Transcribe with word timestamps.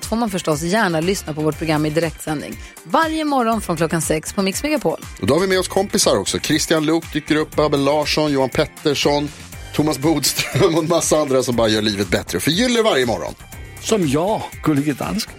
allt 0.00 0.06
får 0.06 0.16
man 0.16 0.30
förstås 0.30 0.62
gärna 0.62 1.00
lyssna 1.00 1.34
på 1.34 1.40
vårt 1.40 1.58
program 1.58 1.86
i 1.86 1.90
direktsändning. 1.90 2.56
Varje 2.84 3.24
morgon 3.24 3.60
från 3.60 3.76
klockan 3.76 4.02
sex 4.02 4.32
på 4.32 4.42
Mix 4.42 4.62
Megapol. 4.62 5.00
Och 5.20 5.26
då 5.26 5.34
har 5.34 5.40
vi 5.40 5.46
med 5.46 5.58
oss 5.58 5.68
kompisar 5.68 6.16
också. 6.16 6.38
Christian 6.38 6.86
Luuk 6.86 7.12
dyker 7.12 7.36
upp, 7.36 7.58
Abel 7.58 7.84
Larsson, 7.84 8.32
Johan 8.32 8.48
Pettersson, 8.48 9.28
Thomas 9.74 9.98
Bodström 9.98 10.74
och 10.74 10.82
en 10.82 10.88
massa 10.88 11.16
andra 11.16 11.42
som 11.42 11.56
bara 11.56 11.68
gör 11.68 11.82
livet 11.82 12.08
bättre. 12.08 12.40
Förgyller 12.40 12.82
varje 12.82 13.06
morgon. 13.06 13.34
Som 13.80 14.08
jag, 14.08 14.42
Gullige 14.62 14.92
Dansken. 14.92 15.34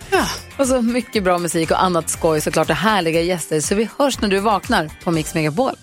Och 0.57 0.67
så 0.67 0.81
mycket 0.81 1.23
bra 1.23 1.37
musik 1.37 1.71
och 1.71 1.83
annat 1.83 2.09
skoj 2.09 2.41
såklart 2.41 2.69
och 2.69 2.75
härliga 2.75 3.21
gäster. 3.21 3.59
Så 3.59 3.75
vi 3.75 3.89
hörs 3.97 4.21
när 4.21 4.29
du 4.29 4.39
vaknar 4.39 4.91
på 5.03 5.11
Mix 5.11 5.33
Megapol. 5.33 5.75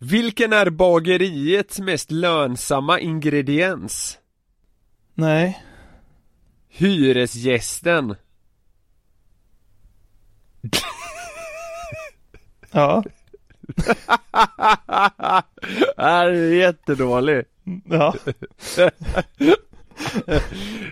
Vilken 0.00 0.52
är 0.52 0.70
bageriets 0.70 1.78
mest 1.78 2.10
lönsamma 2.10 3.00
ingrediens? 3.00 4.18
Nej. 5.14 5.62
Hyresgästen. 6.78 8.14
Ja. 12.70 13.04
är 15.96 16.30
jättedålig. 16.32 17.44
Ja. 17.88 18.14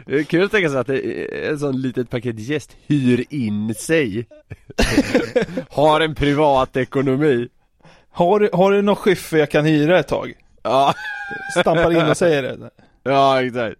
Det 0.07 0.19
är 0.19 0.23
kul 0.23 0.45
att 0.45 0.51
tänka 0.51 0.69
sig 0.69 0.79
att 0.79 0.87
det 0.87 1.49
en 1.49 1.59
sån 1.59 1.81
litet 1.81 2.11
paket 2.11 2.39
gäst 2.39 2.77
hyr 2.87 3.25
in 3.31 3.75
sig. 3.75 4.27
Har 5.71 6.01
en 6.01 6.15
privatekonomi. 6.15 7.49
Har, 8.11 8.51
har 8.53 8.73
du 8.73 8.83
någon 8.83 8.97
skyffe 8.97 9.39
jag 9.39 9.51
kan 9.51 9.65
hyra 9.65 9.99
ett 9.99 10.09
tag? 10.09 10.33
Ja, 10.63 10.95
Stampar 11.61 11.91
in 11.91 12.11
och 12.11 12.17
säger 12.17 12.43
det. 12.43 12.71
Ja 13.07 13.43
exakt. 13.45 13.77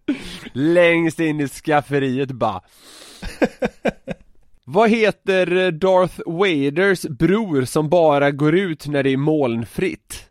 Längst 0.53 1.21
in 1.21 1.41
i 1.41 1.49
skafferiet 1.49 2.31
bara. 2.31 2.61
Vad 4.65 4.91
heter 4.91 5.71
Darth 5.71 6.21
Vaders 6.27 7.03
bror 7.03 7.65
som 7.65 7.89
bara 7.89 8.31
går 8.31 8.55
ut 8.55 8.87
när 8.87 9.03
det 9.03 9.11
är 9.11 9.17
molnfritt? 9.17 10.31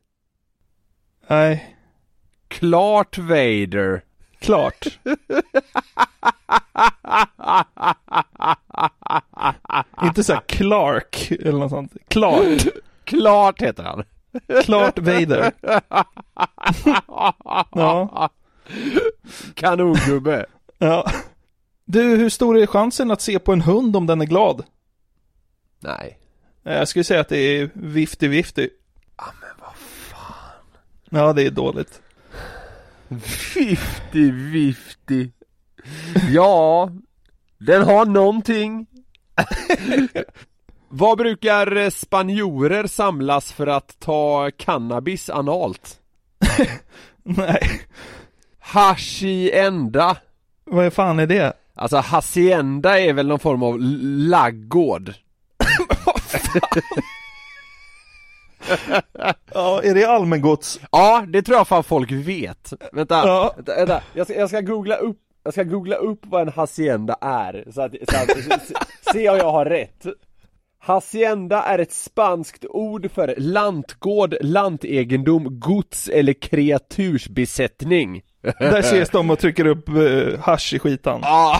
Nej. 1.27 1.75
Klart 2.47 3.17
Vader. 3.17 4.01
Klart. 4.39 4.87
Inte 10.03 10.23
så 10.23 10.33
här 10.33 10.41
Clark 10.47 11.31
eller 11.31 11.59
något 11.59 11.71
sånt. 11.71 11.93
Klart. 12.07 12.65
Klart 13.03 13.61
heter 13.61 13.83
han. 13.83 14.03
Klart 14.63 14.99
Vader. 14.99 15.51
Ja. 17.71 18.29
Kanongubbe. 19.53 20.45
Ja. 20.77 21.11
Du, 21.85 22.01
hur 22.01 22.29
stor 22.29 22.57
är 22.57 22.67
chansen 22.67 23.11
att 23.11 23.21
se 23.21 23.39
på 23.39 23.53
en 23.53 23.61
hund 23.61 23.95
om 23.95 24.07
den 24.07 24.21
är 24.21 24.25
glad? 24.25 24.63
Nej. 25.79 26.17
Jag 26.63 26.87
skulle 26.87 27.03
säga 27.03 27.19
att 27.21 27.29
det 27.29 27.37
är 27.37 27.69
vifty-vifty. 27.73 28.69
Ja 29.17 29.33
men 29.41 29.49
vad 29.59 29.75
fan. 29.75 30.65
Ja, 31.09 31.33
det 31.33 31.43
är 31.43 31.51
dåligt. 31.51 32.01
Fifty 33.23 34.31
vifty. 34.31 35.29
Ja, 36.31 36.91
den 37.57 37.83
har 37.83 38.05
någonting. 38.05 38.87
Vad 40.89 41.17
brukar 41.17 41.89
spanjorer 41.89 42.87
samlas 42.87 43.51
för 43.51 43.67
att 43.67 43.99
ta 43.99 44.51
cannabis 44.57 45.29
analt? 45.29 45.99
Nej. 47.23 47.81
Hacienda. 48.65 50.17
Vad 50.63 50.93
fan 50.93 51.19
är 51.19 51.27
det? 51.27 51.53
Alltså 51.75 51.97
hacienda 51.97 52.99
är 52.99 53.13
väl 53.13 53.27
någon 53.27 53.39
form 53.39 53.63
av 53.63 53.77
laggård? 54.29 55.13
Ja, 59.53 59.81
är 59.83 59.93
det 59.93 60.05
allmängods? 60.05 60.79
Ja, 60.91 61.25
det 61.27 61.41
tror 61.41 61.57
jag 61.57 61.67
fan 61.67 61.83
folk 61.83 62.11
vet. 62.11 62.73
Vänta, 62.91 63.15
Ja. 63.25 63.53
vänta, 63.55 63.75
vänta. 63.75 64.01
Jag, 64.13 64.27
ska, 64.27 64.35
jag 64.39 64.49
ska 64.49 64.61
googla 64.61 64.95
upp 64.95 65.17
jag 65.43 65.53
ska 65.53 65.63
googla 65.63 65.95
upp 65.95 66.19
vad 66.23 66.41
en 66.41 66.49
hacienda 66.53 67.17
är, 67.21 67.65
så 67.71 67.81
att, 67.81 67.91
så 68.09 68.17
att 68.17 69.13
se 69.13 69.29
om 69.29 69.37
jag 69.37 69.51
har 69.51 69.65
rätt. 69.65 70.05
Hacienda 70.85 71.63
är 71.63 71.79
ett 71.79 71.93
spanskt 71.93 72.65
ord 72.69 73.11
för 73.11 73.35
lantgård, 73.37 74.35
lantegendom, 74.41 75.59
gods 75.59 76.09
eller 76.09 76.33
kreatursbesättning. 76.33 78.21
Där 78.59 78.79
ses 78.79 79.09
de 79.09 79.29
och 79.29 79.39
trycker 79.39 79.65
upp 79.65 79.89
uh, 79.89 80.39
hasch 80.39 80.73
i 80.73 80.79
skitan. 80.79 81.21
Ja. 81.25 81.59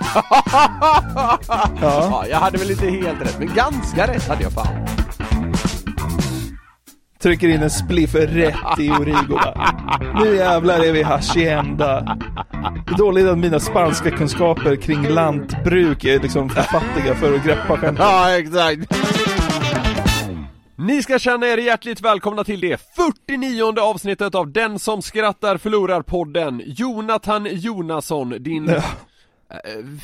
ja, 1.81 2.25
jag 2.29 2.37
hade 2.37 2.57
väl 2.57 2.71
inte 2.71 2.89
helt 2.89 3.21
rätt, 3.21 3.39
men 3.39 3.49
ganska 3.55 4.07
rätt 4.07 4.27
hade 4.27 4.43
jag 4.43 4.51
fan. 4.51 5.04
Trycker 7.25 7.47
in 7.47 7.63
en 7.63 7.69
spliff 7.69 8.15
rätt 8.15 8.79
i 8.79 8.89
Origo. 8.89 9.39
Nu 10.23 10.35
jävlar 10.35 10.79
är 10.79 10.91
vi 10.91 11.03
hacienda. 11.03 12.17
Det 12.87 12.93
är 12.93 12.97
dåligt 12.97 13.27
att 13.27 13.37
mina 13.37 13.59
spanska 13.59 14.11
kunskaper 14.11 14.75
kring 14.75 15.07
lantbruk 15.07 16.03
är 16.03 16.19
liksom 16.19 16.49
för 16.49 16.61
fattiga 16.61 17.15
för 17.15 17.35
att 17.35 17.43
greppa 17.45 17.77
skämtet. 17.77 18.05
Ja, 18.05 18.37
exakt. 18.37 18.95
Ni 20.75 21.03
ska 21.03 21.19
känna 21.19 21.47
er 21.47 21.57
hjärtligt 21.57 22.01
välkomna 22.01 22.43
till 22.43 22.59
det 22.59 22.81
49 23.27 23.79
avsnittet 23.79 24.35
av 24.35 24.51
Den 24.51 24.79
som 24.79 25.01
skrattar 25.01 25.57
förlorar 25.57 26.01
podden 26.01 26.61
Jonathan 26.65 27.47
Jonasson, 27.51 28.29
din 28.39 28.69
eh, 28.69 28.83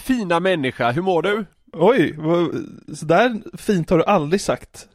fina 0.03 0.40
människa, 0.40 0.92
hur 0.92 1.02
mår 1.02 1.22
du? 1.22 1.46
Oj, 1.74 2.16
vad, 2.18 2.50
så 2.98 3.06
där 3.06 3.58
fint 3.58 3.90
har 3.90 3.98
du 3.98 4.04
aldrig 4.04 4.42
sagt 4.42 4.88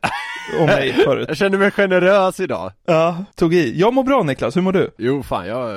om 0.61 0.67
mig 0.67 0.93
förut. 1.05 1.25
Jag 1.29 1.37
känner 1.37 1.59
mig 1.59 1.71
generös 1.71 2.41
idag 2.41 2.73
Ja, 2.87 3.25
tog 3.35 3.55
i. 3.55 3.81
Jag 3.81 3.95
mår 3.95 4.05
bra 4.05 4.23
Niklas, 4.23 4.57
hur 4.57 4.63
mår 4.63 4.73
du? 4.73 4.91
Jo 4.99 5.23
fan, 5.23 5.47
jag, 5.47 5.71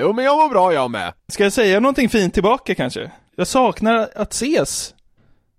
jo 0.00 0.12
men 0.12 0.24
jag 0.24 0.36
mår 0.38 0.48
bra 0.48 0.72
jag 0.72 0.90
med 0.90 1.12
Ska 1.28 1.42
jag 1.42 1.52
säga 1.52 1.80
någonting 1.80 2.08
fint 2.08 2.34
tillbaka 2.34 2.74
kanske? 2.74 3.10
Jag 3.36 3.46
saknar 3.46 4.08
att 4.14 4.32
ses. 4.32 4.94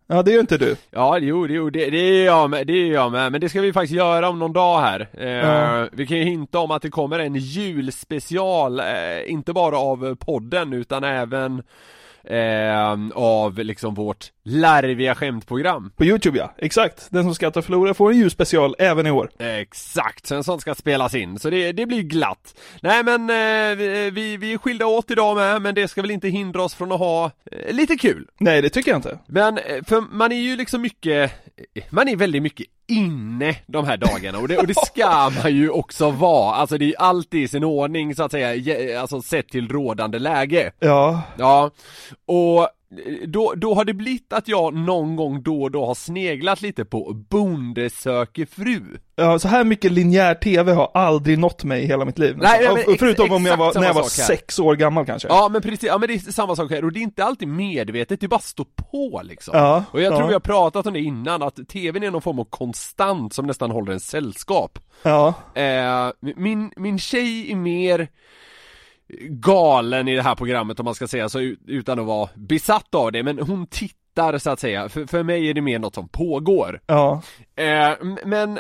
Ja, 0.07 0.23
det 0.23 0.31
gör 0.31 0.39
inte 0.39 0.57
du. 0.57 0.75
Ja, 0.91 1.18
jo, 1.18 1.47
jo 1.47 1.69
det, 1.69 1.89
det 1.89 1.97
är 1.97 2.25
jag 2.25 2.50
med, 2.50 2.68
det 2.68 2.73
är 2.73 2.91
jag 2.94 3.12
med, 3.12 3.31
men 3.31 3.41
det 3.41 3.50
ska 3.50 3.62
vi 3.62 3.73
faktiskt 3.73 3.94
göra 3.97 4.29
om 4.29 4.39
någon 4.39 4.53
dag 4.53 4.79
här 4.81 5.07
eh, 5.13 5.28
Ja. 5.29 5.88
Vi 5.91 6.07
kan 6.07 6.18
ju 6.18 6.23
hinta 6.23 6.59
om 6.59 6.72
att 6.72 6.81
det 6.81 6.89
kommer 6.89 7.19
en 7.19 7.35
julspecial, 7.35 8.79
eh, 8.79 8.85
inte 9.31 9.53
bara 9.53 9.78
av 9.78 10.16
podden 10.16 10.73
utan 10.73 11.03
även 11.03 11.63
eh, 12.23 12.91
av 13.15 13.59
liksom 13.59 13.93
vårt 13.93 14.31
larviga 14.43 15.15
skämtprogram 15.15 15.91
På 15.95 16.05
Youtube 16.05 16.37
ja, 16.37 16.53
exakt. 16.57 17.07
Den 17.11 17.23
som 17.23 17.35
skrattar 17.35 17.61
förlorar 17.61 17.93
får 17.93 18.11
en 18.11 18.17
julspecial 18.17 18.75
även 18.79 19.07
i 19.07 19.11
år. 19.11 19.29
Exakt, 19.39 20.25
så 20.27 20.35
en 20.35 20.43
sån 20.43 20.59
ska 20.61 20.75
spelas 20.75 21.15
in, 21.15 21.39
så 21.39 21.49
det, 21.49 21.71
det 21.71 21.85
blir 21.85 22.01
glatt 22.01 22.55
Nej 22.81 23.03
men, 23.03 23.29
eh, 23.29 23.75
vi- 23.77 24.37
vi, 24.37 24.53
är 24.53 24.57
skilda 24.57 24.85
åt 24.85 25.11
idag 25.11 25.35
med, 25.35 25.61
men 25.61 25.75
det 25.75 25.87
ska 25.87 26.01
väl 26.01 26.11
inte 26.11 26.27
hindra 26.29 26.61
oss 26.63 26.75
från 26.75 26.91
att 26.91 26.99
ha 26.99 27.31
eh, 27.51 27.73
lite 27.73 27.95
kul 27.95 28.27
Nej, 28.39 28.62
det 28.62 28.69
tycker 28.69 28.91
jag 28.91 28.97
inte. 28.97 29.19
Men, 29.27 29.57
eh, 29.57 29.83
för 29.88 30.01
man 30.01 30.31
är 30.31 30.35
ju 30.41 30.56
liksom 30.56 30.81
mycket, 30.81 31.31
eh, 31.75 31.83
man 31.89 32.07
är 32.07 32.15
väldigt 32.15 32.41
mycket 32.44 32.67
inne 32.91 33.55
de 33.67 33.85
här 33.85 33.97
dagarna. 33.97 34.38
Och 34.38 34.47
det, 34.47 34.57
och 34.57 34.67
det 34.67 34.85
ska 34.85 35.31
man 35.43 35.55
ju 35.55 35.69
också 35.69 36.11
vara, 36.11 36.55
alltså 36.55 36.77
det 36.77 36.85
är 36.85 36.99
alltid 36.99 37.43
i 37.43 37.47
sin 37.47 37.63
ordning 37.63 38.15
så 38.15 38.23
att 38.23 38.31
säga, 38.31 39.01
alltså 39.01 39.21
sett 39.21 39.47
till 39.47 39.67
rådande 39.67 40.19
läge. 40.19 40.71
Ja, 40.79 41.21
Ja, 41.38 41.71
och 42.25 42.69
då, 43.25 43.53
då 43.57 43.73
har 43.73 43.85
det 43.85 43.93
blivit 43.93 44.33
att 44.33 44.47
jag 44.47 44.73
någon 44.73 45.15
gång 45.15 45.43
då 45.43 45.61
och 45.61 45.71
då 45.71 45.85
har 45.85 45.95
sneglat 45.95 46.61
lite 46.61 46.85
på 46.85 47.13
Bonde 47.29 47.89
söker 47.89 48.45
fru 48.45 48.97
ja, 49.15 49.39
så 49.39 49.47
här 49.47 49.63
mycket 49.63 49.91
linjär 49.91 50.35
tv 50.35 50.71
har 50.73 50.91
aldrig 50.93 51.39
nått 51.39 51.63
mig 51.63 51.83
i 51.83 51.85
hela 51.85 52.05
mitt 52.05 52.19
liv. 52.19 52.38
Nej, 52.38 52.69
nej, 52.73 52.95
Förutom 52.99 53.31
om 53.31 53.45
jag 53.45 53.57
var, 53.57 53.73
när 53.73 53.88
jag 53.88 53.93
var 53.93 54.03
sex 54.03 54.59
år 54.59 54.75
gammal 54.75 55.05
kanske. 55.05 55.27
Ja 55.27 55.49
men 55.51 55.61
precis, 55.61 55.83
ja 55.83 55.97
men 55.97 56.07
det 56.07 56.13
är 56.13 56.31
samma 56.31 56.55
sak 56.55 56.71
här 56.71 56.85
och 56.85 56.91
det 56.91 56.99
är 56.99 57.01
inte 57.01 57.23
alltid 57.23 57.47
medvetet, 57.47 58.19
det 58.21 58.27
bara 58.27 58.39
står 58.39 58.67
på 58.75 59.21
liksom 59.23 59.57
Ja, 59.57 59.83
Och 59.91 60.01
jag 60.01 60.13
ja. 60.13 60.17
tror 60.17 60.27
vi 60.27 60.33
har 60.33 60.39
pratat 60.39 60.85
om 60.88 60.93
det 60.93 60.99
innan, 60.99 61.41
att 61.41 61.59
tvn 61.67 62.03
är 62.03 62.11
någon 62.11 62.21
form 62.21 62.39
av 62.39 62.45
konstant 62.45 63.33
som 63.33 63.47
nästan 63.47 63.71
håller 63.71 63.91
en 63.91 63.99
sällskap 63.99 64.79
Ja, 65.03 65.33
eh, 65.55 66.11
Min, 66.35 66.71
min 66.75 66.99
tjej 66.99 67.51
är 67.51 67.55
mer 67.55 68.07
galen 69.30 70.08
i 70.08 70.16
det 70.16 70.22
här 70.22 70.36
programmet 70.36 70.80
om 70.80 70.86
man 70.86 70.96
ska 70.96 71.08
säga 71.08 71.30
så 71.30 71.40
ut- 71.40 71.60
utan 71.68 72.00
att 72.00 72.06
vara 72.06 72.30
besatt 72.36 72.96
av 72.96 73.12
det 73.12 73.24
men 73.24 73.40
hon 73.40 73.68
tittar 73.68 74.38
så 74.38 74.50
att 74.50 74.60
säga, 74.60 74.90
för, 74.90 75.06
för 75.06 75.24
mig 75.24 75.50
är 75.50 75.54
det 75.54 75.62
mer 75.62 75.80
något 75.80 75.96
som 75.96 76.08
pågår. 76.08 76.81
Ja. 76.86 77.22
Eh, 77.56 77.92
men 78.25 78.60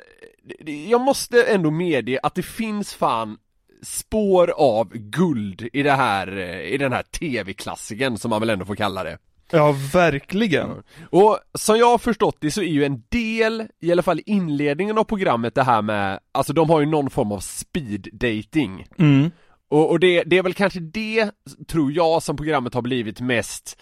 jag 0.89 1.01
måste 1.01 1.43
ändå 1.43 1.71
medge 1.71 2.19
att 2.23 2.35
det 2.35 2.43
finns 2.43 2.93
fan 2.93 3.37
spår 3.83 4.53
av 4.57 4.89
guld 4.93 5.69
i 5.73 5.83
det 5.83 5.91
här, 5.91 6.37
eh, 6.37 6.61
i 6.61 6.77
den 6.77 6.93
här 6.93 7.03
tv-klassiken 7.03 8.17
som 8.17 8.29
man 8.29 8.39
väl 8.39 8.49
ändå 8.49 8.65
får 8.65 8.75
kalla 8.75 9.03
det. 9.03 9.17
Ja, 9.51 9.75
verkligen. 9.93 10.69
Och 11.09 11.39
som 11.53 11.77
jag 11.77 11.85
har 11.87 11.97
förstått 11.97 12.37
det 12.39 12.51
så 12.51 12.61
är 12.61 12.65
ju 12.65 12.85
en 12.85 13.03
del, 13.09 13.67
i 13.81 13.91
alla 13.91 14.03
fall 14.03 14.19
i 14.19 14.23
inledningen 14.25 14.97
av 14.97 15.03
programmet 15.03 15.55
det 15.55 15.63
här 15.63 15.81
med, 15.81 16.19
alltså 16.31 16.53
de 16.53 16.69
har 16.69 16.79
ju 16.79 16.85
någon 16.85 17.09
form 17.09 17.31
av 17.31 17.39
speed 17.39 18.07
dating. 18.11 18.85
Mm. 18.97 19.31
Och, 19.71 19.89
och 19.89 19.99
det, 19.99 20.23
det 20.23 20.37
är 20.37 20.43
väl 20.43 20.53
kanske 20.53 20.79
det, 20.79 21.31
tror 21.67 21.91
jag, 21.91 22.23
som 22.23 22.37
programmet 22.37 22.73
har 22.73 22.81
blivit 22.81 23.19
mest, 23.21 23.81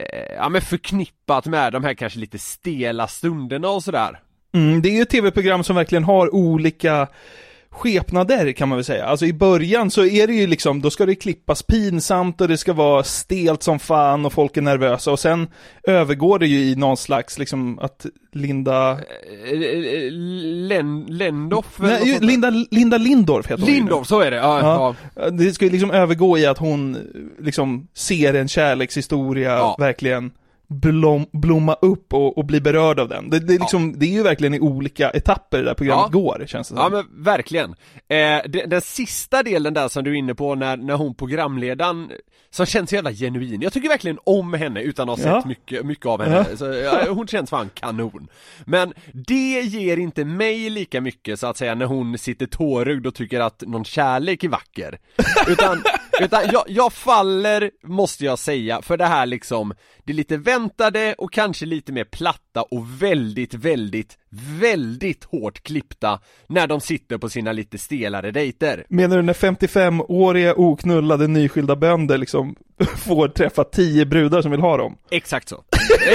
eh, 0.00 0.34
ja 0.34 0.48
men 0.48 0.62
förknippat 0.62 1.46
med 1.46 1.72
de 1.72 1.84
här 1.84 1.94
kanske 1.94 2.18
lite 2.18 2.38
stela 2.38 3.06
stunderna 3.06 3.68
och 3.68 3.82
sådär. 3.82 4.20
Mm, 4.54 4.82
det 4.82 4.88
är 4.88 4.92
ju 4.92 5.02
ett 5.02 5.10
tv-program 5.10 5.64
som 5.64 5.76
verkligen 5.76 6.04
har 6.04 6.34
olika 6.34 7.08
skepnader 7.72 8.52
kan 8.52 8.68
man 8.68 8.78
väl 8.78 8.84
säga. 8.84 9.04
Alltså 9.04 9.26
i 9.26 9.32
början 9.32 9.90
så 9.90 10.04
är 10.04 10.26
det 10.26 10.32
ju 10.32 10.46
liksom, 10.46 10.80
då 10.82 10.90
ska 10.90 11.06
det 11.06 11.14
klippas 11.14 11.62
pinsamt 11.62 12.40
och 12.40 12.48
det 12.48 12.58
ska 12.58 12.72
vara 12.72 13.02
stelt 13.02 13.62
som 13.62 13.78
fan 13.78 14.26
och 14.26 14.32
folk 14.32 14.56
är 14.56 14.62
nervösa 14.62 15.12
och 15.12 15.18
sen 15.18 15.48
övergår 15.82 16.38
det 16.38 16.46
ju 16.46 16.58
i 16.58 16.76
någon 16.76 16.96
slags 16.96 17.38
liksom 17.38 17.78
att 17.78 18.06
Linda... 18.32 18.90
Eh, 18.92 19.52
eh, 19.52 20.12
Len, 20.42 21.04
Lendoff 21.08 21.80
eller 21.80 21.88
Nej, 21.88 22.08
ju. 22.08 22.20
Linda, 22.20 22.50
Linda 22.70 22.98
Lindorff 22.98 23.46
heter 23.46 23.62
hon. 23.62 23.72
Lindorff, 23.72 24.06
så 24.06 24.20
är 24.20 24.30
det, 24.30 24.36
ja, 24.36 24.60
ja. 24.60 24.94
Ja. 25.14 25.30
Det 25.30 25.52
ska 25.52 25.64
ju 25.64 25.70
liksom 25.70 25.90
övergå 25.90 26.38
i 26.38 26.46
att 26.46 26.58
hon 26.58 26.96
liksom 27.40 27.88
ser 27.94 28.34
en 28.34 28.48
kärlekshistoria 28.48 29.50
Ja. 29.50 29.76
verkligen 29.78 30.30
blom, 30.70 31.26
blomma 31.32 31.74
upp 31.82 32.14
och, 32.14 32.38
och 32.38 32.44
bli 32.44 32.60
berörd 32.60 33.00
av 33.00 33.08
den. 33.08 33.30
Det, 33.30 33.38
det, 33.38 33.54
är 33.54 33.58
liksom, 33.58 33.98
det 33.98 34.06
är 34.06 34.10
ju 34.10 34.22
verkligen 34.22 34.54
i 34.54 34.60
olika 34.60 35.10
etapper 35.10 35.58
det 35.58 35.64
där 35.64 35.74
programmet 35.74 36.06
Ja. 36.12 36.18
går, 36.20 36.44
känns 36.46 36.68
det 36.68 36.74
som. 36.76 36.82
Ja 36.82 36.88
men 36.88 37.24
verkligen. 37.24 37.70
Eh, 38.08 38.50
den, 38.50 38.70
den 38.70 38.80
sista 38.80 39.42
delen 39.42 39.74
där 39.74 39.88
som 39.88 40.04
du 40.04 40.10
är 40.10 40.14
inne 40.14 40.34
på 40.34 40.54
när, 40.54 40.76
när 40.76 40.94
hon 40.94 41.14
programledaren, 41.14 42.10
som 42.52 42.66
känns 42.66 42.90
så 42.90 42.96
jävla 42.96 43.12
genuin, 43.12 43.62
jag 43.62 43.72
tycker 43.72 43.88
verkligen 43.88 44.18
om 44.24 44.54
henne 44.54 44.82
utan 44.82 45.08
att 45.08 45.18
ha 45.22 45.26
Ja. 45.28 45.36
sett 45.40 45.48
mycket, 45.48 45.86
mycket 45.86 46.06
av 46.06 46.22
henne, 46.22 46.46
Ja. 46.50 46.56
så, 46.56 46.64
ja, 46.64 47.06
hon 47.12 47.26
känns 47.28 47.50
fan 47.50 47.70
kanon. 47.74 48.28
Men 48.64 48.94
det 49.12 49.60
ger 49.60 49.96
inte 49.96 50.24
mig 50.24 50.70
lika 50.70 51.00
mycket 51.00 51.40
så 51.40 51.46
att 51.46 51.56
säga 51.56 51.74
när 51.74 51.86
hon 51.86 52.18
sitter 52.18 52.46
tårögd 52.46 53.06
och 53.06 53.14
tycker 53.14 53.40
att 53.40 53.62
någon 53.66 53.84
kärlek 53.84 54.44
är 54.44 54.48
vacker. 54.48 54.98
Utan, 55.48 55.82
utan 56.20 56.42
jag, 56.52 56.64
jag 56.68 56.92
faller, 56.92 57.70
måste 57.84 58.24
jag 58.24 58.38
säga, 58.38 58.82
för 58.82 58.96
det 58.96 59.06
här 59.06 59.26
liksom, 59.26 59.74
det 60.04 60.12
är 60.12 60.16
lite 60.16 60.36
väntade 60.36 61.14
och 61.18 61.32
kanske 61.32 61.66
lite 61.66 61.92
mer 61.92 62.04
platta 62.04 62.62
och 62.62 63.02
väldigt, 63.02 63.54
väldigt, 63.54 64.18
väldigt 64.60 65.24
hårt 65.24 65.62
klippta 65.62 66.20
när 66.46 66.66
de 66.66 66.80
sitter 66.80 67.18
på 67.18 67.28
sina 67.28 67.52
lite 67.52 67.78
stelare 67.78 68.30
dejter. 68.30 68.84
Menar 68.88 69.16
du 69.16 69.22
när 69.22 69.32
55-åriga 69.32 70.54
oknullade 70.56 71.26
nyskilda 71.26 71.76
bönder 71.76 72.18
liksom 72.18 72.54
får 72.96 73.28
träffa 73.28 73.64
10 73.64 74.06
brudar 74.06 74.42
som 74.42 74.50
vill 74.50 74.60
ha 74.60 74.76
dem? 74.76 74.96
Exakt 75.10 75.48
så. 75.48 75.64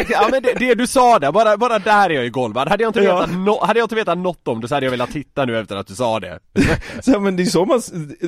Ja 0.10 0.28
men 0.32 0.44
det, 0.44 0.54
det 0.60 0.76
du 0.76 0.88
sa 0.88 1.20
där, 1.20 1.32
bara, 1.32 1.58
bara 1.58 1.80
där 1.80 2.10
är 2.10 2.14
jag 2.14 2.24
ju 2.24 2.30
golvad. 2.30 2.68
Hade 2.68 2.84
jag, 2.84 2.90
inte 2.90 3.00
Ja. 3.00 3.20
vetat 3.20 3.36
no, 3.38 3.66
hade 3.66 3.80
jag 3.80 3.86
inte 3.86 3.96
vetat 3.96 4.18
något 4.18 4.48
om 4.48 4.62
det 4.62 4.68
så 4.68 4.74
hade 4.76 4.86
jag 4.86 4.92
velat 4.92 5.12
titta 5.12 5.46
nu 5.46 5.60
efter 5.60 5.76
att 5.76 5.88
du 5.88 5.96
sa 5.96 6.20
det. 6.20 6.40
Så, 7.02 7.20
men 7.20 7.36
det 7.36 7.44
är 7.44 7.46
så 7.46 7.66
man, 7.66 7.82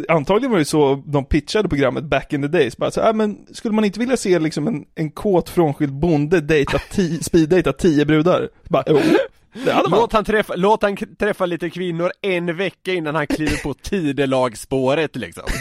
antagligen 0.08 0.52
var 0.52 0.60
det 0.60 0.66
så 0.66 1.04
de 1.06 1.26
pitchade 1.26 1.70
programmet 1.70 2.04
back 2.04 2.34
in 2.34 2.42
the 2.42 2.48
days. 2.48 2.78
Bara 2.78 2.92
så, 2.92 3.02
här, 3.02 3.14
men 3.14 3.38
skulle 3.54 3.74
man 3.74 3.86
inte 3.86 4.00
vilja 4.00 4.18
se 4.18 4.40
liksom 4.40 4.68
en, 4.68 4.86
en 4.96 5.12
kåt 5.12 5.50
frånskild 5.50 5.94
bonde 5.94 6.42
dejta 6.42 6.78
ti, 6.92 7.20
speeddejta 7.24 7.74
10 7.74 8.06
brudar? 8.06 8.50
Bara, 8.70 8.84
man. 8.94 9.02
Låt 9.90 10.14
han, 10.14 10.26
träffa, 10.26 10.56
låt 10.56 10.84
han 10.84 10.98
träffa 11.20 11.46
lite 11.46 11.70
kvinnor 11.70 12.12
en 12.22 12.58
vecka 12.58 12.94
innan 12.94 13.16
han 13.16 13.28
kliver 13.28 13.64
på 13.64 13.74
tidelagspåret 13.74 15.16
liksom. 15.16 15.44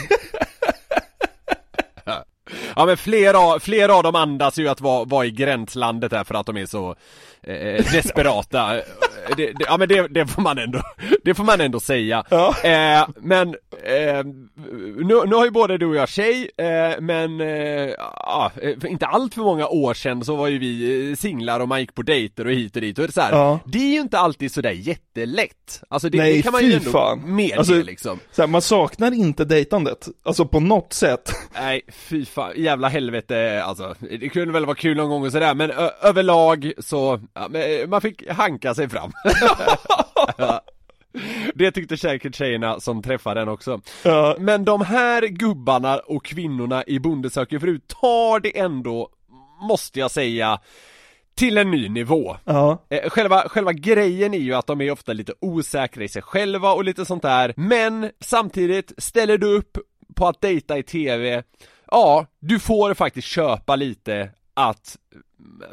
Ja 2.75 2.85
men 2.85 2.97
flera, 2.97 3.59
flera 3.59 3.95
av 3.95 4.03
dem 4.03 4.15
andas 4.15 4.59
ju 4.59 4.67
att 4.67 4.81
vara, 4.81 5.05
vara 5.05 5.25
i 5.25 5.31
gränslandet 5.31 6.11
här 6.11 6.23
för 6.23 6.35
att 6.35 6.45
de 6.45 6.57
är 6.57 6.65
så 6.65 6.95
eh, 7.47 7.91
desperata. 7.91 8.73
Det, 9.37 9.45
det, 9.45 9.65
ja 9.67 9.77
men 9.77 9.87
det, 9.87 10.07
det 10.07 10.27
får 10.27 10.41
man 10.41 10.57
ändå, 10.57 10.81
det 11.23 11.33
får 11.33 11.43
man 11.43 11.61
ändå 11.61 11.79
säga. 11.79 12.23
Ja. 12.29 12.55
Eh, 12.63 13.07
men 13.21 13.47
eh, 13.83 14.23
nu, 14.97 15.21
nu 15.25 15.35
har 15.35 15.45
ju 15.45 15.51
både 15.51 15.77
du 15.77 15.85
och 15.85 15.95
jag 15.95 16.09
tjej, 16.09 16.49
eh, 16.57 16.99
men 17.01 17.41
eh, 17.41 17.47
ja, 17.99 18.51
för 18.55 18.87
inte 18.87 19.05
allt 19.05 19.33
för 19.33 19.41
många 19.41 19.67
år 19.67 19.93
sedan 19.93 20.23
så 20.25 20.35
var 20.35 20.47
ju 20.47 20.57
vi 20.59 21.09
eh, 21.09 21.15
singlar 21.15 21.59
och 21.59 21.67
man 21.67 21.79
gick 21.79 21.95
på 21.95 22.01
dejter 22.01 22.45
och 22.47 22.51
hit 22.53 22.75
och 22.75 22.81
dit 22.81 22.99
och 22.99 23.03
det 23.03 23.09
är 23.09 23.11
så 23.11 23.21
här, 23.21 23.31
Ja. 23.31 23.59
Det 23.65 23.77
är 23.77 23.93
ju 23.93 23.99
inte 23.99 24.19
alltid 24.19 24.51
sådär 24.51 24.71
jättelätt. 24.71 25.83
Alltså 25.89 26.09
det, 26.09 26.17
Nej, 26.17 26.33
det 26.37 26.41
kan 26.41 26.51
man 26.51 26.65
ju 26.65 26.73
ändå 26.73 26.91
fan. 26.91 27.35
medge 27.35 27.57
Alltså- 27.57 27.73
liksom. 27.73 28.19
Så 28.31 28.41
här, 28.41 28.47
man 28.47 28.61
saknar 28.61 29.11
inte 29.13 29.45
dejtandet, 29.45 30.07
alltså 30.23 30.45
på 30.45 30.59
något 30.59 30.93
sätt. 30.93 31.31
Nej, 31.53 31.81
fy 31.91 32.25
fan, 32.25 32.51
jävla 32.55 32.87
helvete 32.87 33.63
alltså. 33.65 33.95
Det 34.19 34.29
kunde 34.29 34.53
väl 34.53 34.65
vara 34.65 34.75
kul 34.75 34.97
någon 34.97 35.09
gång 35.09 35.25
och 35.25 35.31
sådär 35.31 35.53
men 35.53 35.71
överlag 36.01 36.71
så, 36.79 37.19
ja, 37.41 37.47
men, 37.49 37.81
eh, 37.81 37.87
man 37.87 38.01
fick 38.01 38.29
hanka 38.29 38.75
sig 38.75 38.89
fram. 38.89 39.11
Det 41.55 41.71
tyckte 41.71 41.97
säkert 41.97 42.35
tjejerna 42.35 42.79
som 42.79 43.01
träffade 43.03 43.41
den 43.41 43.49
också. 43.49 43.81
Ja. 44.03 44.35
Men 44.39 44.65
de 44.65 44.81
här 44.81 45.21
gubbarna 45.21 45.97
och 45.97 46.25
kvinnorna 46.25 46.83
i 46.87 46.99
Bonde 46.99 47.29
söker 47.29 47.59
fru 47.59 47.79
tar 47.79 48.39
det 48.39 48.59
ändå, 48.59 49.09
måste 49.61 49.99
jag 49.99 50.11
säga, 50.11 50.59
till 51.35 51.57
en 51.57 51.71
ny 51.71 51.89
nivå. 51.89 52.37
Ja. 52.43 52.85
Eh, 52.89 53.09
Själva, 53.09 53.49
själva 53.49 53.73
grejen 53.73 54.33
är 54.33 54.37
ju 54.39 54.53
att 54.53 54.67
de 54.67 54.81
är 54.81 54.91
ofta 54.91 55.13
lite 55.13 55.33
osäkra 55.41 56.03
i 56.03 56.07
sig 56.07 56.21
själva 56.21 56.71
och 56.73 56.83
lite 56.83 57.05
sånt 57.05 57.23
där 57.23 57.53
Men 57.57 58.11
samtidigt, 58.19 58.91
ställer 58.97 59.37
du 59.37 59.47
upp 59.47 59.77
på 60.15 60.27
att 60.27 60.41
dejta 60.41 60.77
i 60.77 60.83
TV 60.83 61.43
Ja, 61.91 62.25
du 62.39 62.59
får 62.59 62.93
faktiskt 62.93 63.27
köpa 63.27 63.75
lite 63.75 64.29
att 64.53 64.97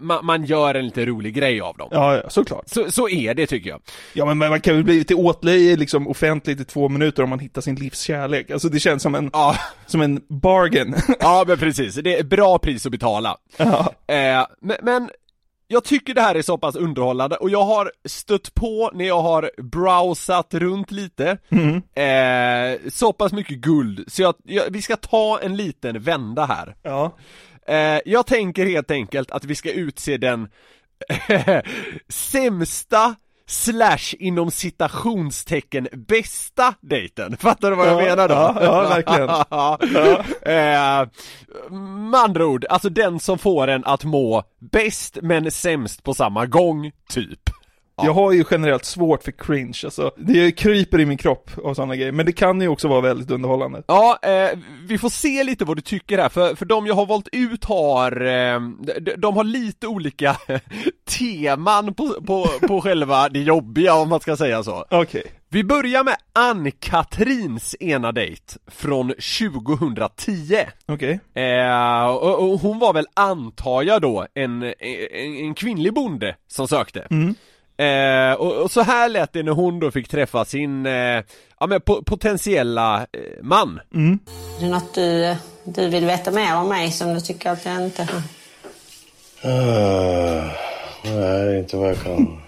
man, 0.01 0.27
man 0.27 0.45
gör 0.45 0.75
en 0.75 0.85
lite 0.85 1.07
rolig 1.07 1.35
grej 1.35 1.61
av 1.61 1.77
dem 1.77 1.89
Ja, 1.93 2.17
ja, 2.17 2.31
såklart. 2.31 2.69
så, 2.69 2.91
så 2.93 3.09
är 3.09 3.35
det 3.35 3.47
tycker 3.47 3.71
jag 3.71 3.81
Ja 4.13 4.25
men 4.25 4.39
man 4.39 4.61
kan 4.61 4.75
väl 4.75 4.85
bli 4.85 4.99
lite 4.99 5.15
åtlöje 5.15 5.77
liksom 5.77 6.09
offentligt 6.09 6.61
i 6.61 6.65
två 6.65 6.89
minuter 6.89 7.23
om 7.23 7.31
man 7.31 7.39
hittar 7.39 7.61
sin 7.61 7.75
livskärlek. 7.75 8.51
Alltså 8.51 8.69
det 8.69 8.81
känns 8.81 9.03
som 9.03 9.15
en, 9.15 9.31
Ja, 9.33 9.57
som 9.87 10.01
en 10.01 10.21
bargain. 10.29 10.95
ja 11.21 11.45
men 11.49 11.59
precis, 11.59 11.95
det 11.95 12.19
är 12.19 12.25
bra 12.25 12.59
pris 12.59 12.87
att 12.87 12.93
betala 12.93 13.37
ja. 13.57 13.93
Eh, 14.07 14.47
men, 14.61 14.77
men 14.83 15.11
jag 15.69 15.85
tycker 15.85 16.15
det 16.15 16.21
här 16.21 16.35
är 16.35 16.43
så 16.43 16.59
pass 16.59 16.77
underhållande 16.77 17.37
och 17.37 17.51
jag 17.51 17.65
har 17.65 17.93
stött 18.05 18.55
på 18.55 18.91
när 18.95 19.05
jag 19.05 19.23
har 19.23 19.51
browsat 19.63 20.55
runt 20.55 20.91
lite 20.91 21.39
Mm. 21.51 21.77
eh, 21.95 22.81
Så 22.91 23.13
pass 23.13 23.33
mycket 23.33 23.57
guld, 23.59 24.05
så 24.13 24.23
jag, 24.23 24.35
jag, 24.45 24.63
vi 24.71 24.83
ska 24.83 24.97
ta 24.97 25.41
en 25.43 25.57
liten 25.57 26.01
vända 26.03 26.45
här 26.47 26.75
Ja. 26.83 27.17
Eh, 27.69 27.99
Jag 28.05 28.27
tänker 28.27 28.67
helt 28.67 28.91
enkelt 28.91 29.31
att 29.31 29.45
vi 29.45 29.55
ska 29.55 29.71
utse 29.73 30.17
den 30.17 30.49
sämsta 32.09 33.15
slash 33.47 34.15
inom 34.19 34.51
citationstecken 34.51 35.89
bästa 35.93 36.75
dejten, 36.81 37.37
fattar 37.37 37.71
du 37.71 37.77
vad 37.77 37.89
jag 37.89 38.03
Ja, 38.03 38.07
menar 38.07 38.29
då? 38.29 38.35
ja, 38.35 38.57
ja, 38.61 38.89
verkligen. 38.89 39.29
Eh, 40.47 41.09
med 42.11 42.21
andra 42.21 42.47
ord, 42.47 42.65
alltså 42.69 42.89
den 42.89 43.21
som 43.21 43.39
får 43.39 43.69
en 43.69 43.85
att 43.85 44.05
må 44.05 44.43
bäst 44.73 45.19
men 45.23 45.51
sämst 45.51 46.03
på 46.03 46.15
samma 46.15 46.47
gång, 46.47 46.93
typ. 47.11 47.41
Jag 47.97 48.13
har 48.13 48.33
ju 48.33 48.45
generellt 48.51 48.85
svårt 48.85 49.23
för 49.23 49.33
cringe, 49.33 49.81
alltså. 49.85 50.11
Det 50.17 50.53
kryper 50.53 51.01
i 51.01 51.07
min 51.07 51.19
kropp 51.19 51.51
och 51.57 51.77
sådana 51.77 51.97
grejer, 51.97 52.13
men 52.13 52.27
det 52.27 52.33
kan 52.33 52.61
ju 52.61 52.69
också 52.69 52.89
vara 52.89 53.01
väldigt 53.01 53.31
underhållande. 53.31 53.83
Ja, 53.87 54.19
eh, 54.23 54.59
vi 54.89 54.99
får 54.99 55.09
se 55.09 55.45
lite 55.45 55.65
vad 55.65 55.77
du 55.77 55.81
tycker 55.81 56.19
här, 56.19 56.29
för, 56.29 56.55
för 56.55 56.65
de 56.65 56.87
jag 56.87 56.95
har 56.95 57.07
valt 57.07 57.29
ut 57.33 57.65
har, 57.65 58.21
eh, 58.27 58.61
de, 59.01 59.15
de 59.17 59.37
har 59.37 59.45
lite 59.45 59.87
olika 59.87 60.37
teman 61.19 61.95
på, 61.95 62.09
på, 62.27 62.47
på 62.69 62.81
själva 62.81 63.29
det 63.29 63.41
jobbiga 63.41 63.95
om 63.95 64.09
man 64.09 64.21
ska 64.21 64.37
säga 64.37 64.63
så. 64.63 64.85
Okej. 64.91 65.25
Vi 65.49 65.65
börjar 65.65 66.05
med 66.05 66.17
Ann-Katrins 66.33 67.77
ena 67.81 68.13
dejt 68.13 68.55
från 68.67 69.09
2010. 69.09 70.57
Okej. 70.87 71.21
Eh, 71.35 72.07
och, 72.07 72.53
och 72.53 72.61
hon 72.61 72.79
var 72.79 72.93
väl, 72.93 73.07
antar 73.15 73.83
jag 73.83 74.03
då, 74.03 74.27
en, 74.35 74.63
en, 74.63 74.75
en 75.37 75.55
kvinnlig 75.55 75.95
bonde 75.95 76.37
som 76.47 76.69
sökte. 76.69 77.07
Mm. 77.11 77.35
Eh, 77.77 78.33
och, 78.33 78.63
och 78.63 78.71
så 78.71 78.83
här 78.83 79.09
lät 79.09 79.33
det 79.33 79.43
när 79.43 79.53
hon 79.53 79.81
då 79.81 79.91
fick 79.91 80.09
träffa 80.09 80.45
sin, 80.45 80.87
eh, 80.87 81.23
ja 81.61 81.67
men 81.67 81.81
po- 81.81 82.05
potentiella 82.05 83.01
eh, 83.01 83.43
man. 83.43 83.81
Mm. 83.95 84.19
Är 84.59 84.63
det 84.63 84.69
något 84.69 84.95
du, 84.95 85.37
du 85.65 85.89
vill 85.89 86.07
veta 86.07 86.31
mer 86.31 86.57
om 86.57 86.69
mig 86.69 86.93
som 86.93 87.15
du 87.15 87.21
tycker 87.21 87.51
att 87.51 87.65
jag 87.65 87.83
inte 87.85 88.03
har? 88.03 88.23
Uh, 89.51 90.51
nej, 91.05 91.59
inte 91.59 91.77
vad 91.77 91.89
jag 91.89 92.03
kan. 92.03 92.41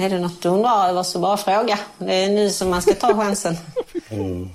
Är 0.00 0.10
det 0.10 0.18
något 0.18 0.42
du 0.42 0.48
undrar 0.48 0.88
över 0.88 1.02
så 1.02 1.18
bara 1.18 1.36
fråga. 1.36 1.78
Det 1.98 2.14
är 2.14 2.28
nu 2.28 2.50
som 2.50 2.70
man 2.70 2.82
ska 2.82 2.94
ta 2.94 3.14
chansen. 3.14 3.56
Mm. 4.08 4.50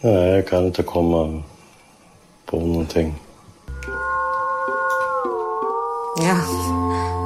Nej, 0.00 0.30
jag 0.30 0.46
kan 0.48 0.66
inte 0.66 0.82
komma 0.82 1.42
på 2.46 2.60
någonting. 2.60 3.14
Ja, 6.16 6.36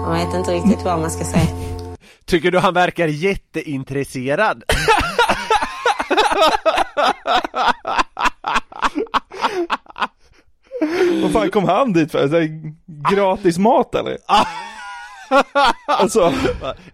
man 0.07 0.13
vet 0.13 0.35
inte 0.35 0.51
riktigt 0.51 0.85
vad 0.85 1.01
man 1.01 1.11
ska 1.11 1.25
säga. 1.25 1.47
Tycker 2.25 2.51
du 2.51 2.59
han 2.59 2.75
verkar 2.75 3.07
jätteintresserad? 3.09 4.63
Vad 11.23 11.33
fan 11.33 11.51
kom 11.51 11.65
han 11.65 11.93
dit 11.93 12.13
för? 12.13 12.29
Så 12.29 12.49
gratis 13.15 13.59
mat 13.59 13.95
eller? 13.95 14.19
alltså, 15.87 16.33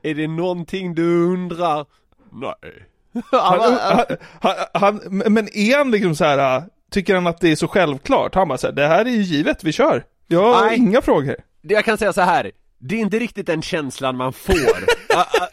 Är 0.03 0.15
det 0.15 0.29
någonting 0.29 0.95
du 0.95 1.33
undrar? 1.33 1.87
Nej. 2.33 2.89
han, 3.33 3.61
han, 3.81 4.05
han, 4.41 4.55
han, 4.75 5.01
men 5.33 5.49
är 5.57 5.79
han 5.79 5.91
liksom 5.91 6.15
så 6.15 6.25
här? 6.25 6.63
tycker 6.91 7.15
han 7.15 7.27
att 7.27 7.41
det 7.41 7.53
är 7.53 7.57
så 7.57 7.69
självklart? 7.69 8.35
Han 8.35 8.49
bara 8.49 8.59
så 8.59 8.67
här, 8.67 8.75
det 8.75 8.87
här 8.87 9.05
är 9.05 9.11
ju 9.11 9.23
givet, 9.23 9.65
vi 9.65 9.73
kör. 9.73 10.05
Jag 10.27 10.55
har 10.55 10.67
Nej. 10.67 10.79
inga 10.79 11.03
frågor. 11.03 11.37
Jag 11.63 11.85
kan 11.85 11.99
säga 11.99 12.13
så 12.13 12.21
här. 12.21 12.51
Det 12.81 12.95
är 12.95 12.99
inte 12.99 13.19
riktigt 13.19 13.47
den 13.47 13.63
känslan 13.63 14.17
man 14.17 14.33
får. 14.33 14.55
A- 15.17 15.25
a- 15.41 15.49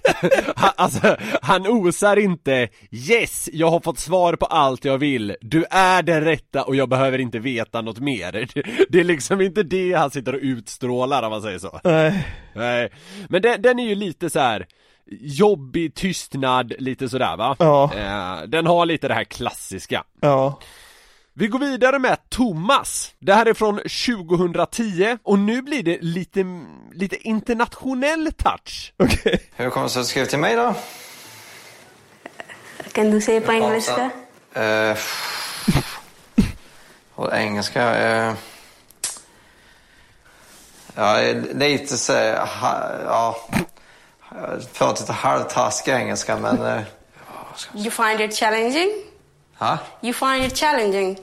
ha- 0.55 0.73
alltså, 0.75 1.17
han 1.41 1.67
osar 1.67 2.17
inte 2.17 2.67
'Yes, 2.91 3.49
jag 3.53 3.69
har 3.69 3.79
fått 3.79 3.99
svar 3.99 4.35
på 4.35 4.45
allt 4.45 4.85
jag 4.85 4.97
vill, 4.97 5.35
du 5.41 5.65
är 5.69 6.03
den 6.03 6.21
rätta 6.23 6.63
och 6.63 6.75
jag 6.75 6.89
behöver 6.89 7.19
inte 7.19 7.39
veta 7.39 7.81
något 7.81 7.99
mer' 7.99 8.31
Det, 8.53 8.63
det 8.89 8.99
är 8.99 9.03
liksom 9.03 9.41
inte 9.41 9.63
det 9.63 9.93
han 9.93 10.11
sitter 10.11 10.33
och 10.33 10.39
utstrålar 10.41 11.23
om 11.23 11.29
man 11.29 11.41
säger 11.41 11.59
så 11.59 11.79
Nej. 11.83 12.27
Nej, 12.53 12.91
men 13.29 13.41
den, 13.41 13.61
den 13.61 13.79
är 13.79 13.87
ju 13.89 13.95
lite 13.95 14.29
så 14.29 14.39
här 14.39 14.65
jobbig 15.11 15.95
tystnad, 15.95 16.73
lite 16.79 17.09
sådär 17.09 17.37
va? 17.37 17.55
Ja. 17.59 17.91
Eh, 17.95 18.43
den 18.47 18.65
har 18.65 18.85
lite 18.85 19.07
det 19.07 19.13
här 19.13 19.23
klassiska 19.23 20.03
Ja. 20.21 20.59
vi 21.33 21.47
går 21.47 21.59
vidare 21.59 21.99
med 21.99 22.29
Thomas. 22.29 23.11
Det 23.19 23.33
här 23.33 23.45
är 23.45 23.53
från 23.53 23.77
2010 23.77 25.17
och 25.23 25.39
nu 25.39 25.61
blir 25.61 25.83
det 25.83 25.97
lite, 26.01 26.45
lite 26.93 27.27
internationell 27.27 28.31
touch. 28.37 28.93
Okej. 28.99 29.49
Hur 29.55 29.69
kommer 29.69 29.85
det 29.85 29.89
sig 29.89 29.99
att 29.99 30.05
du 30.05 30.09
skrev 30.09 30.25
till 30.25 30.39
mig 30.39 30.55
då? 30.55 30.75
Kan 32.91 33.11
du 33.11 33.21
säga 33.21 33.41
på 33.41 33.51
engelska? 33.51 34.09
Och 37.15 37.33
engelska? 37.33 37.95
eh, 37.97 38.33
ja, 40.95 41.17
lite 41.53 41.97
så... 41.97 42.13
Ja, 42.13 43.35
jag 44.41 44.73
pratar 44.73 45.01
lite 45.01 45.13
halvtaskig 45.13 45.91
engelska, 45.91 46.37
men... 46.37 46.65
eh, 46.65 46.81
You 47.73 47.91
find 47.91 48.21
it 48.21 48.33
challenging? 48.39 48.89
Ja, 49.59 49.77
You 50.01 50.13
find 50.13 50.45
it 50.45 50.57
challenging? 50.57 51.17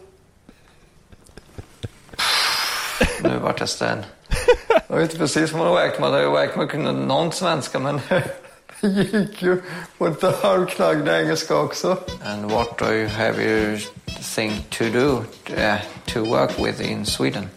nu 3.23 3.39
vart 3.39 3.61
jag 3.61 3.69
ställd. 3.69 4.05
Jag 4.89 4.97
vet 4.97 5.03
inte 5.03 5.19
precis 5.19 5.53
vad 5.53 5.59
man 5.59 5.69
har 5.69 5.75
räknat 5.83 6.11
med. 6.11 6.23
Jag 6.23 6.31
har 6.31 6.37
räknat 6.37 6.57
med 6.57 6.65
att 6.65 6.71
kunna 6.71 6.93
någon 6.93 7.33
svenska, 7.33 7.79
men 7.79 8.01
det 8.81 8.89
gick 8.91 9.43
ju 9.43 9.63
på 9.99 10.09
lite 10.09 10.35
halvknagglig 10.43 11.13
engelska 11.13 11.57
också. 11.57 11.97
And 12.25 12.51
what 12.51 12.79
do 12.79 12.93
you 12.93 13.09
have 13.09 13.43
you 13.43 13.79
think 14.35 14.71
to 14.71 14.85
do 14.85 15.25
uh, 15.57 15.77
to 16.07 16.25
work 16.25 16.51
with 16.59 16.91
in 16.91 17.07
Sweden? 17.07 17.49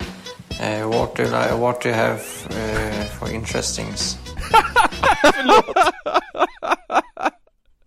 Uh, 0.61 0.87
what, 0.89 1.15
do 1.15 1.23
you, 1.23 1.57
what 1.57 1.81
do 1.81 1.89
you 1.89 1.97
have 1.97 2.19
uh, 2.49 3.03
for 3.19 3.27
interestings? 5.25 5.91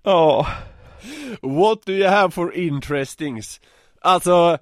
Ja. 0.03 0.47
What 1.43 1.79
do 1.87 1.93
you 1.93 2.09
have 2.09 2.31
for 2.31 2.55
interestings? 2.55 3.61
Alltså, 4.01 4.59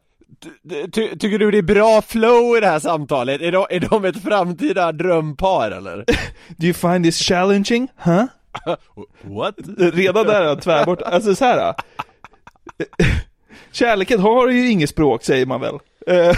ty, 0.69 0.91
ty, 0.91 1.19
tycker 1.19 1.39
du 1.39 1.51
det 1.51 1.59
är 1.59 1.63
bra 1.63 2.03
flow 2.03 2.57
i 2.57 2.61
det 2.61 2.67
här 2.67 2.79
samtalet? 2.79 3.41
Är 3.43 3.53
de, 3.53 3.67
är 3.71 3.81
de 3.81 4.05
ett 4.05 4.23
framtida 4.23 4.93
drömpar 4.93 5.71
eller? 5.71 6.05
Do 6.57 6.67
you 6.67 6.75
find 6.75 7.05
this 7.05 7.19
challenging? 7.19 7.89
Huh? 7.97 8.25
What? 9.23 9.55
Redan 9.79 10.27
där 10.27 10.43
är 10.43 10.57
tvärbort. 10.57 11.03
Alltså 11.03 11.35
så 11.35 11.45
här. 11.45 11.75
Kärleken 13.73 14.21
har 14.21 14.49
ju 14.49 14.71
inget 14.71 14.91
språk 14.91 15.25
säger 15.25 15.47
man 15.47 15.61
väl. 15.61 15.79
Eh, 16.07 16.37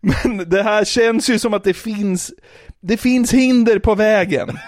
Men 0.00 0.48
det 0.50 0.62
här 0.62 0.84
känns 0.84 1.30
ju 1.30 1.38
som 1.38 1.54
att 1.54 1.64
det 1.64 1.74
finns, 1.74 2.32
det 2.80 2.96
finns 2.96 3.32
hinder 3.32 3.78
på 3.78 3.94
vägen. 3.94 4.48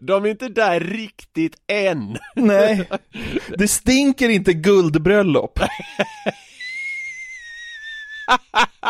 De 0.00 0.24
är 0.24 0.28
inte 0.28 0.48
där 0.48 0.80
riktigt 0.80 1.56
än. 1.66 2.18
Nej, 2.36 2.88
det 3.58 3.68
stinker 3.68 4.28
inte 4.28 4.52
guldbröllop. 4.52 5.60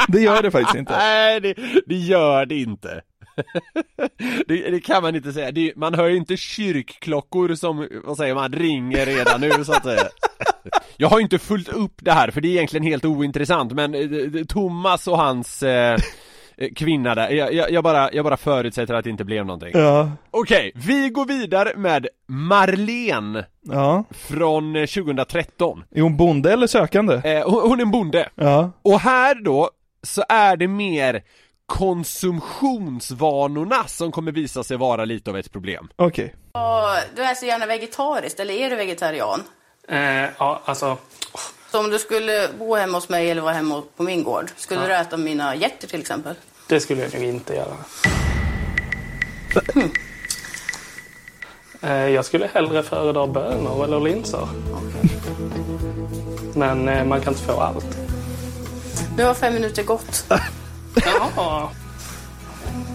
Det 0.09 0.21
gör 0.21 0.43
det 0.43 0.51
faktiskt 0.51 0.77
inte. 0.77 0.97
Nej, 0.97 1.41
det, 1.41 1.55
det 1.87 1.97
gör 1.97 2.47
det 2.47 2.59
inte. 2.59 3.03
Det, 4.47 4.71
det 4.71 4.81
kan 4.81 5.03
man 5.03 5.17
inte 5.17 5.33
säga. 5.33 5.53
Det, 5.53 5.73
man 5.77 5.95
hör 5.95 6.09
ju 6.09 6.17
inte 6.17 6.37
kyrkklockor 6.37 7.55
som, 7.55 7.89
vad 8.05 8.17
säger 8.17 8.35
man, 8.35 8.53
ringer 8.53 9.07
redan 9.07 9.41
nu 9.41 9.65
så 9.65 9.73
att 9.73 9.85
säga. 9.85 10.09
Jag 10.97 11.09
har 11.09 11.21
inte 11.21 11.39
fullt 11.39 11.69
upp 11.69 11.95
det 11.97 12.13
här 12.13 12.31
för 12.31 12.41
det 12.41 12.49
är 12.49 12.53
egentligen 12.53 12.87
helt 12.87 13.05
ointressant 13.05 13.73
men 13.73 13.95
eh, 13.95 14.45
Thomas 14.45 15.09
och 15.09 15.19
hans 15.19 15.63
eh, 15.63 15.99
kvinna 16.77 17.15
där, 17.15 17.31
jag, 17.31 17.55
jag, 17.55 17.71
jag, 17.71 17.85
bara, 17.85 18.13
jag 18.13 18.25
bara 18.25 18.37
förutsätter 18.37 18.95
att 18.95 19.05
det 19.05 19.11
inte 19.11 19.25
blev 19.25 19.47
någonting. 19.47 19.71
Ja, 19.75 20.11
Okej, 20.31 20.73
vi 20.75 21.09
går 21.09 21.25
vidare 21.25 21.73
med 21.77 22.09
Marlene 22.27 23.47
ja. 23.63 24.05
från 24.11 24.77
eh, 24.77 24.87
2013. 24.87 25.85
Är 25.95 26.01
hon 26.01 26.17
bonde 26.17 26.53
eller 26.53 26.67
sökande? 26.67 27.15
Eh, 27.25 27.51
hon, 27.51 27.69
hon 27.69 27.79
är 27.81 27.83
en 27.83 27.91
bonde. 27.91 28.29
Ja. 28.35 28.71
Och 28.83 29.01
här 29.01 29.35
då 29.35 29.71
så 30.03 30.25
är 30.29 30.57
det 30.57 30.69
mer 30.69 31.23
konsumtionsvanorna 31.67 33.85
som 33.87 34.13
kommer 34.13 34.33
visa 34.33 34.65
sig 34.65 34.77
vara 34.77 35.05
lite 35.05 35.31
av 35.31 35.37
ett 35.37 35.53
problem. 35.53 35.89
Okej. 35.97 36.35
Du 37.17 37.25
äter 37.25 37.49
gärna 37.49 37.67
vegetariskt, 37.67 38.41
eller 38.41 38.55
är 38.55 38.71
du 38.71 38.77
vegetarian? 38.77 39.43
Eh, 39.89 40.25
ja, 40.39 40.61
alltså, 40.65 40.97
Så 41.35 41.39
om 41.79 41.91
du 41.91 41.99
skulle 41.99 42.49
bo 42.59 42.75
hemma 42.75 42.99
hos 42.99 43.09
mig 43.09 43.31
eller 43.31 43.43
vara 43.43 43.53
hemma 43.55 43.83
på 43.97 44.03
min 44.03 44.25
gård, 44.25 44.51
skulle 44.57 44.87
du 44.87 44.95
äta 44.95 45.17
mina 45.17 45.55
hjärtor 45.57 45.89
till 45.89 46.01
exempel? 46.01 46.35
det 46.69 46.81
skulle 46.81 47.03
jag 47.03 47.15
nog 47.15 47.23
inte 47.23 47.55
göra. 47.55 47.77
Eh, 51.83 52.09
jag 52.09 52.25
skulle 52.25 52.47
hellre 52.55 52.83
föredra 52.83 53.27
bönor 53.27 53.85
eller 53.85 54.01
linser. 54.01 54.49
Men 56.55 56.89
eh, 56.89 57.05
man 57.05 57.21
kan 57.21 57.33
inte 57.33 57.45
få 57.45 57.61
allt. 57.61 57.97
Nu 59.17 59.25
har 59.25 59.35
fem 59.35 59.55
minuter 59.55 59.83
gått, 59.83 60.25
Ja, 61.37 61.71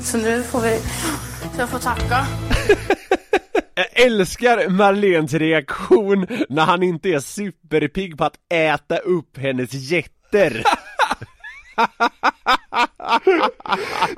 så 0.04 0.18
nu 0.18 0.44
får 0.44 0.62
vi... 0.62 0.80
Så 1.56 1.62
jag 1.62 1.70
får 1.70 1.80
tacka. 1.80 2.26
Älskar 4.06 4.70
Marlens 4.70 5.34
reaktion 5.34 6.28
när 6.50 6.66
han 6.66 6.84
inte 6.84 7.10
är 7.10 7.20
superpigg 7.20 8.18
på 8.18 8.24
att 8.24 8.36
äta 8.54 8.98
upp 8.98 9.38
hennes 9.38 9.74
jätter. 9.74 10.64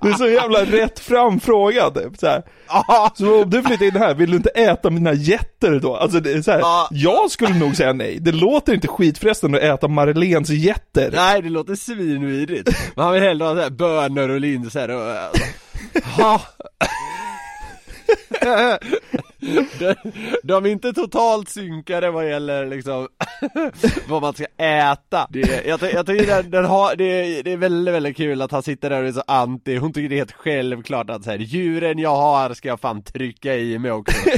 Det 0.02 0.08
är 0.10 0.14
så 0.14 0.28
jävla 0.28 0.66
rätt 0.66 1.00
framfrågad. 1.00 2.16
Så, 2.20 2.28
här. 2.28 2.44
så 3.16 3.44
om 3.44 3.50
du 3.50 3.64
flyttar 3.64 3.86
in 3.86 3.96
här, 3.96 4.14
vill 4.14 4.32
du 4.32 4.38
inte 4.38 4.50
äta 4.50 4.90
mina 4.90 5.14
getter 5.14 5.80
då? 5.80 5.96
Alltså 5.96 6.20
det 6.20 6.32
är 6.32 6.42
så 6.42 6.52
här, 6.52 6.60
Ja. 6.60 6.88
jag 6.92 7.32
skulle 7.32 7.54
nog 7.56 7.76
säga 7.76 7.94
nej. 7.94 8.18
Det 8.22 8.32
låter 8.32 8.74
inte 8.74 8.88
skitfrestande 8.88 9.58
att 9.58 9.80
äta 9.80 9.88
Marlens 9.88 10.50
getter. 10.50 11.12
Nej, 11.16 11.42
det 11.42 11.50
låter 11.50 11.76
svinvidrigt. 11.76 12.70
Men 12.96 13.06
han 13.06 13.14
vill 13.14 13.24
hellre 13.24 13.46
ha 13.46 13.56
så 13.56 13.62
här 13.62 13.70
bönor 13.70 14.30
och 14.30 14.40
linser 14.40 14.90
och... 14.90 15.02
Alltså. 15.94 16.22
Ha. 16.22 16.42
De, 19.80 19.96
de 20.44 20.66
är 20.66 20.70
inte 20.70 20.94
totalt 20.94 21.50
synkade 21.50 22.12
vad 22.12 22.30
gäller 22.30 22.66
liksom 22.66 23.08
vad 24.08 24.22
man 24.22 24.34
ska 24.34 24.46
äta. 24.58 25.28
Det, 25.30 25.66
jag, 25.66 25.80
jag 25.94 26.06
tycker 26.06 26.28
den, 26.28 26.52
den 26.52 26.66
har, 26.66 26.96
det, 26.96 27.42
det 27.42 27.52
är 27.52 27.58
väldigt, 27.58 27.94
väldigt 27.94 28.18
kul 28.18 28.42
att 28.42 28.52
han 28.52 28.64
sitter 28.64 28.90
där 28.90 29.02
och 29.02 29.08
är 29.08 29.12
så 29.12 29.24
anti. 29.28 29.76
Hon 29.78 29.94
tycker 29.94 30.10
det 30.10 30.16
är 30.16 30.18
helt 30.18 30.32
självklart 30.32 31.10
att 31.10 31.24
så 31.24 31.32
här, 31.32 31.38
djuren 31.38 32.00
jag 32.00 32.16
har 32.16 32.54
ska 32.54 32.68
jag 32.68 32.80
fan 32.80 33.04
trycka 33.04 33.56
i 33.56 33.80
mig 33.80 33.92
också. 33.92 34.18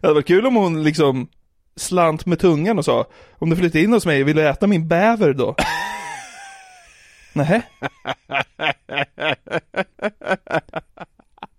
Det 0.00 0.06
hade 0.06 0.14
varit 0.14 0.26
kul 0.26 0.46
om 0.46 0.56
hon 0.56 0.82
liksom 0.82 1.28
slant 1.76 2.26
med 2.26 2.38
tungan 2.38 2.78
och 2.78 2.84
sa 2.84 3.06
Om 3.38 3.50
du 3.50 3.56
flyttar 3.56 3.78
in 3.78 3.92
hos 3.92 4.06
mig, 4.06 4.22
vill 4.22 4.36
du 4.36 4.48
äta 4.48 4.66
min 4.66 4.88
bäver 4.88 5.32
då? 5.32 5.54
Nähä? 7.32 7.62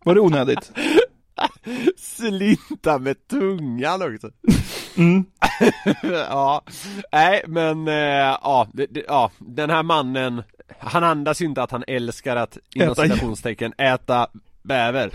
Var 0.06 0.16
det 0.16 0.22
onödigt? 0.22 0.72
Slinta 1.98 2.98
med 3.00 3.28
tungan 3.28 4.16
också. 4.16 4.30
Mm. 4.98 5.26
ja, 6.04 6.64
nej 7.12 7.44
men 7.48 7.88
eh, 7.88 7.94
ja, 7.94 8.68
det, 8.74 8.86
det, 8.90 9.04
ja, 9.08 9.32
den 9.38 9.70
här 9.70 9.84
mannen 9.84 10.44
Han 10.80 11.04
andas 11.04 11.42
ju 11.42 11.46
inte 11.46 11.64
att 11.64 11.72
han 11.72 11.84
älskar 11.88 12.36
att 12.36 12.58
inom 12.76 12.90
Äta- 12.96 13.04
citationstecken 13.04 13.74
äta 13.78 14.28
bäver. 14.64 15.12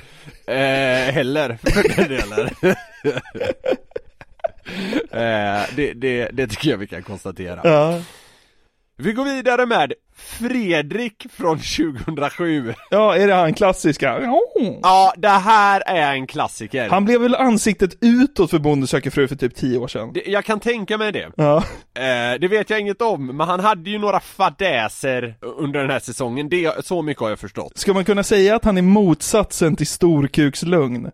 Eh, 0.47 1.13
heller, 1.15 1.59
för 1.63 1.97
den 1.97 2.09
delen. 2.09 2.49
eh, 5.11 5.67
det, 5.77 5.93
det, 5.93 6.29
det 6.33 6.47
tycker 6.47 6.71
jag 6.71 6.79
vi 6.79 6.87
kan 6.87 7.03
konstatera. 7.03 7.61
Ja. 7.65 8.01
Vi 8.99 9.13
går 9.13 9.25
vidare 9.25 9.67
med 9.67 9.93
Fredrik 10.17 11.27
från 11.33 11.59
2007. 11.59 12.75
Ja, 12.91 13.17
är 13.17 13.27
det 13.27 13.35
han 13.35 13.55
klassiska? 13.55 14.21
Ja, 14.83 15.13
det 15.17 15.29
här 15.29 15.83
är 15.87 16.13
en 16.13 16.27
klassiker. 16.27 16.89
Han 16.89 17.05
blev 17.05 17.21
väl 17.21 17.35
ansiktet 17.35 17.99
utåt 18.01 18.51
för 18.51 18.59
Bonde 18.59 18.87
söker 18.87 19.11
fru 19.11 19.29
för 19.29 19.37
typ 19.37 19.55
10 19.55 19.79
år 19.79 19.89
sedan? 19.89 20.13
Det, 20.15 20.23
jag 20.27 20.45
kan 20.45 20.61
tänka 20.61 20.99
mig 20.99 21.13
det. 21.13 21.31
Ja. 21.37 21.57
Eh, 21.95 22.41
det 22.41 22.49
vet 22.49 22.71
jag 22.71 22.81
inget 22.81 23.03
om, 23.03 23.27
men 23.27 23.49
han 23.49 23.61
hade 23.61 23.91
ju 23.91 23.99
några 23.99 24.21
fadäser 24.21 25.35
under 25.41 25.81
den 25.81 25.91
här 25.91 26.01
säsongen, 26.01 26.49
det, 26.49 26.87
så 26.87 27.03
mycket 27.03 27.21
har 27.21 27.29
jag 27.29 27.39
förstått. 27.39 27.79
Ska 27.79 27.95
man 27.95 28.05
kunna 28.05 28.23
säga 28.23 28.57
att 28.57 28.65
han 28.65 28.79
är 28.79 28.83
motsatsen 28.83 29.77
till 29.77 29.87
storkukslugn? 29.87 31.03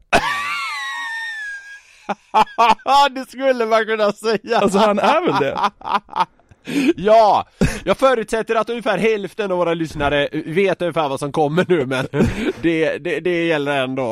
det 3.11 3.29
skulle 3.29 3.67
man 3.67 3.87
kunna 3.87 4.13
säga! 4.13 4.59
Alltså 4.59 4.79
han 4.79 4.99
är 4.99 5.27
väl 5.27 5.41
det? 5.41 5.59
Ja! 6.97 7.49
Jag 7.85 7.99
förutsätter 7.99 8.55
att 8.55 8.71
ungefär 8.71 8.99
hälften 8.99 9.53
av 9.53 9.59
våra 9.59 9.75
lyssnare 9.75 10.29
vet 10.33 10.83
ungefär 10.83 11.09
vad 11.09 11.21
som 11.21 11.33
kommer 11.33 11.65
nu 11.69 11.87
men 11.87 12.07
det, 12.63 12.99
det, 12.99 13.21
det 13.21 13.47
gäller 13.47 13.83
ändå, 13.83 14.03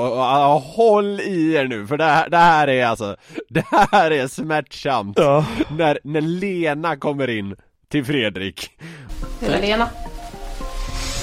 håll 0.74 1.20
i 1.20 1.54
er 1.54 1.64
nu 1.64 1.86
för 1.86 1.96
det 1.96 2.04
här, 2.04 2.28
det 2.28 2.36
här 2.36 2.68
är 2.68 2.86
alltså, 2.86 3.16
det 3.48 3.64
här 3.70 4.10
är 4.10 4.28
smärtsamt 4.28 5.18
Ja. 5.18 5.44
när, 5.78 5.98
när 6.04 6.20
Lena 6.20 6.96
kommer 6.96 7.30
in 7.30 7.56
till 7.88 8.04
Fredrik 8.04 8.70
Hur 9.40 9.50
är 9.50 9.60
Lena? 9.60 9.88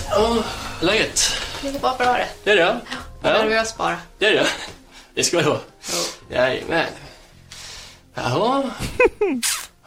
Ja, 0.10 0.38
läget? 0.82 1.20
Det 1.62 1.68
är 1.68 1.80
bara 1.80 1.96
bra 1.98 2.14
det. 2.14 2.28
Det 2.44 2.52
är 2.52 2.56
det? 2.56 2.78
Jag 3.24 3.32
är 3.36 3.44
nervös 3.44 3.78
bara. 3.78 3.98
Det 4.20 4.26
är 4.26 4.34
det? 4.34 4.46
Det 5.16 5.24
ska 5.24 5.38
det 5.38 5.50
vara. 5.50 5.60
Jajamän. 6.30 6.86
Jaha. 8.14 8.64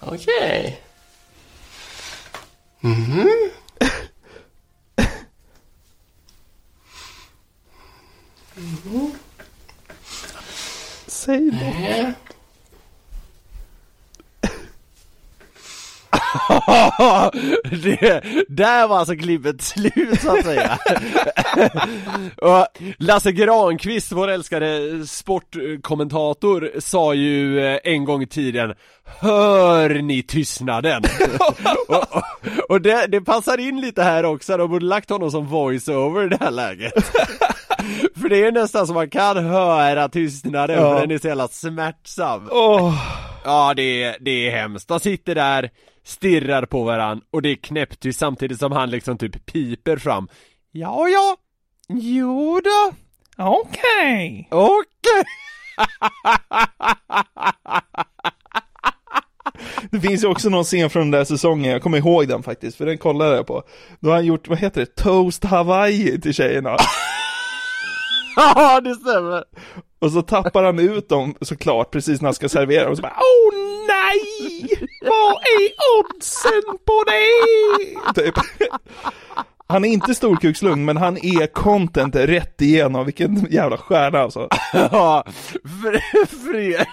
Okej. 0.01 0.81
Mm-hmm. 2.83 3.29
mm-hmm. 8.57 9.11
Säg. 11.07 11.51
det, 17.83 18.23
där 18.49 18.89
var 18.89 18.99
alltså 18.99 19.15
klippet 19.15 19.63
slut 19.63 20.21
så 20.21 20.39
att 20.39 20.45
säga. 20.45 20.79
och 22.37 22.67
Lasse 22.99 23.33
Granqvist, 23.33 24.13
vår 24.13 24.29
älskade 24.29 25.07
sportkommentator, 25.07 26.71
sa 26.79 27.15
ju 27.15 27.67
eh, 27.67 27.79
en 27.85 28.05
gång 28.05 28.23
i 28.23 28.27
tiden 28.27 28.75
Hör 29.21 29.89
ni 30.03 30.23
tystnaden? 30.23 31.03
och 31.41 31.57
och, 31.89 32.23
och 32.69 32.81
det, 32.81 33.07
det 33.07 33.21
passar 33.21 33.59
in 33.59 33.81
lite 33.81 34.03
här 34.03 34.25
också, 34.25 34.57
de 34.57 34.71
borde 34.71 34.87
lagt 34.87 35.11
honom 35.11 35.31
som 35.31 35.47
voice-over 35.47 36.27
i 36.27 36.29
det 36.29 36.39
här 36.41 36.51
läget. 36.51 36.93
för 38.21 38.29
det 38.29 38.45
är 38.45 38.53
nästan 38.53 38.87
som 38.87 38.95
man 38.95 39.11
kan 39.11 39.37
höra 39.45 40.09
tystnaden, 40.09 40.77
Ja. 40.83 40.93
för 40.95 41.01
den 41.01 41.11
är 41.11 41.19
så 41.19 41.29
jävla 41.29 41.49
smärtsam. 41.49 42.49
Åh. 42.51 42.95
Ja, 43.45 43.75
det 43.77 44.03
är, 44.03 44.17
det 44.21 44.31
är 44.49 44.51
hemskt. 44.51 44.89
De 44.89 45.01
sitter 45.01 45.35
där, 45.35 45.71
stirrar 46.05 46.67
på 46.67 46.83
varann 46.85 47.21
och 47.31 47.43
det 47.43 47.49
är 47.49 47.57
knäpptyst 47.57 48.19
samtidigt 48.19 48.59
som 48.59 48.73
han 48.73 48.91
liksom 48.91 49.19
typ 49.19 49.47
piper 49.47 49.97
fram. 49.97 50.29
Ja, 50.73 51.09
ja. 51.09 51.37
Jo 51.89 52.61
då. 52.65 52.93
Okej. 53.45 54.49
Okej. 54.51 55.25
Det 59.91 60.01
finns 60.01 60.25
ju 60.25 60.29
också 60.29 60.49
någon 60.49 60.65
scen 60.65 60.91
från 60.91 61.03
den 61.03 61.11
där 61.11 61.25
säsongen, 61.25 61.73
jag 61.73 61.83
kommer 61.83 61.99
ihåg 61.99 62.29
den 62.29 62.43
faktiskt, 62.43 62.77
för 62.77 62.87
den 62.87 62.99
kollade 62.99 63.37
jag 63.37 63.47
på. 63.47 63.63
Då 64.01 64.09
har 64.09 64.15
han 64.15 64.27
gjort, 64.27 64.49
vad 64.49 64.59
heter 64.59 64.81
det, 64.81 64.95
Toast 64.97 65.45
Hawaii 65.45 66.21
till 66.21 66.35
tjejerna. 66.35 66.77
Ja, 68.37 68.81
det 68.81 68.95
stämmer. 68.95 69.45
Och 69.99 70.13
så 70.13 70.23
tappar 70.23 70.65
han 70.65 70.79
ut 70.79 71.09
dem 71.09 71.35
såklart 71.41 71.91
precis 71.91 72.21
när 72.21 72.27
han 72.27 72.35
ska 72.35 72.49
servera 72.49 72.89
och 72.91 72.97
så 72.97 73.03
bara 73.03 73.17
Åh 73.17 73.55
nej! 73.87 74.69
Vad 75.55 75.63
är 75.63 75.73
oddsen 75.99 76.79
på 76.87 77.05
det? 77.05 78.23
Typ. 78.23 78.35
Han 79.71 79.85
är 79.85 79.89
inte 79.89 80.15
storkukslugn 80.15 80.85
men 80.85 80.97
han 80.97 81.17
är 81.17 81.47
content 81.47 82.17
rätt 82.17 82.63
igenom, 82.63 83.05
vilken 83.05 83.47
jävla 83.51 83.77
stjärna 83.77 84.19
alltså. 84.19 84.49
Ja, 84.73 85.25
Fre- 85.65 86.27
Fredrik, 86.27 86.89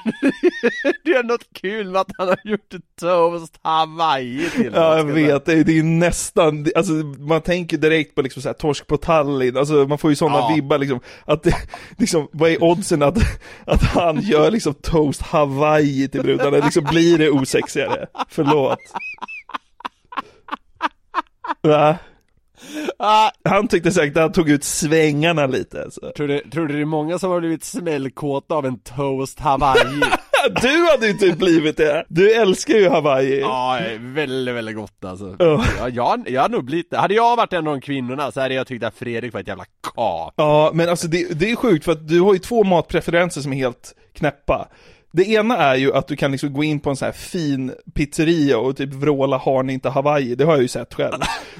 det 1.03 1.11
är 1.11 1.23
något 1.23 1.45
kul 1.61 1.89
med 1.91 2.01
att 2.01 2.07
han 2.17 2.27
har 2.27 2.37
gjort 2.43 2.73
ett 2.73 2.81
toast 3.01 3.59
Hawaii 3.61 4.49
till 4.49 4.71
Ja 4.75 4.97
jag 4.97 5.03
vet, 5.03 5.45
det 5.45 5.53
är, 5.53 5.63
det 5.63 5.79
är 5.79 5.83
nästan, 5.83 6.67
alltså 6.75 6.93
man 7.19 7.41
tänker 7.41 7.77
direkt 7.77 8.15
på 8.15 8.21
liksom 8.21 8.41
så 8.41 8.49
här, 8.49 8.53
torsk 8.53 8.87
på 8.87 8.97
Tallinn, 8.97 9.57
alltså 9.57 9.73
man 9.73 9.97
får 9.97 10.09
ju 10.09 10.15
sådana 10.15 10.37
Ja. 10.37 10.51
vibbar 10.55 10.77
liksom, 10.77 10.99
att 11.25 11.43
det, 11.43 11.55
liksom, 11.97 12.27
vad 12.31 12.49
är 12.49 12.63
oddsen 12.63 13.03
att, 13.03 13.17
att 13.65 13.83
han 13.83 14.21
gör 14.21 14.51
liksom 14.51 14.73
toast 14.73 15.21
Hawaii 15.21 16.07
till 16.07 16.21
brudarna, 16.21 16.57
liksom 16.65 16.83
blir 16.83 17.17
det 17.17 17.29
osexigare? 17.29 18.07
Förlåt. 18.29 18.79
Va? 21.61 21.97
Ah, 22.99 23.31
Han 23.49 23.67
tyckte 23.67 23.91
säkert 23.91 24.17
att 24.17 24.23
han 24.23 24.31
tog 24.31 24.49
ut 24.49 24.63
svängarna 24.63 25.45
lite 25.47 25.83
alltså. 25.83 26.11
tror, 26.17 26.27
du, 26.27 26.39
tror 26.39 26.67
du 26.67 26.73
det 26.75 26.81
är 26.81 26.85
många 26.85 27.19
som 27.19 27.31
har 27.31 27.39
blivit 27.39 27.63
smällkåta 27.63 28.55
av 28.55 28.65
en 28.65 28.79
toast 28.79 29.39
Hawaii? 29.39 30.01
Du 30.61 30.87
hade 30.91 31.07
ju 31.07 31.13
typ 31.13 31.37
blivit 31.37 31.77
det! 31.77 32.05
Du 32.07 32.31
älskar 32.33 32.73
ju 32.73 32.89
Hawaii! 32.89 33.39
Ja, 33.39 33.79
väldigt, 33.99 34.55
väldigt 34.55 34.75
gott 34.75 35.05
alltså. 35.05 35.35
Ja, 35.39 35.63
jag, 35.89 36.29
jag 36.29 36.41
hade 36.41 36.55
nog 36.55 36.65
blivit 36.65 36.89
det. 36.91 36.97
Hade 36.97 37.13
jag 37.13 37.35
varit 37.35 37.53
en 37.53 37.67
av 37.67 37.73
de 37.73 37.81
kvinnorna 37.81 38.31
så 38.31 38.41
hade 38.41 38.53
jag 38.53 38.67
tyckt 38.67 38.83
att 38.85 38.95
Fredrik 38.95 39.33
var 39.33 39.41
ett 39.41 39.47
jävla 39.47 39.65
kap. 39.65 40.33
Ja, 40.37 40.71
men 40.73 40.89
alltså 40.89 41.07
det, 41.07 41.39
det 41.39 41.51
är 41.51 41.55
sjukt 41.55 41.85
för 41.85 41.91
att 41.91 42.07
du 42.07 42.21
har 42.21 42.33
ju 42.33 42.39
två 42.39 42.63
matpreferenser 42.63 43.41
som 43.41 43.53
är 43.53 43.57
helt 43.57 43.93
knäppa. 44.13 44.67
Det 45.17 45.29
ena 45.29 45.57
är 45.57 45.75
ju 45.75 45.93
att 45.93 46.07
du 46.07 46.15
kan 46.15 46.31
liksom 46.31 46.53
gå 46.53 46.63
in 46.63 46.79
på 46.79 46.89
en 46.89 46.95
sån 46.95 47.05
här 47.05 47.11
fin 47.13 47.71
pizzeria 47.93 48.57
och 48.57 48.77
typ 48.77 48.93
vråla 48.93 49.37
har 49.37 49.63
ni 49.63 49.73
inte 49.73 49.89
Hawaii, 49.89 50.35
det 50.35 50.43
har 50.45 50.53
jag 50.53 50.61
ju 50.61 50.67
sett 50.67 50.93
själv. 50.93 51.13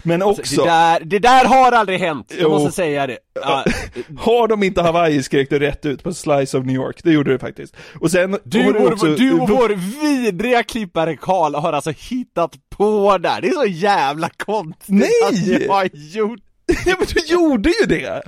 Men 0.03 0.21
också, 0.21 0.41
Alltså, 0.41 0.61
det, 0.61 0.67
där, 0.69 0.99
det 0.99 1.19
där 1.19 1.45
har 1.45 1.71
aldrig 1.71 1.99
hänt, 1.99 2.27
jag 2.37 2.41
Jo. 2.41 2.49
måste 2.49 2.71
säga 2.71 3.07
det. 3.07 3.17
Ja, 3.41 3.63
har 4.19 4.47
de 4.47 4.63
inte 4.63 4.81
Hawaii 4.81 5.23
skrek 5.23 5.49
du 5.49 5.59
rätt 5.59 5.85
ut 5.85 6.03
på 6.03 6.13
Slice 6.13 6.57
of 6.57 6.65
New 6.65 6.75
York, 6.75 6.99
det 7.03 7.11
gjorde 7.11 7.31
du 7.31 7.39
faktiskt. 7.39 7.75
Och 7.99 8.11
sen 8.11 8.37
du, 8.43 8.73
och, 8.73 8.91
också, 8.91 9.05
du 9.05 9.33
och 9.33 9.49
vår 9.49 9.69
vidriga 10.01 10.63
klippare 10.63 11.15
Karl 11.15 11.55
har 11.55 11.73
alltså 11.73 11.91
hittat 12.09 12.51
på 12.69 13.17
där, 13.17 13.41
det 13.41 13.47
är 13.47 13.51
så 13.51 13.65
jävla 13.65 14.29
konstigt 14.29 14.85
Nej! 14.87 15.09
att 15.27 15.33
ni 15.33 15.67
har 15.67 15.89
gjort 15.93 16.39
Ja 16.85 16.95
men 16.99 17.07
du 17.13 17.33
gjorde 17.33 17.69
ju 17.81 17.85
det! 17.85 18.21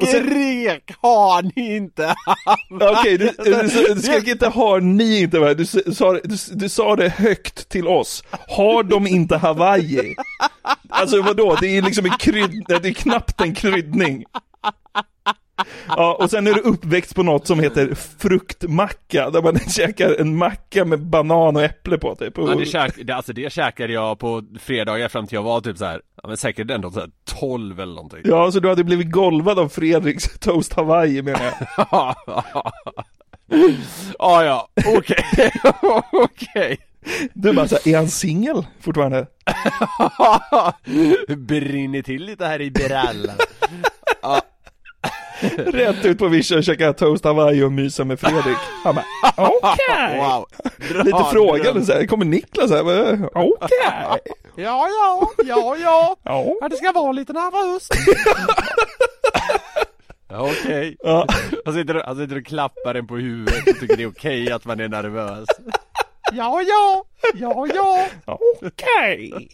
Och 0.00 0.06
sen- 0.08 0.26
Skrek 0.26 0.92
har 1.00 1.42
ni 1.42 1.76
inte 1.76 2.14
Okej, 2.70 3.18
du, 3.18 3.30
du, 3.44 3.50
du, 3.54 3.94
du 3.94 4.00
skrek 4.02 4.28
inte 4.28 4.48
har 4.48 4.80
ni 4.80 5.20
inte? 5.20 5.54
Du, 5.54 5.62
s- 5.62 5.96
sa, 5.98 6.12
du, 6.12 6.36
du 6.52 6.68
sa 6.68 6.96
det 6.96 7.08
högt 7.08 7.68
till 7.68 7.88
oss. 7.88 8.24
Har 8.48 8.82
de 8.82 9.06
inte 9.06 9.36
Hawaii? 9.36 10.14
Alltså 10.88 11.22
vadå, 11.22 11.56
det 11.60 11.76
är 11.76 11.82
liksom 11.82 12.04
en 12.04 12.18
krydd, 12.18 12.64
det 12.68 12.88
är 12.88 12.92
knappt 12.92 13.40
en 13.40 13.54
kryddning. 13.54 14.24
Ja, 15.88 16.14
och 16.20 16.30
sen 16.30 16.46
är 16.46 16.54
du 16.54 16.60
uppväxt 16.60 17.14
på 17.14 17.22
något 17.22 17.46
som 17.46 17.60
heter 17.60 17.94
fruktmacka, 18.18 19.30
där 19.30 19.42
man 19.42 19.58
käkar 19.68 20.20
en 20.20 20.36
macka 20.36 20.84
med 20.84 21.00
banan 21.00 21.56
och 21.56 21.62
äpple 21.62 21.98
på 21.98 22.14
typ. 22.14 22.32
Ja, 22.36 22.54
det, 22.54 22.66
käk, 22.66 22.92
det, 23.04 23.12
alltså 23.12 23.32
det 23.32 23.52
käkade 23.52 23.92
jag 23.92 24.18
på 24.18 24.42
fredagar 24.60 25.08
fram 25.08 25.26
till 25.26 25.36
jag 25.36 25.42
var 25.42 25.60
typ 25.60 25.78
så 25.78 25.84
här, 25.84 26.00
ja, 26.22 26.28
men 26.28 26.36
säkert 26.36 26.70
ändå 26.70 26.90
så 26.90 27.00
här 27.00 27.10
12 27.24 27.80
eller 27.80 27.94
någonting 27.94 28.20
Ja, 28.24 28.52
så 28.52 28.60
du 28.60 28.68
hade 28.68 28.84
blivit 28.84 29.10
golvad 29.10 29.58
av 29.58 29.68
Fredriks 29.68 30.24
Toast 30.40 30.72
Hawaii 30.72 31.22
menar 31.22 31.44
jag. 31.44 31.86
Ja, 31.90 32.14
ja, 34.44 34.68
okej, 34.86 35.24
okej 36.12 36.78
Du 37.34 37.52
bara 37.52 37.68
såhär, 37.68 37.88
är 37.88 37.96
han 37.96 38.08
singel 38.08 38.66
fortfarande? 38.80 39.26
Brinner 41.36 42.02
till 42.02 42.24
lite 42.24 42.46
här 42.46 42.60
i 42.60 42.70
brallan 42.70 43.36
Rätt 45.56 46.04
ut 46.04 46.18
på 46.18 46.28
vischan 46.28 46.58
och 46.58 46.64
käka 46.64 46.92
Toast 46.92 47.24
Hawaii 47.24 47.62
och 47.62 47.72
mysa 47.72 48.04
med 48.04 48.20
Fredrik. 48.20 48.56
Han 48.84 48.94
bara, 48.94 49.04
okej. 49.36 50.18
Wow. 50.18 50.46
Bra 50.88 51.02
Lite 51.02 51.24
frågande 51.32 51.84
såhär, 51.84 52.06
kommer 52.06 52.24
Niklas 52.24 52.70
här, 52.70 53.28
okej. 53.34 54.20
Ja, 54.56 54.88
ja, 54.88 55.28
ja, 55.44 55.76
ja. 55.76 56.16
Ja. 56.24 56.54
Ja, 56.60 56.68
det 56.68 56.76
ska 56.76 56.92
vara 56.92 57.12
lite 57.12 57.32
nervöst. 57.32 57.92
Ja, 60.28 60.40
Okej. 60.50 60.96
Ja. 61.00 61.26
Han, 61.64 61.74
sitter, 61.74 61.96
och- 61.96 62.02
han 62.06 62.16
sitter 62.16 62.36
och 62.38 62.46
klappar 62.46 62.94
en 62.94 63.06
på 63.06 63.16
huvudet 63.16 63.68
och 63.68 63.80
tycker 63.80 63.96
det 63.96 64.02
är 64.02 64.10
okej 64.10 64.52
att 64.52 64.64
man 64.64 64.80
är 64.80 64.88
nervös. 64.88 65.46
Ja, 66.32 66.62
ja, 66.62 67.04
ja, 67.34 67.66
ja. 67.74 68.38
Okej. 68.62 69.48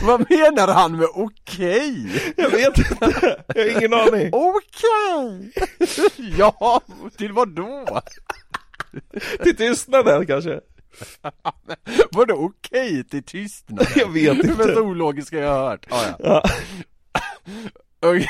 Vad 0.00 0.30
menar 0.30 0.68
han 0.74 0.96
med 0.96 1.08
okej? 1.14 2.22
Jag 2.36 2.50
vet 2.50 2.78
inte, 2.78 3.36
jag 3.54 3.62
har 3.64 3.70
ingen 3.78 3.94
aning. 3.94 4.30
Okej! 4.32 5.52
ja, 6.38 6.80
till 7.18 7.32
vad 7.32 7.48
då? 7.48 7.84
Till 9.42 9.56
tystnaden 9.56 10.26
kanske? 10.26 10.60
Vadå 12.10 12.34
okej 12.34 13.04
till 13.04 13.22
tystnad? 13.24 13.86
Jag 13.96 14.08
vet 14.12 14.14
Det 14.14 14.46
är 14.48 14.50
inte. 14.50 14.66
mest 14.66 14.76
ologiska 14.78 15.38
jag 15.38 15.50
har 15.52 15.68
hört. 15.70 15.86
Ah, 15.90 16.02
ja. 16.06 16.16
Ja. 16.18 16.42
Okej. 18.10 18.28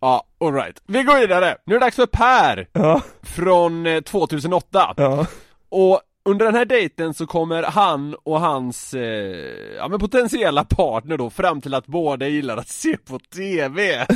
Ja, 0.00 0.26
alright. 0.40 0.82
Vi 0.86 1.02
går 1.02 1.20
vidare. 1.20 1.56
Nu 1.66 1.74
är 1.74 1.80
det 1.80 1.86
dags 1.86 1.96
för 1.96 2.06
Per. 2.06 2.68
Ja. 2.72 3.02
Från 3.22 3.86
eh, 3.86 4.00
2008. 4.00 4.94
Ja. 4.96 5.26
Och 5.68 6.00
under 6.24 6.46
den 6.46 6.54
här 6.54 6.64
dejten 6.64 7.14
så 7.14 7.26
kommer 7.26 7.62
han 7.62 8.14
och 8.14 8.40
hans, 8.40 8.94
eh, 8.94 9.74
ja 9.76 9.88
men 9.88 9.98
potentiella 10.00 10.64
partner 10.64 11.16
då 11.16 11.30
fram 11.30 11.60
till 11.60 11.74
att 11.74 11.86
båda 11.86 12.28
gillar 12.28 12.56
att 12.56 12.68
se 12.68 12.96
på 12.96 13.18
TV. 13.18 14.06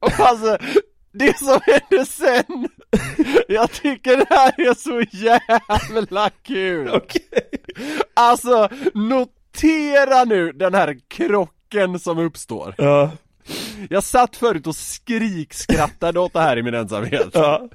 och 0.00 0.20
alltså, 0.20 0.58
det 1.18 1.38
som 1.38 1.60
händer 1.66 2.04
sen, 2.04 2.68
jag 3.48 3.72
tycker 3.72 4.16
det 4.16 4.26
här 4.30 4.60
är 4.70 4.74
så 4.74 5.02
jävla 5.10 6.30
kul. 6.42 6.90
Okej. 6.94 7.50
Alltså, 8.14 8.68
notera 8.94 10.24
nu 10.24 10.52
den 10.52 10.74
här 10.74 10.98
krocken 11.08 11.98
som 11.98 12.18
uppstår. 12.18 12.74
Ja. 12.78 13.10
Jag 13.90 14.04
satt 14.04 14.36
förut 14.36 14.66
och 14.66 14.76
skrikskrattade 14.76 16.20
åt 16.20 16.32
det 16.32 16.40
här 16.40 16.56
i 16.56 16.62
min 16.62 16.74
ensamhet. 16.74 17.30
Ja. 17.32 17.68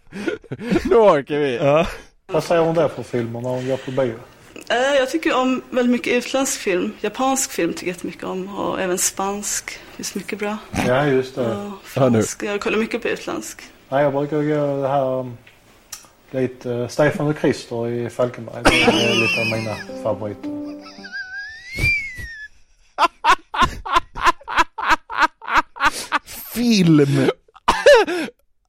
Nu 0.89 0.95
åker 0.95 1.39
vi. 1.39 1.55
Ja. 1.55 1.87
Vad 2.27 2.43
säger 2.43 2.61
hon 2.61 2.75
där 2.75 2.87
för 2.87 3.03
filmer 3.03 3.41
när 3.41 3.49
hon 3.49 3.67
går 3.67 3.77
på 3.77 3.91
bio? 3.91 4.19
Eh, 4.69 4.95
Jag 4.99 5.09
tycker 5.09 5.35
om 5.35 5.61
väldigt 5.69 5.91
mycket 5.91 6.13
utländsk 6.13 6.59
film. 6.59 6.93
Japansk 7.01 7.51
film 7.51 7.73
tycker 7.73 7.87
jag 7.87 7.93
jättemycket 7.95 8.23
om 8.23 8.57
och 8.57 8.81
även 8.81 8.97
spansk. 8.97 9.65
Det 9.91 9.95
finns 9.95 10.15
mycket 10.15 10.39
bra. 10.39 10.57
Ja, 10.87 11.05
just 11.07 11.35
det. 11.35 11.55
Och 11.55 11.71
fransk. 11.83 12.43
Jag 12.43 12.61
kollar 12.61 12.77
mycket 12.77 13.01
på 13.01 13.07
utländsk. 13.07 13.61
Nej, 13.89 14.03
jag 14.03 14.13
brukar 14.13 14.37
gå 14.37 14.81
det 14.81 14.87
här 14.87 15.19
um, 15.19 15.37
lite 16.31 16.69
uh, 16.69 16.87
Stefan 16.87 17.27
och 17.27 17.37
Krister 17.37 17.87
i 17.89 18.09
Falkenberg. 18.09 18.63
Det 18.63 18.69
är 18.83 19.15
lite 19.21 19.41
av 19.41 19.59
mina 19.59 20.03
favoriter. 20.03 20.49
Film! 26.53 27.29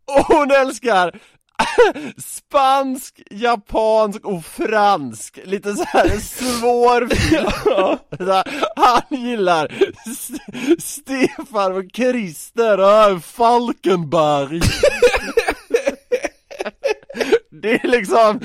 Och 0.06 0.26
hon 0.26 0.50
älskar 0.50 1.20
spansk, 2.18 3.22
japansk 3.30 4.24
och 4.24 4.44
fransk. 4.44 5.38
Lite 5.44 5.74
så 5.74 5.84
här 5.84 6.08
svår 6.08 7.00
här, 8.24 8.44
Han 8.76 9.20
gillar 9.20 9.68
S- 10.06 10.84
Stefan 10.84 11.72
och 11.76 11.84
Christer 11.94 12.78
och 12.80 13.24
Falkenberg. 13.24 14.60
Det 17.62 17.70
är 17.84 17.88
liksom, 17.88 18.40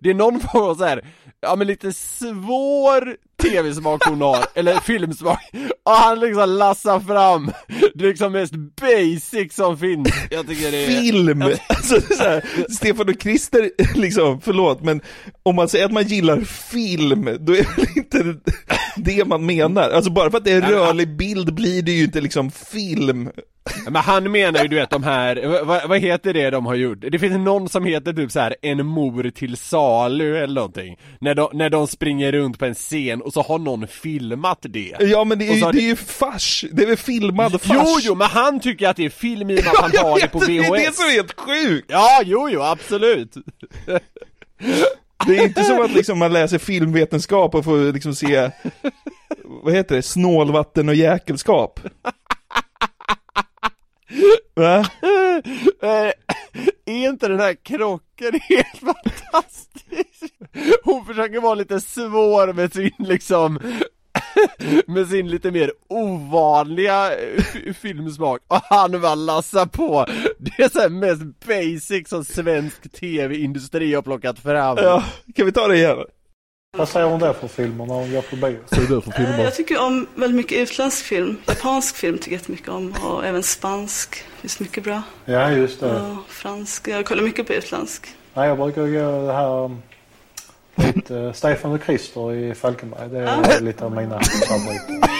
det 0.00 0.10
är 0.10 0.14
någon 0.14 0.40
form 0.40 0.62
av 0.62 0.74
så 0.74 0.84
här, 0.84 1.04
ja 1.40 1.56
men 1.56 1.66
lite 1.66 1.92
svår 1.92 3.16
tv-smak 3.42 4.04
hon 4.04 4.20
har, 4.20 4.44
eller 4.54 4.80
filmsmak, 4.80 5.50
och 5.84 5.92
han 5.92 6.20
liksom 6.20 6.50
lassar 6.50 7.00
fram 7.00 7.50
det 7.94 8.04
liksom 8.04 8.32
mest 8.32 8.52
basic 8.80 9.54
som 9.54 9.78
finns. 9.78 10.08
Jag 10.30 10.48
tycker 10.48 10.70
det 10.70 10.84
är... 10.84 11.00
Film! 11.00 11.44
Alltså, 11.68 11.94
det 11.94 12.14
är 12.14 12.16
så 12.16 12.22
här, 12.22 12.44
Stefan 12.70 13.08
och 13.08 13.22
Christer, 13.22 13.70
liksom, 13.94 14.40
förlåt, 14.40 14.82
men 14.82 15.00
om 15.42 15.56
man 15.56 15.68
säger 15.68 15.84
att 15.84 15.92
man 15.92 16.06
gillar 16.06 16.40
film, 16.70 17.24
då 17.40 17.56
är 17.56 17.66
det 17.76 17.96
inte 17.96 18.36
det 18.96 19.24
man 19.24 19.46
menar? 19.46 19.90
Alltså 19.90 20.10
bara 20.10 20.30
för 20.30 20.38
att 20.38 20.44
det 20.44 20.52
är 20.52 20.62
en 20.62 20.70
rörlig 20.70 21.16
bild 21.16 21.54
blir 21.54 21.82
det 21.82 21.92
ju 21.92 22.04
inte 22.04 22.20
liksom 22.20 22.50
film. 22.50 23.30
Men 23.84 24.02
han 24.02 24.32
menar 24.32 24.62
ju 24.62 24.68
du 24.68 24.76
vet 24.76 24.90
de 24.90 25.02
här, 25.02 25.64
vad, 25.64 25.88
vad 25.88 25.98
heter 25.98 26.34
det 26.34 26.50
de 26.50 26.66
har 26.66 26.74
gjort? 26.74 26.98
Det 27.00 27.18
finns 27.18 27.36
någon 27.38 27.68
som 27.68 27.84
heter 27.84 28.12
typ 28.12 28.32
så 28.32 28.40
här 28.40 28.56
en 28.62 28.86
mor 28.86 29.30
till 29.30 29.56
salu 29.56 30.36
eller 30.36 30.54
någonting 30.54 30.96
När 31.20 31.34
de, 31.34 31.50
när 31.52 31.70
de 31.70 31.86
springer 31.86 32.32
runt 32.32 32.58
på 32.58 32.64
en 32.64 32.74
scen 32.74 33.22
och 33.28 33.32
så 33.34 33.42
har 33.42 33.58
någon 33.58 33.88
filmat 33.88 34.58
det 34.62 34.96
Ja 35.00 35.24
men 35.24 35.38
det 35.38 35.48
är, 35.48 35.54
ju- 35.54 35.62
har 35.64 35.72
det 35.72 35.78
är 35.80 35.82
ju 35.88 35.96
fars, 35.96 36.64
det 36.72 36.82
är 36.82 36.86
väl 36.86 36.96
filmad 36.96 37.52
fars? 37.62 37.76
Jo, 37.84 37.98
jo, 38.02 38.14
men 38.14 38.26
han 38.28 38.60
tycker 38.60 38.88
att 38.88 38.96
det 38.96 39.04
är 39.04 39.10
film 39.10 39.50
i 39.50 39.60
och 39.60 39.64
med 39.64 39.68
att 39.72 39.76
han 39.76 39.90
har 40.10 40.20
det 40.20 40.28
på 40.28 40.38
VHS 40.38 40.46
Det 40.46 40.54
är 40.56 40.86
det 40.86 40.94
som 40.96 41.04
är 41.04 41.12
helt 41.12 41.40
sjukt! 41.40 41.86
Ja, 41.90 42.20
jo, 42.24 42.48
jo, 42.50 42.62
absolut 42.62 43.34
Det 45.26 45.38
är 45.38 45.42
inte 45.44 45.64
som 45.64 45.80
att 45.82 45.92
liksom 45.92 46.18
man 46.18 46.32
läser 46.32 46.58
filmvetenskap 46.58 47.54
och 47.54 47.64
får 47.64 47.92
liksom 47.92 48.14
se, 48.14 48.50
vad 49.44 49.74
heter 49.74 49.96
det, 49.96 50.02
snålvatten 50.02 50.88
och 50.88 50.94
jäkelskap. 50.94 51.80
Va? 54.54 54.86
Eh, 55.82 56.12
Är 56.86 57.08
inte 57.08 57.28
den 57.28 57.40
här 57.40 57.54
krocken 57.64 58.40
helt 58.48 58.78
fantastisk? 58.80 59.67
Hon 60.84 61.04
försöker 61.06 61.40
vara 61.40 61.54
lite 61.54 61.80
svår 61.80 62.52
med 62.52 62.72
sin 62.72 62.90
liksom 62.98 63.58
med 64.86 65.08
sin 65.08 65.28
lite 65.28 65.50
mer 65.50 65.72
ovanliga 65.88 67.10
filmsmak 67.80 68.40
och 68.48 68.60
han 68.70 69.00
bara 69.00 69.14
lassar 69.14 69.66
på 69.66 70.06
Det 70.38 70.62
är 70.62 70.68
så 70.68 70.80
här 70.80 70.88
mest 70.88 71.22
basic 71.46 72.08
som 72.08 72.24
svensk 72.24 72.92
tv-industri 72.92 73.94
har 73.94 74.02
plockat 74.02 74.38
fram 74.38 74.76
Ja, 74.80 75.04
kan 75.34 75.46
vi 75.46 75.52
ta 75.52 75.68
det 75.68 75.76
igen? 75.76 75.98
Vad 76.76 76.88
säger 76.88 77.06
hon 77.06 77.20
där 77.20 77.32
för 77.32 77.48
filmer 77.48 77.86
när 77.86 77.94
hon 77.94 78.10
går 78.12 78.22
på 78.22 78.36
bio? 78.36 78.58
Så 78.66 78.80
du 78.80 79.00
för 79.00 79.20
Eh, 79.20 79.40
Jag 79.40 79.54
tycker 79.54 79.80
om 79.80 80.06
väldigt 80.14 80.36
mycket 80.36 80.58
utländsk 80.58 81.04
film. 81.04 81.36
Japansk 81.46 81.96
film 81.96 82.18
tycker 82.18 82.30
jag 82.30 82.38
jättemycket 82.40 82.68
om 82.68 82.94
och 83.04 83.26
även 83.26 83.42
spansk. 83.42 84.24
Det 84.34 84.40
finns 84.40 84.60
mycket 84.60 84.84
bra. 84.84 85.02
Ja, 85.24 85.50
just 85.50 85.80
det. 85.80 86.00
Och 86.00 86.16
fransk. 86.28 86.88
Jag 86.88 87.06
kollar 87.06 87.22
mycket 87.22 87.46
på 87.46 87.52
utländsk. 87.52 88.06
Nej, 88.38 88.48
jag 88.48 88.58
brukar 88.58 88.82
gå 88.82 89.26
det 89.26 89.32
här 89.32 89.64
um, 89.64 89.82
lite 90.74 91.14
uh, 91.14 91.32
Stefan 91.32 91.72
och 91.72 91.82
Krister 91.82 92.32
i 92.34 92.54
Falkenberg. 92.54 93.08
Det 93.08 93.18
är 93.18 93.60
lite 93.60 93.84
av 93.84 93.92
mina 93.92 94.20
favoriter. 94.20 95.10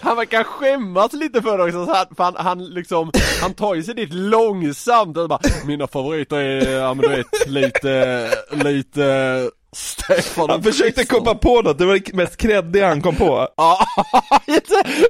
Han 0.02 0.16
verkar 0.16 0.44
skämmas 0.44 1.12
lite 1.12 1.42
för 1.42 1.58
det 1.58 1.64
också, 1.64 1.86
så 1.86 1.92
han, 1.92 2.06
han, 2.18 2.46
han 2.46 2.64
liksom, 2.64 3.10
han 3.42 3.54
tar 3.54 3.74
ju 3.74 3.82
sig 3.82 3.94
dit 3.94 4.12
långsamt 4.12 5.16
och 5.16 5.28
bara 5.28 5.40
Mina 5.66 5.86
favoriter 5.86 6.36
är, 6.36 6.70
ja 6.70 6.94
men 6.94 7.02
du 7.02 7.16
vet, 7.16 7.46
lite, 7.46 8.28
lite 8.50 9.50
Stefan 9.76 10.50
Han 10.50 10.62
försökte 10.62 11.04
komma 11.04 11.34
på 11.34 11.62
något, 11.62 11.78
det 11.78 11.86
var 11.86 11.94
det 11.94 12.12
mest 12.14 12.36
creddiga 12.36 12.88
han 12.88 13.02
kom 13.02 13.16
på. 13.16 13.48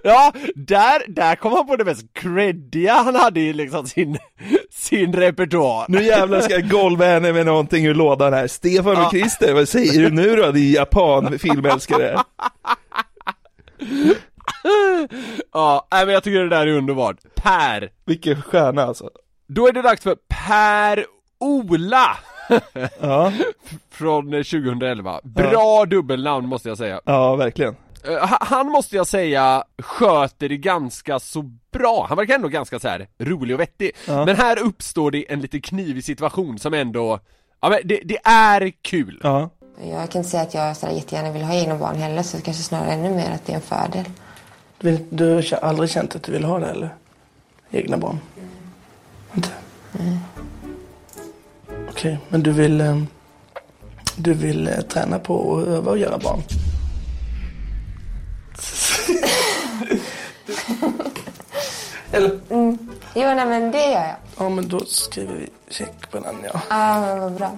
Ja, 0.04 0.32
där, 0.54 1.12
där 1.12 1.36
kom 1.36 1.52
han 1.52 1.66
på 1.66 1.76
det 1.76 1.84
mest 1.84 2.12
creddiga 2.12 2.94
han 2.94 3.14
hade 3.14 3.40
i 3.40 3.52
liksom 3.52 3.86
sin, 3.86 4.18
sin 4.70 5.12
repertoar 5.12 5.84
Nu 5.88 6.02
jävlar 6.04 6.40
ska 6.40 6.54
jag 6.54 6.70
golva 6.70 7.04
henne 7.04 7.32
med 7.32 7.46
någonting 7.46 7.86
ur 7.86 7.94
lådan 7.94 8.32
här. 8.32 8.46
Stefan 8.46 9.04
och 9.04 9.10
Christer, 9.10 9.54
vad 9.54 9.68
säger 9.68 10.02
du 10.02 10.10
nu 10.10 10.36
då, 10.36 10.50
din 10.50 10.72
japan-filmälskare? 10.72 12.22
Ja, 15.52 15.86
men 15.90 16.08
jag 16.08 16.24
tycker 16.24 16.40
det 16.40 16.48
där 16.48 16.66
är 16.66 16.76
underbart 16.76 17.16
Per 17.34 17.90
Vilken 18.06 18.42
stjärna 18.42 18.82
alltså. 18.82 19.10
Då 19.48 19.68
är 19.68 19.72
det 19.72 19.82
dags 19.82 20.02
för 20.02 20.16
Per-Ola 20.28 22.16
Ja. 23.00 23.32
Från 23.90 24.32
eh, 24.34 24.38
2011 24.42 25.20
Bra 25.24 25.84
dubbelnamn 25.84 26.48
måste 26.48 26.68
jag 26.68 26.78
säga 26.78 27.00
Ja, 27.04 27.36
verkligen. 27.36 27.76
Eh, 28.04 28.28
ha- 28.28 28.38
Han 28.40 28.66
måste 28.68 28.96
jag 28.96 29.06
säga 29.06 29.64
sköter 29.78 30.48
det 30.48 30.56
ganska 30.56 31.18
så 31.20 31.42
bra, 31.72 32.06
han 32.08 32.16
verkar 32.18 32.34
ändå 32.34 32.48
ganska 32.48 32.78
så 32.78 32.88
här 32.88 33.08
rolig 33.18 33.54
och 33.54 33.60
vettig 33.60 33.90
Ja. 34.08 34.24
Men 34.24 34.36
här 34.36 34.58
uppstår 34.62 35.10
det 35.10 35.32
en 35.32 35.40
lite 35.40 35.60
knivig 35.60 36.04
situation 36.04 36.58
som 36.58 36.74
ändå, 36.74 37.18
ja 37.60 37.68
men 37.68 37.78
det, 37.84 38.00
det 38.04 38.18
är 38.24 38.72
kul 38.82 39.20
Ja. 39.22 39.50
Jag 39.84 40.10
kan 40.10 40.18
inte 40.20 40.30
säga 40.30 40.42
att 40.42 40.54
jag 40.54 40.76
sådär 40.76 40.92
jättegärna 40.94 41.30
vill 41.32 41.42
ha 41.42 41.54
egna 41.54 41.76
barn 41.78 41.96
heller 41.96 42.22
så 42.22 42.36
det 42.36 42.42
kanske 42.42 42.62
snarare 42.62 42.90
ännu 42.92 43.10
mer 43.10 43.30
att 43.30 43.46
det 43.46 43.52
är 43.52 43.56
en 43.56 43.62
fördel. 43.62 44.04
Du, 44.80 44.98
du 45.10 45.34
har 45.34 45.58
aldrig 45.68 45.90
känt 45.90 46.16
att 46.16 46.22
du 46.22 46.32
vill 46.32 46.44
ha 46.44 46.58
det 46.58 46.66
eller? 46.66 46.94
Egna 47.70 47.96
barn? 47.98 48.20
Inte? 49.36 49.48
Nej. 49.92 50.18
Okej, 51.90 52.18
men 52.28 52.42
du 52.42 52.52
vill... 52.52 52.80
eh, 52.80 53.02
Du 54.16 54.34
vill 54.34 54.68
eh, 54.68 54.80
träna 54.80 55.18
på 55.18 55.34
och 55.36 55.68
öva 55.68 55.90
och 55.90 55.98
göra 55.98 56.18
barn? 56.18 56.42
eller? 62.12 62.38
Mm. 62.50 62.78
Jo, 63.14 63.22
nej 63.34 63.46
men 63.46 63.70
det 63.70 63.78
gör 63.84 63.92
jag. 63.92 64.16
Ja, 64.38 64.48
men 64.48 64.68
då 64.68 64.80
skriver 64.86 65.34
vi 65.34 65.48
check 65.70 66.10
på 66.10 66.18
den 66.20 66.34
ja. 66.44 66.60
Ja, 66.70 67.00
men 67.00 67.20
vad 67.20 67.32
bra. 67.32 67.50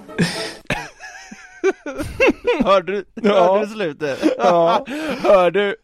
Hörde 2.63 2.91
du, 2.91 3.05
Ja. 3.13 3.53
hörde 3.53 3.65
du 3.65 3.71
slutet? 3.73 4.19
Ja. 4.37 4.85
hör, 5.23 5.51
du, 5.51 5.75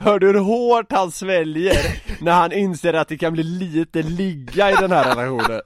hör 0.00 0.18
du 0.18 0.26
hur 0.26 0.34
hårt 0.38 0.92
han 0.92 1.12
sväljer 1.12 1.76
när 2.20 2.32
han 2.32 2.52
inser 2.52 2.94
att 2.94 3.08
det 3.08 3.18
kan 3.18 3.32
bli 3.32 3.42
lite 3.42 4.02
ligga 4.02 4.70
i 4.70 4.74
den 4.74 4.92
här 4.92 5.04
relationen? 5.14 5.60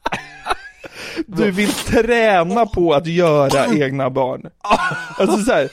Du 1.27 1.51
vill 1.51 1.73
träna 1.73 2.67
på 2.67 2.93
att 2.95 3.07
göra 3.07 3.67
egna 3.75 4.11
barn. 4.11 4.47
Alltså 5.19 5.38
så 5.38 5.53
här. 5.53 5.69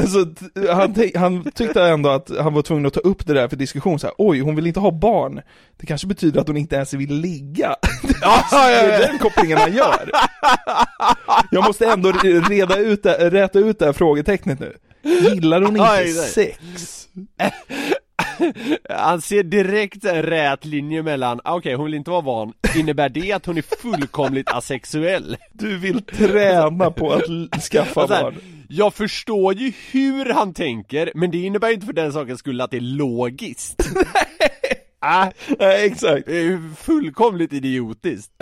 Alltså, 0.00 0.26
han, 0.72 0.94
han 1.14 1.50
tyckte 1.52 1.82
ändå 1.82 2.10
att 2.10 2.30
han 2.38 2.54
var 2.54 2.62
tvungen 2.62 2.86
att 2.86 2.94
ta 2.94 3.00
upp 3.00 3.26
det 3.26 3.34
där 3.34 3.48
för 3.48 3.56
diskussion 3.56 3.98
så 3.98 4.06
här. 4.06 4.14
Oj, 4.18 4.40
hon 4.40 4.56
vill 4.56 4.66
inte 4.66 4.80
ha 4.80 4.90
barn. 4.90 5.40
Det 5.76 5.86
kanske 5.86 6.06
betyder 6.06 6.40
att 6.40 6.48
hon 6.48 6.56
inte 6.56 6.76
ens 6.76 6.94
vill 6.94 7.14
ligga. 7.14 7.76
det 8.50 8.94
är 8.94 9.08
den 9.08 9.18
kopplingen 9.18 9.58
han 9.58 9.72
gör. 9.72 10.10
Jag 11.50 11.64
måste 11.64 11.86
ändå 11.86 12.12
reda 12.48 12.76
ut 12.76 13.02
det, 13.02 13.30
räta 13.30 13.58
ut 13.58 13.78
det 13.78 13.84
här 13.84 13.92
frågetecknet 13.92 14.60
nu. 14.60 14.76
Gillar 15.02 15.60
hon 15.60 15.76
inte 15.76 16.12
sex? 16.12 16.58
Han 18.88 19.20
ser 19.22 19.42
direkt 19.42 20.04
en 20.04 20.22
rät 20.22 20.64
linje 20.64 21.02
mellan, 21.02 21.40
ah, 21.44 21.54
okej 21.56 21.74
hon 21.74 21.84
vill 21.84 21.94
inte 21.94 22.10
vara 22.10 22.20
van, 22.20 22.52
innebär 22.76 23.08
det 23.08 23.32
att 23.32 23.46
hon 23.46 23.58
är 23.58 23.76
fullkomligt 23.82 24.50
asexuell? 24.50 25.36
Du 25.52 25.78
vill 25.78 26.02
träna 26.02 26.90
på 26.90 27.12
att 27.12 27.62
skaffa 27.62 28.06
barn. 28.06 28.34
Jag 28.68 28.94
förstår 28.94 29.54
ju 29.54 29.72
hur 29.90 30.32
han 30.32 30.54
tänker, 30.54 31.12
men 31.14 31.30
det 31.30 31.38
innebär 31.38 31.68
ju 31.68 31.74
inte 31.74 31.86
för 31.86 31.92
den 31.92 32.12
sakens 32.12 32.38
skull 32.38 32.60
att 32.60 32.70
det 32.70 32.76
är 32.76 32.80
logiskt. 32.80 33.88
Ah, 35.04 35.30
Nej, 35.58 35.86
exakt. 35.86 36.26
det 36.26 36.36
är 36.38 36.74
fullkomligt 36.74 37.52
idiotiskt. 37.52 38.32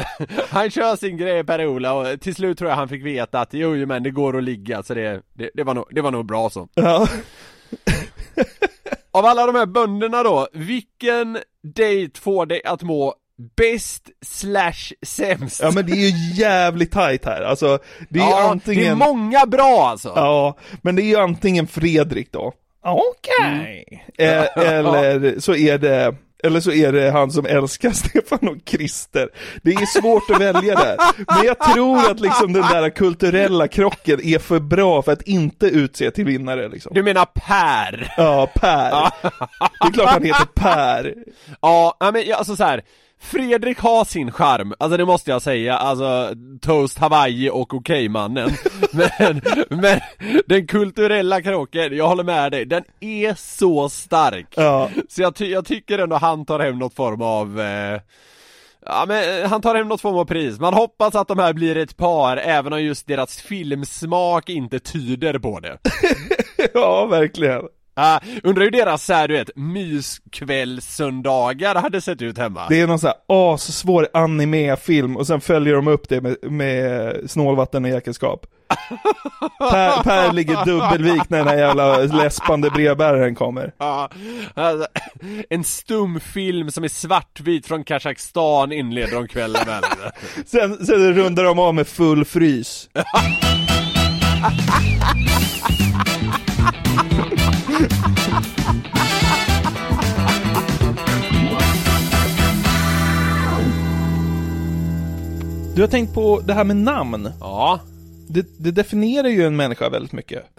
Han 0.49 0.71
kör 0.71 0.97
sin 0.97 1.17
grej 1.17 1.45
Per-Ola 1.45 1.93
och 1.93 2.21
till 2.21 2.35
slut 2.35 2.59
tror 2.59 2.71
jag 2.71 2.77
han 2.77 2.89
fick 2.89 3.05
veta 3.05 3.41
att 3.41 3.55
jo, 3.55 3.87
men 3.87 4.03
det 4.03 4.11
går 4.11 4.37
att 4.39 4.45
ligga 4.45 4.83
så 4.83 4.95
det, 4.95 5.23
det, 5.35 5.51
det, 5.55 5.65
var, 5.65 5.75
nog, 5.75 5.85
det 5.91 6.01
var 6.01 6.11
nog 6.11 6.27
bra 6.27 6.51
så. 6.51 6.69
Ja. 6.75 7.09
Av 9.13 9.25
alla 9.25 9.47
de 9.47 9.55
här 9.55 9.67
bönderna 9.67 10.23
då, 10.23 10.49
vilken 10.53 11.39
date 11.63 12.21
får 12.21 12.47
dig 12.47 12.63
att 12.65 12.83
må 12.83 13.15
bäst 13.57 14.11
slash 14.27 14.93
sämst? 15.03 15.61
Ja 15.63 15.71
men 15.71 15.87
det 15.87 15.93
är 15.93 16.11
ju 16.11 16.35
jävligt 16.35 16.93
tight 16.93 17.25
här, 17.25 17.43
alltså 17.43 17.79
det 18.09 18.19
är 18.19 18.23
Ja, 18.23 18.51
antingen 18.51 18.83
det 18.85 18.91
är 18.91 18.95
många 18.95 19.47
bra 19.47 19.89
alltså! 19.91 20.13
Ja, 20.17 20.57
men 20.83 20.97
det 20.97 21.03
är 21.03 21.07
ju 21.07 21.17
antingen 21.17 21.67
Fredrik 21.67 22.33
då 22.33 22.53
Okej 22.85 24.05
eh, 24.19 24.47
Eller 24.57 25.41
så 25.41 25.55
är 25.55 25.79
det 25.79 26.15
eller 26.43 26.61
så 26.61 26.73
är 26.73 26.93
det 26.93 27.11
han 27.11 27.31
som 27.31 27.47
älskar 27.47 27.91
Stefan 27.93 28.49
och 28.49 28.57
Christer. 28.67 29.29
Det 29.63 29.71
är 29.71 30.01
svårt 30.01 30.31
att 30.31 30.41
välja 30.41 30.75
där. 30.75 30.97
Men 31.37 31.47
jag 31.47 31.59
tror 31.59 32.11
att 32.11 32.21
liksom 32.21 32.53
den 32.53 32.63
där 32.63 32.91
kulturella 32.91 33.69
krocken 33.69 34.21
är 34.25 34.39
för 34.39 34.59
bra 34.61 35.03
för 35.03 35.13
att 35.13 35.23
inte 35.23 35.67
utse 35.67 36.11
till 36.11 36.25
vinnare 36.25 36.69
liksom. 36.69 36.95
Du 36.95 37.03
menar 37.03 37.25
Per? 37.35 38.15
Ja, 38.17 38.47
Per. 38.55 38.91
Det 39.81 39.89
är 39.89 39.93
klart 39.93 40.09
han 40.11 40.25
heter 40.25 40.47
Per. 40.55 41.15
Ja, 41.61 41.97
men 42.01 42.25
alltså 42.35 42.57
så 42.57 42.65
här. 42.65 42.83
Fredrik 43.23 43.79
har 43.79 44.05
sin 44.05 44.33
charm, 44.33 44.75
alltså 44.79 44.97
det 44.97 45.05
måste 45.05 45.31
jag 45.31 45.43
säga, 45.43 45.77
alltså 45.77 46.35
Toast 46.61 46.99
Hawaii 46.99 47.51
och 47.51 47.75
Okej-mannen 47.75 48.51
men, 48.93 49.41
men 49.69 50.01
den 50.47 50.67
kulturella 50.67 51.43
krocken, 51.43 51.97
jag 51.97 52.09
håller 52.09 52.25
med 52.25 52.53
dig, 52.53 52.65
den 52.65 52.83
är 53.01 53.35
så 53.35 53.89
stark. 53.89 54.47
Ja. 54.57 54.91
Så 55.09 55.23
jag, 55.23 55.35
ty- 55.35 55.51
jag 55.51 55.65
tycker 55.65 55.99
ändå 55.99 56.17
han 56.17 56.45
tar 56.47 56.59
hem 56.59 56.79
något 56.79 56.95
form 56.95 57.23
av 57.23 57.61
eh, 57.61 58.01
Ja 58.87 59.05
men 59.09 59.47
han 59.51 59.61
tar 59.61 59.75
hem 59.75 59.89
något 59.89 60.01
form 60.01 60.17
av 60.17 60.25
pris, 60.25 60.61
man 60.61 60.75
hoppas 60.75 61.15
att 61.15 61.29
de 61.29 61.39
här 61.39 61.53
blir 61.53 61.77
ett 61.77 61.97
par 61.97 62.37
även 62.37 62.73
om 62.73 62.83
just 62.83 63.07
deras 63.07 63.41
filmsmak 63.43 64.49
inte 64.49 64.79
tyder 64.79 65.39
på 65.39 65.61
det. 65.61 65.79
Ja, 66.75 67.07
verkligen. 67.07 67.61
Uh, 68.01 68.19
undrar 68.43 68.65
hur 68.65 68.71
deras 68.71 69.05
såhär 69.05 69.29
du 69.29 69.35
vet, 69.35 69.51
myskvällssöndagar 69.57 71.75
hade 71.75 72.01
sett 72.01 72.23
ut 72.23 72.39
hemma 72.39 72.67
Det 72.69 72.81
är 72.81 72.87
någon 72.87 72.99
sån 72.99 73.09
här 73.09 73.17
assvår 73.53 74.09
anime-film 74.15 75.17
och 75.17 75.27
sen 75.27 75.41
följer 75.41 75.75
de 75.75 75.89
upp 75.89 76.09
det 76.09 76.21
med, 76.21 76.37
med 76.43 77.17
snålvatten 77.31 77.85
och 77.85 77.91
jäkelskap. 77.91 78.47
Per, 79.59 80.03
per 80.03 80.33
ligger 80.33 80.65
dubbelvikt 80.65 81.31
när 81.31 81.39
den 81.39 81.49
här 81.49 81.59
jävla 81.59 81.99
läspande 81.99 82.71
brevbäraren 82.71 83.35
kommer. 83.35 83.73
Ja, 83.79 84.11
alltså, 84.55 84.87
en 85.51 85.65
stumfilm 85.65 86.71
som 86.71 86.85
är 86.85 86.89
svartvit 86.89 87.67
från 87.67 87.85
Kazakstan 87.85 88.73
inleder 88.73 89.15
de 89.15 89.29
kvällen 89.29 89.63
med 89.67 89.85
Sen, 90.47 90.87
sen 90.87 91.15
rundar 91.15 91.45
de 91.45 91.59
av 91.59 91.75
med 91.75 91.89
full 91.89 92.25
frys. 92.25 92.89
Du 105.75 105.85
har 105.85 105.89
tänkt 105.89 106.15
på 106.15 106.41
det 106.47 106.55
här 106.55 106.65
med 106.65 106.77
namn? 106.77 107.29
Ja. 107.41 107.81
Det, 108.33 108.47
det 108.59 108.71
definierar 108.71 109.29
ju 109.29 109.47
en 109.47 109.57
människa 109.57 109.89
väldigt 109.89 110.13
mycket. 110.13 110.45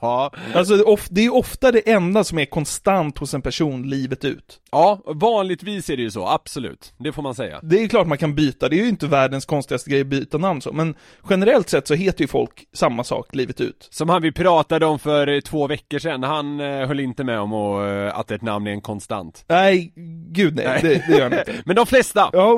Ja. 0.00 0.30
Alltså 0.54 0.82
of, 0.82 1.08
det 1.10 1.24
är 1.24 1.34
ofta 1.34 1.72
det 1.72 1.90
enda 1.90 2.24
som 2.24 2.38
är 2.38 2.44
konstant 2.44 3.18
hos 3.18 3.34
en 3.34 3.42
person 3.42 3.90
livet 3.90 4.24
ut. 4.24 4.60
Ja, 4.72 5.02
vanligtvis 5.06 5.90
är 5.90 5.96
det 5.96 6.02
ju 6.02 6.10
så, 6.10 6.28
absolut. 6.28 6.92
Det 6.98 7.12
får 7.12 7.22
man 7.22 7.34
säga. 7.34 7.60
Det 7.62 7.82
är 7.82 7.88
klart 7.88 8.06
man 8.06 8.18
kan 8.18 8.34
byta, 8.34 8.68
det 8.68 8.76
är 8.76 8.82
ju 8.82 8.88
inte 8.88 9.06
världens 9.06 9.46
konstigaste 9.46 9.90
grej 9.90 10.00
att 10.00 10.06
byta 10.06 10.38
namn 10.38 10.60
så, 10.60 10.72
men 10.72 10.94
generellt 11.30 11.68
sett 11.68 11.88
så 11.88 11.94
heter 11.94 12.20
ju 12.20 12.28
folk 12.28 12.64
samma 12.72 13.04
sak 13.04 13.34
livet 13.34 13.60
ut. 13.60 13.88
Som 13.90 14.08
han 14.08 14.22
vi 14.22 14.32
pratade 14.32 14.86
om 14.86 14.98
för 14.98 15.28
eh, 15.28 15.40
två 15.40 15.66
veckor 15.66 15.98
sedan, 15.98 16.22
han 16.22 16.60
eh, 16.60 16.86
höll 16.86 17.00
inte 17.00 17.24
med 17.24 17.40
om 17.40 17.52
eh, 17.52 18.18
att 18.18 18.30
ett 18.30 18.42
namn 18.42 18.66
är 18.66 18.70
en 18.70 18.80
konstant. 18.80 19.44
Nej, 19.48 19.92
gud 20.30 20.54
nej, 20.54 20.66
Nej. 20.66 20.80
Det, 20.82 21.04
det 21.08 21.18
gör 21.18 21.30
han 21.30 21.38
inte. 21.38 21.52
Men 21.64 21.76
de 21.76 21.86
flesta! 21.86 22.30
Ja, 22.32 22.56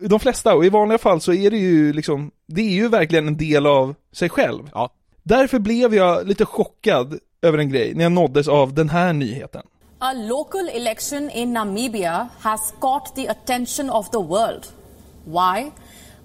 de 0.00 0.20
flesta, 0.20 0.54
och 0.54 0.64
i 0.64 0.68
vanliga 0.68 0.98
fall 0.98 1.20
så 1.20 1.32
är 1.32 1.50
det 1.50 1.58
ju 1.58 1.92
liksom, 1.92 2.30
det 2.46 2.60
är 2.60 2.74
ju 2.74 2.88
verkligen 2.88 3.28
en 3.28 3.36
del 3.36 3.66
av 3.66 3.94
sig 4.12 4.28
själv. 4.28 4.70
Ja. 4.74 4.90
Därför 5.22 5.58
blev 5.58 5.94
jag 5.94 6.26
lite 6.26 6.44
chockad 6.44 7.18
över 7.42 7.58
en 7.58 7.68
grej 7.68 7.94
när 7.94 8.02
jag 8.02 8.12
nåddes 8.12 8.48
av 8.48 8.74
den 8.74 8.88
här 8.88 9.12
nyheten. 9.12 9.62
A 9.98 10.12
local 10.12 10.68
election 10.68 11.30
in 11.30 11.52
Namibia 11.52 12.28
has 12.40 12.74
caught 12.80 13.14
the 13.14 13.28
attention 13.28 13.90
of 13.90 14.10
the 14.10 14.18
world. 14.18 14.66
Why? 15.24 15.70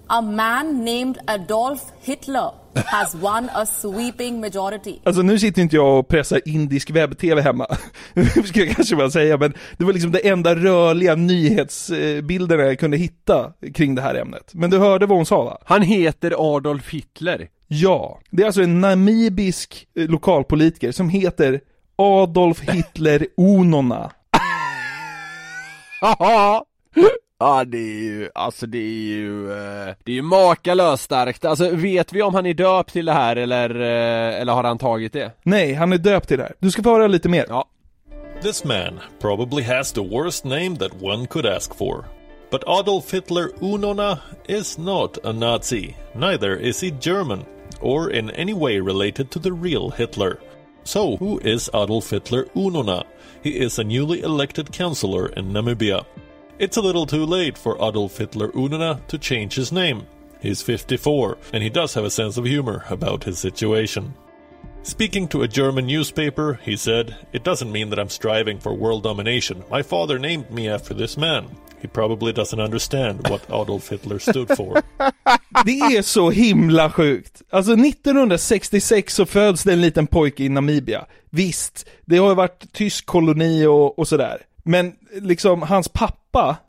A 0.06 0.20
man 0.20 0.84
named 0.84 1.18
Adolf 1.26 1.82
Hitler 2.00 2.59
has 2.74 3.14
won 3.14 3.48
a 3.54 3.66
sweeping 3.66 4.40
majority. 4.40 4.94
Alltså 5.04 5.22
nu 5.22 5.38
sitter 5.38 5.62
inte 5.62 5.76
jag 5.76 5.98
och 5.98 6.08
pressar 6.08 6.40
indisk 6.44 6.90
webb-tv 6.90 7.42
hemma, 7.42 7.66
ska 8.44 8.60
jag 8.60 8.76
kanske 8.76 8.96
bara 8.96 9.10
säga, 9.10 9.36
men 9.36 9.54
det 9.78 9.84
var 9.84 9.92
liksom 9.92 10.12
det 10.12 10.28
enda 10.28 10.54
rörliga 10.54 11.14
nyhetsbilderna 11.14 12.62
jag 12.62 12.78
kunde 12.78 12.96
hitta 12.96 13.52
kring 13.74 13.94
det 13.94 14.02
här 14.02 14.14
ämnet. 14.14 14.50
Men 14.54 14.70
du 14.70 14.78
hörde 14.78 15.06
vad 15.06 15.18
hon 15.18 15.26
sa 15.26 15.44
va? 15.44 15.58
Han 15.64 15.82
heter 15.82 16.56
Adolf 16.56 16.88
Hitler. 16.90 17.48
Ja, 17.68 18.20
det 18.30 18.42
är 18.42 18.46
alltså 18.46 18.62
en 18.62 18.80
namibisk 18.80 19.86
eh, 19.96 20.08
lokalpolitiker 20.08 20.92
som 20.92 21.08
heter 21.08 21.60
Adolf 21.96 22.60
Hitler 22.60 23.26
Onona. 23.36 24.10
Ja 27.42 27.64
det 27.64 27.78
är 27.78 28.02
ju, 28.02 28.28
alltså 28.34 28.66
det 28.66 28.78
är 28.78 29.02
ju, 29.16 29.52
eh, 29.52 29.94
det 30.04 30.12
är 30.12 30.16
ju 30.16 30.22
makalöst 30.22 31.02
starkt. 31.02 31.44
Alltså 31.44 31.70
vet 31.70 32.12
vi 32.12 32.22
om 32.22 32.34
han 32.34 32.46
är 32.46 32.54
döpt 32.54 32.92
till 32.92 33.04
det 33.04 33.12
här 33.12 33.36
eller, 33.36 33.80
eh, 33.80 34.40
eller 34.40 34.52
har 34.52 34.64
han 34.64 34.78
tagit 34.78 35.12
det? 35.12 35.32
Nej, 35.42 35.74
han 35.74 35.92
är 35.92 35.98
döpt 35.98 36.28
till 36.28 36.38
det 36.38 36.42
här. 36.42 36.54
Du 36.58 36.70
ska 36.70 36.82
få 36.82 36.90
höra 36.90 37.06
lite 37.06 37.28
mer. 37.28 37.46
Ja. 37.48 37.64
This 38.42 38.64
man 38.64 39.00
probably 39.20 39.62
has 39.62 39.92
the 39.92 40.00
worst 40.00 40.44
name 40.44 40.76
that 40.76 40.92
one 41.02 41.26
could 41.26 41.46
ask 41.46 41.74
for. 41.74 42.04
But 42.50 42.64
Adolf 42.66 43.12
Hitler 43.12 43.48
Unona 43.60 44.18
is 44.48 44.78
not 44.78 45.18
a 45.24 45.32
Nazi, 45.32 45.94
neither 46.14 46.56
is 46.56 46.82
he 46.82 46.90
German, 47.00 47.44
or 47.80 48.12
in 48.12 48.30
any 48.30 48.54
way 48.54 48.80
related 48.80 49.30
to 49.30 49.40
the 49.40 49.52
real 49.52 49.90
Hitler. 49.90 50.38
So, 50.84 51.16
who 51.16 51.38
is 51.38 51.70
Adolf 51.72 52.10
Hitler 52.10 52.44
Unona? 52.54 53.04
He 53.42 53.50
is 53.50 53.78
a 53.78 53.84
newly 53.84 54.22
elected 54.22 54.72
councillor 54.72 55.28
in 55.38 55.52
Namibia. 55.52 56.04
It's 56.60 56.76
a 56.76 56.82
little 56.82 57.06
too 57.06 57.24
late 57.24 57.56
for 57.56 57.76
Adolf 57.76 58.18
Hitler 58.18 58.48
Unona 58.48 59.00
to 59.06 59.16
change 59.16 59.54
his 59.54 59.72
name. 59.72 60.06
He's 60.42 60.60
54, 60.60 61.38
and 61.54 61.62
he 61.62 61.70
does 61.70 61.94
have 61.94 62.04
a 62.04 62.10
sense 62.10 62.36
of 62.36 62.44
humor 62.44 62.84
about 62.90 63.24
his 63.24 63.38
situation. 63.38 64.12
Speaking 64.82 65.26
to 65.28 65.40
a 65.40 65.48
German 65.48 65.86
newspaper, 65.86 66.60
he 66.62 66.76
said, 66.76 67.16
It 67.32 67.44
doesn't 67.44 67.72
mean 67.72 67.88
that 67.88 67.98
I'm 67.98 68.10
striving 68.10 68.60
for 68.60 68.74
world 68.74 69.04
domination. 69.04 69.64
My 69.70 69.82
father 69.82 70.18
named 70.18 70.50
me 70.50 70.68
after 70.68 70.92
this 70.92 71.16
man. 71.16 71.46
He 71.80 71.88
probably 71.88 72.34
doesn't 72.34 72.60
understand 72.60 73.26
what 73.30 73.50
Adolf 73.50 73.88
Hitler 73.88 74.18
stood 74.18 74.54
for. 74.56 74.82
Det 75.64 75.80
är 75.80 76.02
så 76.02 76.30
himla 76.30 76.90
sjukt. 76.90 77.42
Alltså 77.50 77.72
1966 77.72 79.14
så 79.14 79.26
föds 79.26 79.62
det 79.62 79.72
en 79.72 79.80
liten 79.80 80.06
pojke 80.06 80.44
i 80.44 80.48
Namibia. 80.48 81.06
Visst, 81.30 81.86
det 82.04 82.16
har 82.16 82.28
ju 82.28 82.34
varit 82.34 82.72
tysk 82.72 83.06
koloni 83.06 83.66
och, 83.66 83.98
och 83.98 84.08
sådär. 84.08 84.42
Men 84.62 84.92
liksom, 85.12 85.62
hans 85.62 85.88
pappa 85.88 86.19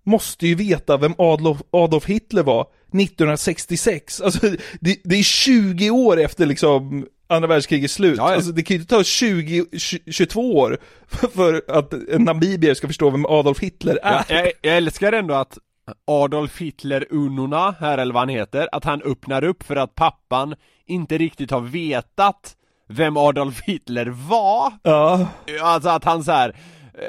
måste 0.06 0.47
ju 0.47 0.56
veta 0.56 0.97
vem 0.97 1.13
Adolf, 1.17 1.62
Adolf 1.71 2.06
Hitler 2.06 2.43
var 2.43 2.62
1966. 2.62 4.21
Alltså, 4.21 4.47
det, 4.80 4.97
det 5.04 5.15
är 5.15 5.24
20 5.24 5.89
år 5.89 6.19
efter 6.19 6.45
liksom 6.45 7.06
andra 7.28 7.47
världskrigets 7.47 7.93
slut. 7.93 8.17
Ja, 8.17 8.30
ja. 8.30 8.36
Alltså 8.36 8.52
det 8.52 8.63
kan 8.63 8.76
ju 8.76 8.82
inte 8.82 8.95
ta 8.95 9.04
20, 9.04 9.65
20 9.78 10.12
22 10.12 10.58
år 10.58 10.78
för 11.34 11.62
att 11.67 11.93
en 11.93 12.24
namibier 12.24 12.74
ska 12.74 12.88
förstå 12.88 13.10
vem 13.10 13.26
Adolf 13.26 13.60
Hitler 13.60 14.00
är. 14.04 14.26
Jag, 14.30 14.45
jag, 14.45 14.52
jag 14.62 14.78
älskar 14.78 15.13
ändå 15.13 15.34
att 15.34 15.58
Adolf 16.08 16.62
Hitler 16.62 17.06
Unona, 17.10 17.76
här 17.80 17.97
eller 17.97 18.13
vad 18.13 18.21
han 18.21 18.30
heter, 18.30 18.69
att 18.71 18.84
han 18.84 19.02
öppnar 19.02 19.43
upp 19.43 19.63
för 19.63 19.76
att 19.76 19.95
pappan 19.95 20.56
inte 20.86 21.17
riktigt 21.17 21.52
har 21.52 21.62
vetat 21.62 22.56
vem 22.88 23.17
Adolf 23.17 23.62
Hitler 23.62 24.06
var. 24.06 24.74
Ja. 24.84 25.28
Alltså 25.62 25.89
att 25.89 26.04
han 26.04 26.24
så 26.24 26.32
här. 26.32 26.56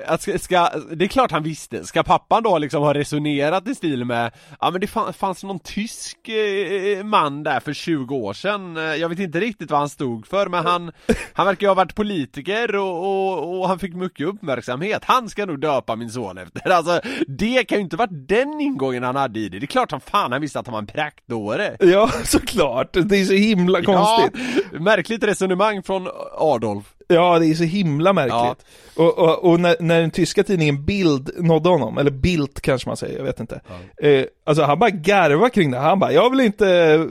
Att 0.06 0.22
ska, 0.22 0.38
ska, 0.38 0.68
det 0.94 1.04
är 1.04 1.08
klart 1.08 1.30
han 1.30 1.42
visste, 1.42 1.84
ska 1.84 2.02
pappan 2.02 2.42
då 2.42 2.58
liksom 2.58 2.82
ha 2.82 2.94
resonerat 2.94 3.68
i 3.68 3.74
stil 3.74 4.04
med 4.04 4.32
Ja 4.60 4.70
men 4.70 4.80
det 4.80 4.86
fann, 4.86 5.12
fanns 5.12 5.42
någon 5.44 5.58
tysk 5.58 6.28
eh, 6.28 7.04
man 7.04 7.42
där 7.42 7.60
för 7.60 7.72
20 7.72 8.14
år 8.16 8.32
sedan? 8.32 8.76
Eh, 8.76 8.82
Jag 8.82 9.08
vet 9.08 9.18
inte 9.18 9.40
riktigt 9.40 9.70
vad 9.70 9.80
han 9.80 9.88
stod 9.88 10.26
för 10.26 10.46
men 10.48 10.66
han 10.66 10.92
Han 11.32 11.46
verkar 11.46 11.66
ju 11.66 11.68
ha 11.68 11.74
varit 11.74 11.94
politiker 11.94 12.76
och, 12.76 12.98
och, 12.98 13.60
och 13.60 13.68
han 13.68 13.78
fick 13.78 13.94
mycket 13.94 14.26
uppmärksamhet. 14.26 15.02
Han 15.04 15.28
ska 15.28 15.46
nog 15.46 15.60
döpa 15.60 15.96
min 15.96 16.10
son 16.10 16.38
efter. 16.38 16.70
Alltså 16.70 17.00
det 17.28 17.64
kan 17.64 17.78
ju 17.78 17.84
inte 17.84 17.96
varit 17.96 18.28
den 18.28 18.60
ingången 18.60 19.02
han 19.02 19.16
hade 19.16 19.40
i 19.40 19.48
det. 19.48 19.58
Det 19.58 19.64
är 19.64 19.66
klart 19.66 19.90
han 19.90 20.00
fan 20.00 20.32
han 20.32 20.40
visste 20.40 20.58
att 20.60 20.66
han 20.66 20.72
var 20.72 20.80
en 20.80 20.86
praktdåre. 20.86 21.76
Ja, 21.80 22.08
såklart. 22.24 22.92
Det 22.92 23.16
är 23.20 23.24
så 23.24 23.32
himla 23.32 23.82
konstigt. 23.82 24.42
Ja, 24.72 24.80
märkligt 24.80 25.24
resonemang 25.24 25.82
från 25.82 26.08
Adolf 26.38 26.84
Ja, 27.14 27.38
det 27.38 27.46
är 27.46 27.54
så 27.54 27.64
himla 27.64 28.12
märkligt. 28.12 28.66
Och, 28.96 29.18
och, 29.18 29.44
och 29.50 29.60
när, 29.60 29.76
när 29.80 30.00
den 30.00 30.10
tyska 30.10 30.42
tidningen 30.44 30.84
Bild 30.84 31.30
nådde 31.38 31.68
honom, 31.68 31.98
eller 31.98 32.10
Bildt 32.10 32.60
kanske 32.60 32.88
man 32.88 32.96
säger, 32.96 33.16
jag 33.18 33.24
vet 33.24 33.40
inte. 33.40 33.60
Eh, 34.02 34.24
alltså 34.46 34.62
han 34.64 34.78
bara 34.78 34.90
garvar 34.90 35.48
kring 35.48 35.70
det, 35.70 35.78
han 35.78 35.98
bara 35.98 36.12
'Jag 36.12 36.30
vill 36.30 36.40
inte 36.40 36.68
eh, 36.70 37.04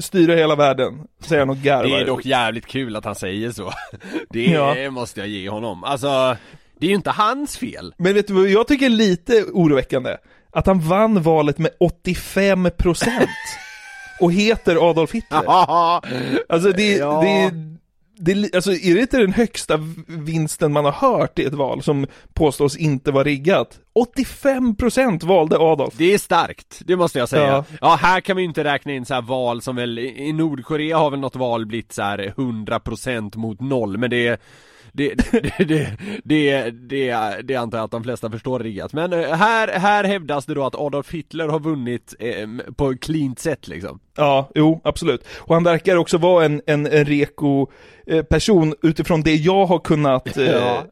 styra 0.00 0.34
hela 0.34 0.54
världen' 0.56 1.06
säger 1.24 1.40
han 1.40 1.50
och 1.50 1.56
garvar. 1.56 1.84
Det 1.90 2.00
är 2.00 2.06
dock 2.06 2.24
jävligt 2.26 2.66
kul 2.66 2.96
att 2.96 3.04
han 3.04 3.14
säger 3.14 3.50
så 3.50 3.72
Det 4.30 4.44
Ja. 4.44 4.90
måste 4.90 5.20
jag 5.20 5.28
ge 5.28 5.48
honom, 5.48 5.84
alltså 5.84 6.36
Det 6.80 6.86
är 6.86 6.90
ju 6.90 6.94
inte 6.96 7.10
hans 7.10 7.56
fel 7.58 7.94
Men 7.98 8.14
vet 8.14 8.26
du 8.26 8.32
vad 8.34 8.48
jag 8.48 8.66
tycker 8.68 8.86
är 8.86 8.90
lite 8.90 9.44
oroväckande? 9.52 10.16
Att 10.52 10.66
han 10.66 10.80
vann 10.80 11.22
valet 11.22 11.58
med 11.58 11.70
85% 12.14 13.08
och 14.20 14.32
heter 14.32 14.90
Adolf 14.90 15.12
Hitler. 15.12 15.42
Alltså 16.48 16.72
det, 16.72 16.96
Ja. 16.96 17.20
det, 17.22 17.50
det, 18.20 18.54
alltså 18.54 18.72
är 18.72 18.94
det 18.94 19.00
inte 19.00 19.18
den 19.18 19.32
högsta 19.32 19.78
vinsten 20.06 20.72
man 20.72 20.84
har 20.84 20.92
hört 20.92 21.38
i 21.38 21.44
ett 21.44 21.54
val 21.54 21.82
som 21.82 22.06
påstås 22.34 22.76
inte 22.76 23.10
vara 23.10 23.24
riggat? 23.24 23.78
85% 24.16 25.26
valde 25.26 25.56
Adolf. 25.58 25.94
Det 25.96 26.14
är 26.14 26.18
starkt, 26.18 26.82
det 26.84 26.96
måste 26.96 27.18
jag 27.18 27.28
säga. 27.28 27.46
Ja. 27.46 27.64
Ja, 27.80 27.98
här 28.02 28.20
kan 28.20 28.36
vi 28.36 28.42
ju 28.42 28.48
inte 28.48 28.64
räkna 28.64 28.92
in 28.92 29.04
så 29.04 29.14
här 29.14 29.22
val 29.22 29.62
som 29.62 29.76
väl, 29.76 29.98
i 29.98 30.32
Nordkorea 30.32 30.98
har 30.98 31.10
väl 31.10 31.20
något 31.20 31.36
val 31.36 31.66
blivit 31.66 31.92
så 31.92 32.02
här 32.02 32.34
100% 32.36 33.36
mot 33.36 33.60
noll, 33.60 33.98
men 33.98 34.10
det 34.10 34.26
är 34.26 34.38
det, 34.92 35.14
det, 35.58 35.96
det, 36.24 36.70
det, 36.70 37.40
det, 37.42 37.56
antar 37.56 37.78
jag 37.78 37.84
att 37.84 37.90
de 37.90 38.02
flesta 38.04 38.30
förstår 38.30 38.58
riggat. 38.60 38.92
Men 38.92 39.12
eh, 39.12 39.30
här, 39.32 39.68
här 39.68 40.04
hävdas 40.04 40.46
det 40.46 40.54
då 40.54 40.64
att 40.64 40.74
Adolf 40.74 41.10
Hitler 41.10 41.48
har 41.48 41.60
vunnit 41.60 42.14
eh, 42.18 42.48
på 42.76 42.90
ett 42.90 43.00
cleant 43.02 43.38
sätt 43.38 43.68
liksom. 43.68 44.00
Ja, 44.16 44.50
jo, 44.54 44.80
absolut. 44.84 45.24
Och 45.38 45.54
han 45.54 45.64
verkar 45.64 45.96
också 45.96 46.18
vara 46.18 46.44
en, 46.44 46.62
en, 46.66 46.86
en 46.86 47.04
reko 47.04 47.66
eh, 48.06 48.22
person 48.22 48.74
utifrån 48.82 49.22
det 49.22 49.34
jag 49.34 49.66
har 49.66 49.78
kunnat 49.78 50.36
eh, 50.36 50.44
Ja. 50.44 50.84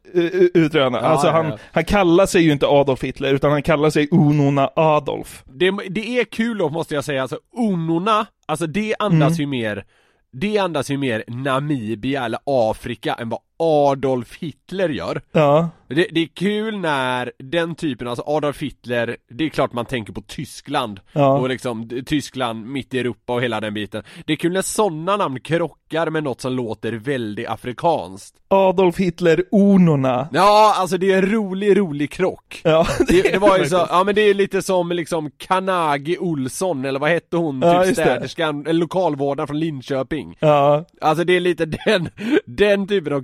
utröna. 0.53 0.97
Ja, 0.97 1.03
alltså 1.07 1.27
han, 1.27 1.45
ja. 1.45 1.57
han 1.71 1.85
kallar 1.85 2.25
sig 2.25 2.41
ju 2.41 2.51
inte 2.51 2.67
Adolf 2.67 3.03
Hitler, 3.03 3.33
utan 3.33 3.51
han 3.51 3.61
kallar 3.63 3.89
sig 3.89 4.07
Unona 4.11 4.69
Adolf. 4.75 5.43
Det, 5.45 5.71
det 5.89 6.19
är 6.19 6.23
kul 6.23 6.57
då 6.57 6.69
måste 6.69 6.95
jag 6.95 7.03
säga, 7.03 7.21
alltså 7.21 7.39
Onorna, 7.53 8.25
alltså 8.45 8.67
det 8.67 8.95
andas 8.99 9.29
Mm. 9.29 9.39
ju 9.41 9.47
mer 9.47 9.85
Det 10.31 10.57
andas 10.57 10.89
ju 10.91 10.97
mer 10.97 11.23
Namibia 11.27 12.25
eller 12.25 12.39
Afrika 12.45 13.13
än 13.13 13.29
vad 13.29 13.39
Adolf 13.59 14.37
Hitler 14.39 14.89
gör 14.89 15.21
Ja. 15.31 15.69
det, 15.87 16.07
det 16.11 16.21
är 16.21 16.27
kul 16.27 16.77
när 16.77 17.31
den 17.39 17.75
typen, 17.75 18.07
alltså 18.07 18.23
Adolf 18.27 18.61
Hitler, 18.61 19.17
det 19.29 19.43
är 19.45 19.49
klart 19.49 19.73
man 19.73 19.85
tänker 19.85 20.13
på 20.13 20.21
Tyskland 20.21 20.99
Ja. 21.13 21.37
och 21.39 21.49
liksom 21.49 21.89
Tyskland, 22.05 22.65
mitt 22.65 22.93
i 22.93 22.99
Europa 22.99 23.33
och 23.33 23.41
hela 23.41 23.61
den 23.61 23.73
biten 23.73 24.03
Det 24.25 24.33
är 24.33 24.37
kul 24.37 24.53
när 24.53 24.61
sådana 24.61 25.17
namn 25.17 25.39
krockar 25.39 26.09
med 26.09 26.23
något 26.23 26.41
som 26.41 26.53
låter 26.53 26.91
väldigt 26.93 27.47
afrikanskt 27.49 28.35
Adolf 28.47 28.97
Hitler 28.97 29.43
Unona. 29.51 30.27
Ja, 30.33 30.73
alltså 30.77 30.97
det 30.97 31.11
är 31.11 31.23
en 31.23 31.31
rolig, 31.31 31.77
rolig 31.77 32.11
krock 32.11 32.61
Ja, 32.63 32.87
det, 33.07 33.21
det 33.31 33.37
var 33.37 33.57
ju 33.57 33.65
så, 33.65 33.87
ja 33.89 34.03
men 34.03 34.15
det 34.15 34.21
är 34.21 34.33
lite 34.33 34.61
som 34.61 34.89
liksom 34.91 35.31
Kanagi 35.37 36.17
Olsson, 36.19 36.85
eller 36.85 36.99
vad 36.99 37.09
hette 37.09 37.37
hon, 37.37 37.61
Ja, 37.61 37.83
typ 37.83 37.95
det. 37.95 38.01
städerskan, 38.01 38.61
eller 38.67 38.79
lokalvårdaren 38.79 39.47
från 39.47 39.59
Linköping 39.59 40.37
Ja. 40.39 40.85
Alltså 41.01 41.23
det 41.23 41.33
är 41.35 41.39
lite 41.39 41.65
den, 41.85 42.09
den 42.45 42.87
typen 42.87 43.13
av 43.13 43.23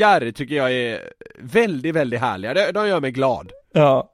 krockar 0.00 0.30
tycker 0.30 0.54
jag 0.54 0.72
är 0.72 1.00
väldigt, 1.38 1.94
väldigt 1.94 2.20
härliga, 2.20 2.72
de 2.72 2.88
gör 2.88 3.00
mig 3.00 3.10
glad 3.10 3.52
Ja. 3.72 4.10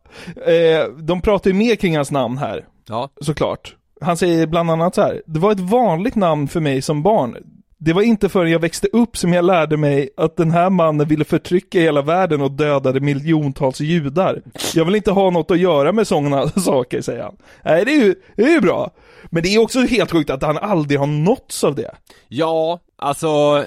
Eh, 0.47 0.89
de 0.99 1.21
pratar 1.21 1.51
ju 1.51 1.57
mer 1.57 1.77
kring 1.77 1.97
hans 1.97 2.11
namn 2.11 2.39
här. 2.39 2.65
Ja. 2.89 3.09
Såklart. 3.21 3.77
Han 4.01 4.17
säger 4.17 4.47
bland 4.47 4.71
annat 4.71 4.95
så 4.95 5.03
här. 5.03 5.23
Det 5.27 5.41
var 5.41 5.53
ett 5.53 5.61
vanligt 5.61 6.15
namn 6.15 6.49
för 6.49 6.61
mig 6.61 6.83
som 6.83 7.03
barn. 7.03 7.37
Det 7.79 7.93
var 7.93 8.03
inte 8.03 8.29
förrän 8.29 8.51
jag 8.51 8.59
växte 8.59 8.89
upp 8.93 9.17
som 9.17 9.33
jag 9.33 9.45
lärde 9.45 9.77
mig 9.77 10.11
att 10.17 10.37
den 10.37 10.51
här 10.51 10.71
mannen 10.71 11.09
ville 11.09 11.25
förtrycka 11.25 11.81
hela 11.81 12.03
världen 12.03 12.41
och 12.43 12.51
dödade 12.51 13.01
miljontals 13.01 13.81
judar. 13.81 14.43
Jag 14.75 14.85
vill 14.85 14.95
inte 14.95 15.11
ha 15.11 15.31
något 15.31 15.51
att 15.51 15.59
göra 15.59 15.93
med 15.93 16.07
sådana 16.07 16.49
saker, 16.57 17.01
säger 17.01 17.23
han. 17.23 17.37
Nej, 17.65 17.85
det 17.85 17.91
är 17.91 18.05
ju, 18.05 18.15
det 18.37 18.43
är 18.43 18.51
ju 18.51 18.61
bra. 18.61 18.91
Men 19.31 19.43
det 19.43 19.55
är 19.55 19.59
också 19.59 19.81
helt 19.81 20.11
sjukt 20.11 20.31
att 20.31 20.43
han 20.43 20.59
aldrig 20.59 21.01
har 21.01 21.07
nåtts 21.07 21.65
av 21.65 21.75
det. 21.75 21.95
Ja, 22.29 22.81
alltså 22.97 23.65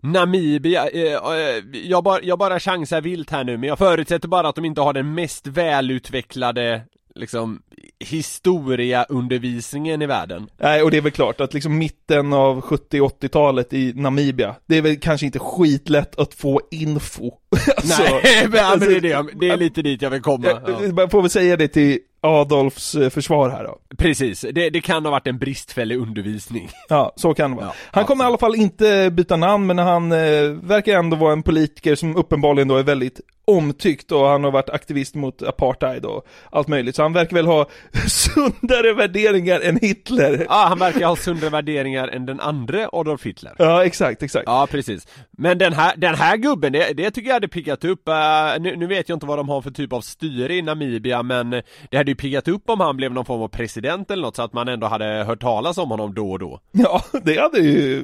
Namibia, 0.00 0.88
eh, 0.88 1.02
eh, 1.02 1.64
jag, 1.72 2.04
bara, 2.04 2.22
jag 2.22 2.38
bara 2.38 2.60
chansar 2.60 3.00
vilt 3.00 3.30
här 3.30 3.44
nu 3.44 3.56
men 3.56 3.68
jag 3.68 3.78
förutsätter 3.78 4.28
bara 4.28 4.48
att 4.48 4.54
de 4.54 4.64
inte 4.64 4.80
har 4.80 4.92
den 4.92 5.14
mest 5.14 5.46
välutvecklade 5.46 6.82
liksom 7.14 7.62
historiaundervisningen 7.98 10.02
i 10.02 10.06
världen 10.06 10.50
Nej, 10.58 10.82
och 10.82 10.90
det 10.90 10.96
är 10.96 11.00
väl 11.00 11.12
klart 11.12 11.40
att 11.40 11.54
liksom 11.54 11.78
mitten 11.78 12.32
av 12.32 12.60
70-80-talet 12.60 13.72
i 13.72 13.92
Namibia, 13.92 14.54
det 14.66 14.76
är 14.76 14.82
väl 14.82 15.00
kanske 15.00 15.26
inte 15.26 15.38
skitlätt 15.38 16.18
att 16.18 16.34
få 16.34 16.60
info. 16.70 17.32
Alltså, 17.76 18.02
Nej, 18.02 18.48
men, 18.52 18.64
alltså, 18.64 18.90
men 18.90 19.02
det, 19.02 19.12
är 19.12 19.22
det, 19.22 19.30
det 19.40 19.48
är 19.48 19.56
lite 19.56 19.82
dit 19.82 20.02
jag 20.02 20.10
vill 20.10 20.22
komma 20.22 20.46
ja. 20.46 20.60
Jag 20.96 21.10
får 21.10 21.22
väl 21.22 21.30
säga 21.30 21.56
det 21.56 21.68
till 21.68 21.98
Adolfs 22.22 22.94
eh, 22.94 23.10
försvar 23.10 23.50
här 23.50 23.64
då. 23.64 23.78
Precis, 23.98 24.40
det, 24.52 24.70
det 24.70 24.80
kan 24.80 25.04
ha 25.04 25.10
varit 25.10 25.26
en 25.26 25.38
bristfällig 25.38 25.98
undervisning 25.98 26.68
Ja, 26.88 27.12
så 27.16 27.34
kan 27.34 27.50
det 27.50 27.56
vara. 27.56 27.72
han 27.90 28.04
kommer 28.04 28.24
i 28.24 28.26
alla 28.26 28.38
fall 28.38 28.54
inte 28.56 29.10
byta 29.12 29.36
namn, 29.36 29.66
men 29.66 29.78
han 29.78 30.12
eh, 30.12 30.18
verkar 30.62 30.98
ändå 30.98 31.16
vara 31.16 31.32
en 31.32 31.42
politiker 31.42 31.94
som 31.94 32.16
uppenbarligen 32.16 32.68
då 32.68 32.76
är 32.76 32.82
väldigt 32.82 33.20
omtyckt 33.50 34.12
och 34.12 34.26
han 34.26 34.44
har 34.44 34.50
varit 34.50 34.70
aktivist 34.70 35.14
mot 35.14 35.42
apartheid 35.42 36.04
och 36.04 36.26
allt 36.50 36.68
möjligt. 36.68 36.96
Så 36.96 37.02
han 37.02 37.12
verkar 37.12 37.36
väl 37.36 37.46
ha 37.46 37.68
sundare 38.08 38.92
värderingar 38.92 39.60
än 39.60 39.78
Hitler. 39.82 40.46
Ja, 40.48 40.64
han 40.68 40.78
verkar 40.78 41.06
ha 41.06 41.16
sundare 41.16 41.50
värderingar 41.50 42.08
än 42.08 42.26
den 42.26 42.40
andra 42.40 42.88
Adolf 42.92 43.26
Hitler 43.26 43.52
Ja, 43.58 43.84
exakt, 43.84 44.22
exakt. 44.22 44.44
Ja, 44.46 44.68
precis. 44.70 45.06
Men 45.30 45.58
den 45.58 45.72
här, 45.72 45.96
den 45.96 46.14
här 46.14 46.36
gubben, 46.36 46.72
det, 46.72 46.92
det 46.92 47.10
tycker 47.10 47.28
jag 47.28 47.34
hade 47.34 47.48
piggat 47.48 47.84
upp, 47.84 48.08
uh, 48.08 48.60
nu, 48.60 48.76
nu 48.76 48.86
vet 48.86 49.08
jag 49.08 49.16
inte 49.16 49.26
vad 49.26 49.38
de 49.38 49.48
har 49.48 49.62
för 49.62 49.70
typ 49.70 49.92
av 49.92 50.00
styre 50.00 50.54
i 50.54 50.62
Namibia, 50.62 51.22
men 51.22 51.50
det 51.90 51.96
hade 51.96 52.10
ju 52.10 52.14
piggat 52.14 52.48
upp 52.48 52.70
om 52.70 52.80
han 52.80 52.96
blev 52.96 53.12
någon 53.12 53.24
form 53.24 53.42
av 53.42 53.48
president 53.48 54.10
eller 54.10 54.22
något, 54.22 54.36
så 54.36 54.42
att 54.42 54.52
man 54.52 54.68
ändå 54.68 54.86
hade 54.86 55.24
hört 55.24 55.40
talas 55.40 55.78
om 55.78 55.90
honom 55.90 56.14
då 56.14 56.30
och 56.30 56.38
då. 56.38 56.60
Ja, 56.72 57.04
det 57.24 57.40
hade 57.40 57.58
ju 57.58 58.02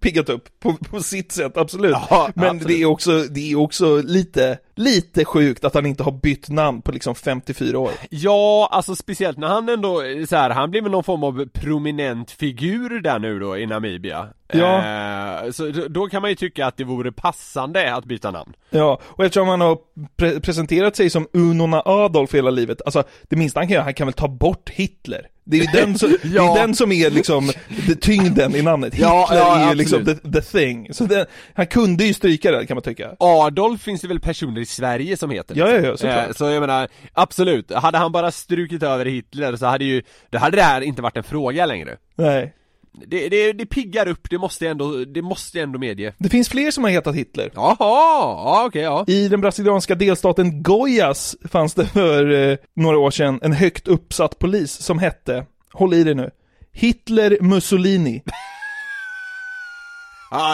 piggat 0.00 0.28
upp 0.28 0.60
på, 0.60 0.74
på 0.74 1.00
sitt 1.00 1.32
sätt, 1.32 1.56
absolut. 1.56 1.96
Ja, 2.10 2.30
Men 2.34 2.44
absolut. 2.44 2.66
det 2.66 2.82
är 2.82 2.86
också, 2.86 3.22
det 3.22 3.52
är 3.52 3.58
också 3.58 4.02
lite, 4.02 4.58
lite 4.80 5.24
sjukt 5.24 5.64
att 5.64 5.74
han 5.74 5.86
inte 5.86 6.02
har 6.02 6.12
bytt 6.12 6.48
namn 6.48 6.82
på 6.82 6.92
liksom 6.92 7.14
54 7.14 7.78
år. 7.78 7.90
Ja, 8.10 8.68
alltså 8.72 8.96
speciellt 8.96 9.38
när 9.38 9.48
han 9.48 9.68
ändå, 9.68 10.02
så 10.28 10.36
här, 10.36 10.50
han 10.50 10.70
blev 10.70 10.82
väl 10.82 10.92
någon 10.92 11.04
form 11.04 11.24
av 11.24 11.46
prominent 11.52 12.30
figur 12.30 13.00
där 13.00 13.18
nu 13.18 13.38
då 13.38 13.58
i 13.58 13.66
Namibia. 13.66 14.28
Ja. 14.52 14.76
Eh, 15.44 15.50
så 15.50 15.68
då- 15.70 15.88
då 15.88 16.06
kan 16.06 16.22
man 16.22 16.30
ju 16.30 16.36
tycka 16.36 16.66
att 16.66 16.76
det 16.76 16.84
vore 16.84 17.12
passande 17.12 17.94
att 17.94 18.04
byta 18.04 18.30
namn. 18.30 18.52
Ja, 18.70 19.00
och 19.04 19.24
eftersom 19.24 19.48
han 19.48 19.60
har 19.60 19.78
pre- 20.16 20.40
presenterat 20.40 20.96
sig 20.96 21.10
som 21.10 21.28
Unona 21.32 21.82
Adolf 21.84 22.34
hela 22.34 22.50
livet, 22.50 22.82
alltså 22.84 23.02
det 23.28 23.36
minsta 23.36 23.60
han 23.60 23.66
kan 23.68 23.74
göra, 23.74 23.84
han 23.84 23.94
kan 23.94 24.06
väl 24.06 24.14
ta 24.14 24.28
bort 24.28 24.70
Hitler. 24.70 25.26
Det 25.50 25.56
är 25.56 25.60
ju 25.60 25.66
den 25.80 25.98
som, 25.98 26.08
det 26.22 26.28
Ja. 26.28 26.56
är 26.56 26.60
den 26.60 26.74
som 26.74 26.92
är 26.92 27.10
liksom 27.10 27.50
det, 27.86 27.94
tyngden 28.00 28.54
i 28.56 28.62
namnet. 28.62 28.94
Hitler 28.94 29.08
Ja, 29.08 29.28
ja, 29.34 29.56
är 29.56 29.68
ju 29.68 29.74
liksom 29.74 30.04
the, 30.04 30.14
the 30.14 30.40
thing. 30.40 30.94
Så 30.94 31.04
den, 31.04 31.26
han 31.54 31.66
kunde 31.66 32.04
ju 32.04 32.14
stryka 32.14 32.50
den 32.50 32.66
kan 32.66 32.74
man 32.74 32.82
tycka. 32.82 33.10
Adolf 33.18 33.82
finns 33.82 34.00
det 34.00 34.08
väl 34.08 34.20
personer 34.20 34.60
i 34.60 34.66
Sverige 34.66 35.16
som 35.16 35.30
heter 35.30 35.54
Ja, 35.58 35.68
ja, 35.70 35.78
ja, 35.78 35.96
såklart. 35.96 36.28
Eh, 36.28 36.32
Så 36.32 36.44
jag 36.44 36.60
menar, 36.60 36.88
absolut, 37.12 37.72
hade 37.72 37.98
han 37.98 38.12
bara 38.12 38.30
strukit 38.30 38.82
över 38.82 39.04
Hitler 39.06 39.56
så 39.56 39.66
hade 39.66 39.84
ju, 39.84 40.02
då 40.30 40.38
hade 40.38 40.56
det 40.56 40.62
här 40.62 40.80
inte 40.80 41.02
varit 41.02 41.16
en 41.16 41.24
fråga 41.24 41.66
längre 41.66 41.96
Nej. 42.16 42.54
Det, 42.92 43.28
det, 43.28 43.52
det 43.52 43.66
piggar 43.66 44.08
upp, 44.08 44.30
det 44.30 44.38
måste 44.38 44.64
jag 44.64 44.70
ändå, 44.70 45.04
det 45.04 45.22
måste 45.22 45.58
jag 45.58 45.62
ändå 45.62 45.78
medge 45.78 46.14
Det 46.18 46.28
finns 46.28 46.48
fler 46.48 46.70
som 46.70 46.84
har 46.84 46.90
hetat 46.90 47.14
Hitler. 47.14 47.50
Jaha, 47.54 47.76
ja 47.78 48.64
okej 48.66 48.82
ja 48.82 49.04
I 49.06 49.28
den 49.28 49.40
brasilianska 49.40 49.94
delstaten 49.94 50.62
Goiás 50.62 51.36
fanns 51.48 51.74
det 51.74 51.86
för 51.86 52.50
eh, 52.50 52.56
några 52.76 52.98
år 52.98 53.10
sedan 53.10 53.38
en 53.42 53.52
högt 53.52 53.88
uppsatt 53.88 54.38
polis 54.38 54.72
som 54.72 54.98
hette, 54.98 55.46
håll 55.72 55.94
i 55.94 56.04
det 56.04 56.14
nu, 56.14 56.30
Hitler 56.72 57.38
Mussolini. 57.40 58.22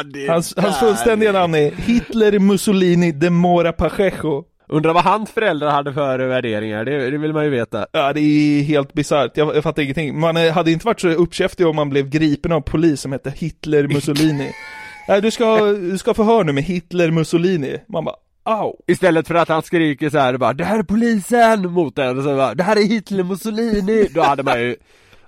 Det 0.05 0.29
Hans, 0.29 0.55
hans 0.57 0.79
fullständiga 0.79 1.33
namn 1.33 1.55
är 1.55 1.71
Hitler 1.71 2.39
Mussolini 2.39 3.13
de 3.13 3.31
Mora 3.31 3.73
Pacheco. 3.73 4.45
Undrar 4.69 4.93
vad 4.93 5.05
hans 5.05 5.31
föräldrar 5.31 5.71
hade 5.71 5.93
för 5.93 6.19
värderingar, 6.19 6.85
det, 6.85 7.11
det 7.11 7.19
vill 7.19 7.33
man 7.33 7.45
ju 7.45 7.51
veta. 7.51 7.87
Ja, 7.93 8.13
det 8.13 8.21
är 8.21 8.63
helt 8.63 8.93
bisarrt. 8.93 9.37
Jag, 9.37 9.57
jag 9.57 9.63
fattar 9.63 9.83
ingenting. 9.83 10.21
Man 10.21 10.37
eh, 10.37 10.53
hade 10.53 10.73
inte 10.73 10.87
varit 10.87 11.01
så 11.01 11.09
uppkäftig 11.09 11.67
om 11.67 11.77
man 11.77 11.91
blev 11.91 12.09
gripen 12.09 12.53
av 12.53 12.61
polis 12.61 13.01
som 13.01 13.13
hette 13.13 13.31
Hitler 13.31 13.89
Mussolini. 13.89 14.53
Nej, 15.09 15.23
du 15.23 15.31
ska, 15.31 15.61
du 15.61 15.99
ska 15.99 16.15
förhör 16.15 16.45
nu 16.45 16.53
med 16.53 16.65
Hitler 16.65 17.11
Mussolini. 17.11 17.77
Man 17.89 18.05
bara, 18.05 18.17
au. 18.43 18.77
Istället 18.87 19.29
för 19.29 19.35
att 19.35 19.49
han 19.49 19.63
skriker 19.63 20.11
så 20.11 20.19
här 20.19 20.37
bara 20.37 20.53
'Det 20.53 20.65
här 20.65 20.79
är 20.79 20.83
polisen!' 20.83 21.73
mot 21.73 21.99
en 21.99 22.19
och 22.19 22.25
så 22.25 22.37
bara 22.37 22.55
'Det 22.55 22.63
här 22.63 22.77
är 22.77 22.83
Hitler 22.83 23.25
Mussolini' 23.25 24.09
Då 24.15 24.23
hade 24.23 24.43
man 24.43 24.61
ju 24.61 24.77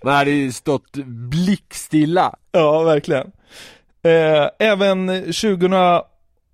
Man 0.05 0.15
hade 0.15 0.31
ju 0.31 0.53
stått 0.53 0.97
blickstilla 1.31 2.35
Ja, 2.53 2.83
verkligen. 2.83 3.33
Eh, 4.03 4.49
även 4.59 5.33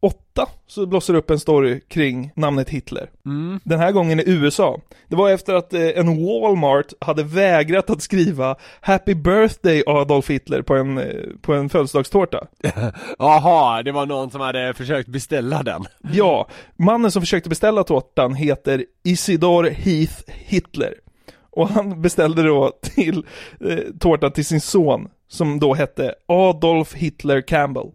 2008 0.05 0.47
så 0.67 0.87
blossar 0.87 1.13
det 1.13 1.19
upp 1.19 1.31
en 1.31 1.39
story 1.39 1.81
kring 1.89 2.31
namnet 2.37 2.71
Hitler. 2.71 3.11
Mm. 3.27 3.61
Den 3.65 3.81
här 3.81 3.93
gången 3.93 4.21
i 4.21 4.25
USA. 4.27 4.81
Det 5.09 5.17
var 5.17 5.31
efter 5.31 5.55
att 5.55 5.75
eh, 5.75 5.81
en 5.81 6.27
Walmart 6.27 6.93
hade 7.01 7.23
vägrat 7.23 7.91
att 7.91 8.03
skriva 8.03 8.57
'Happy 8.81 9.15
birthday 9.15 9.83
Adolf 9.87 10.31
Hitler' 10.31 10.63
på 10.63 10.75
en, 10.75 10.99
eh, 10.99 11.05
på 11.43 11.55
en 11.55 11.69
födelsedagstårta. 11.69 12.47
Jaha, 13.19 13.83
det 13.83 13.93
var 13.93 14.07
någon 14.07 14.31
som 14.31 14.41
hade 14.41 14.75
försökt 14.75 15.09
beställa 15.09 15.63
den 15.63 15.85
Ja, 16.13 16.49
mannen 16.77 17.11
som 17.11 17.23
försökte 17.23 17.49
beställa 17.49 17.85
tårtan 17.85 18.35
heter 18.35 18.85
Isidor 19.05 19.65
Heath 19.65 20.23
Hitler. 20.27 20.95
Och 21.51 21.69
han 21.69 22.03
beställde 22.03 22.43
då 22.43 22.73
till 22.83 23.27
eh, 23.61 23.79
tårtan 24.01 24.33
till 24.33 24.45
sin 24.45 24.61
son, 24.61 25.09
som 25.29 25.61
då 25.61 25.75
hette 25.75 26.15
Adolf 26.29 26.95
Hitler 26.95 27.41
Campbell. 27.41 27.91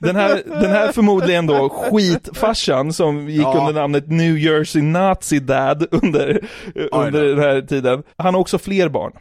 Den 0.00 0.16
här, 0.16 0.42
den 0.46 0.70
här 0.70 0.92
förmodligen 0.92 1.46
då 1.46 1.68
skitfarsan 1.68 2.92
som 2.92 3.28
gick 3.28 3.42
Ja. 3.42 3.58
under 3.58 3.80
namnet 3.80 4.08
New 4.08 4.38
Jersey 4.38 4.82
Nazi 4.82 5.38
Dad 5.40 5.86
under, 5.90 6.44
under 6.92 7.22
den 7.24 7.38
här 7.38 7.60
tiden. 7.60 8.02
Han 8.16 8.34
har 8.34 8.40
också 8.40 8.58
fler 8.58 8.88
barn. 8.88 9.12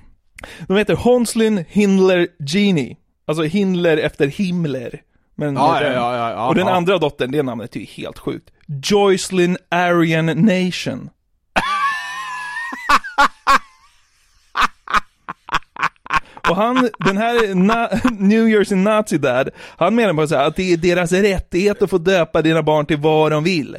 De 0.68 0.78
heter 0.78 0.96
Honslin 0.96 1.66
Hindler 1.70 2.28
Genie. 2.48 2.96
Alltså 3.28 3.44
Hindler 3.44 3.98
efter 3.98 4.28
Himmler. 4.28 5.02
Men 5.36 5.56
Ja, 5.56 5.80
den. 5.80 5.94
ja, 5.94 6.30
ja, 6.32 6.48
Och 6.48 6.56
den 6.56 6.68
andra 6.68 6.98
dottern, 6.98 7.32
det 7.32 7.44
namnet 7.44 7.76
är 7.76 7.80
ju 7.80 7.86
helt 7.86 8.18
sjukt. 8.20 8.50
Joycelyn 8.84 9.58
Aryan 9.70 10.26
Nation. 10.26 11.10
Och 16.50 16.56
han, 16.56 16.90
den 17.06 17.18
här 17.18 17.56
na, 17.56 17.90
New 18.12 18.50
Jersey 18.50 18.78
Nazi 18.78 19.18
Dad, 19.18 19.50
han 19.78 19.96
menar 19.96 20.14
bara 20.14 20.28
så 20.28 20.36
här 20.36 20.48
att 20.48 20.56
det 20.56 20.74
är 20.74 20.78
deras 20.78 21.12
rättighet 21.12 21.82
att 21.82 21.90
få 21.90 21.98
döpa 21.98 22.42
dina 22.42 22.64
barn 22.64 22.86
till 22.86 22.98
vad 22.98 23.32
de 23.32 23.44
vill. 23.44 23.78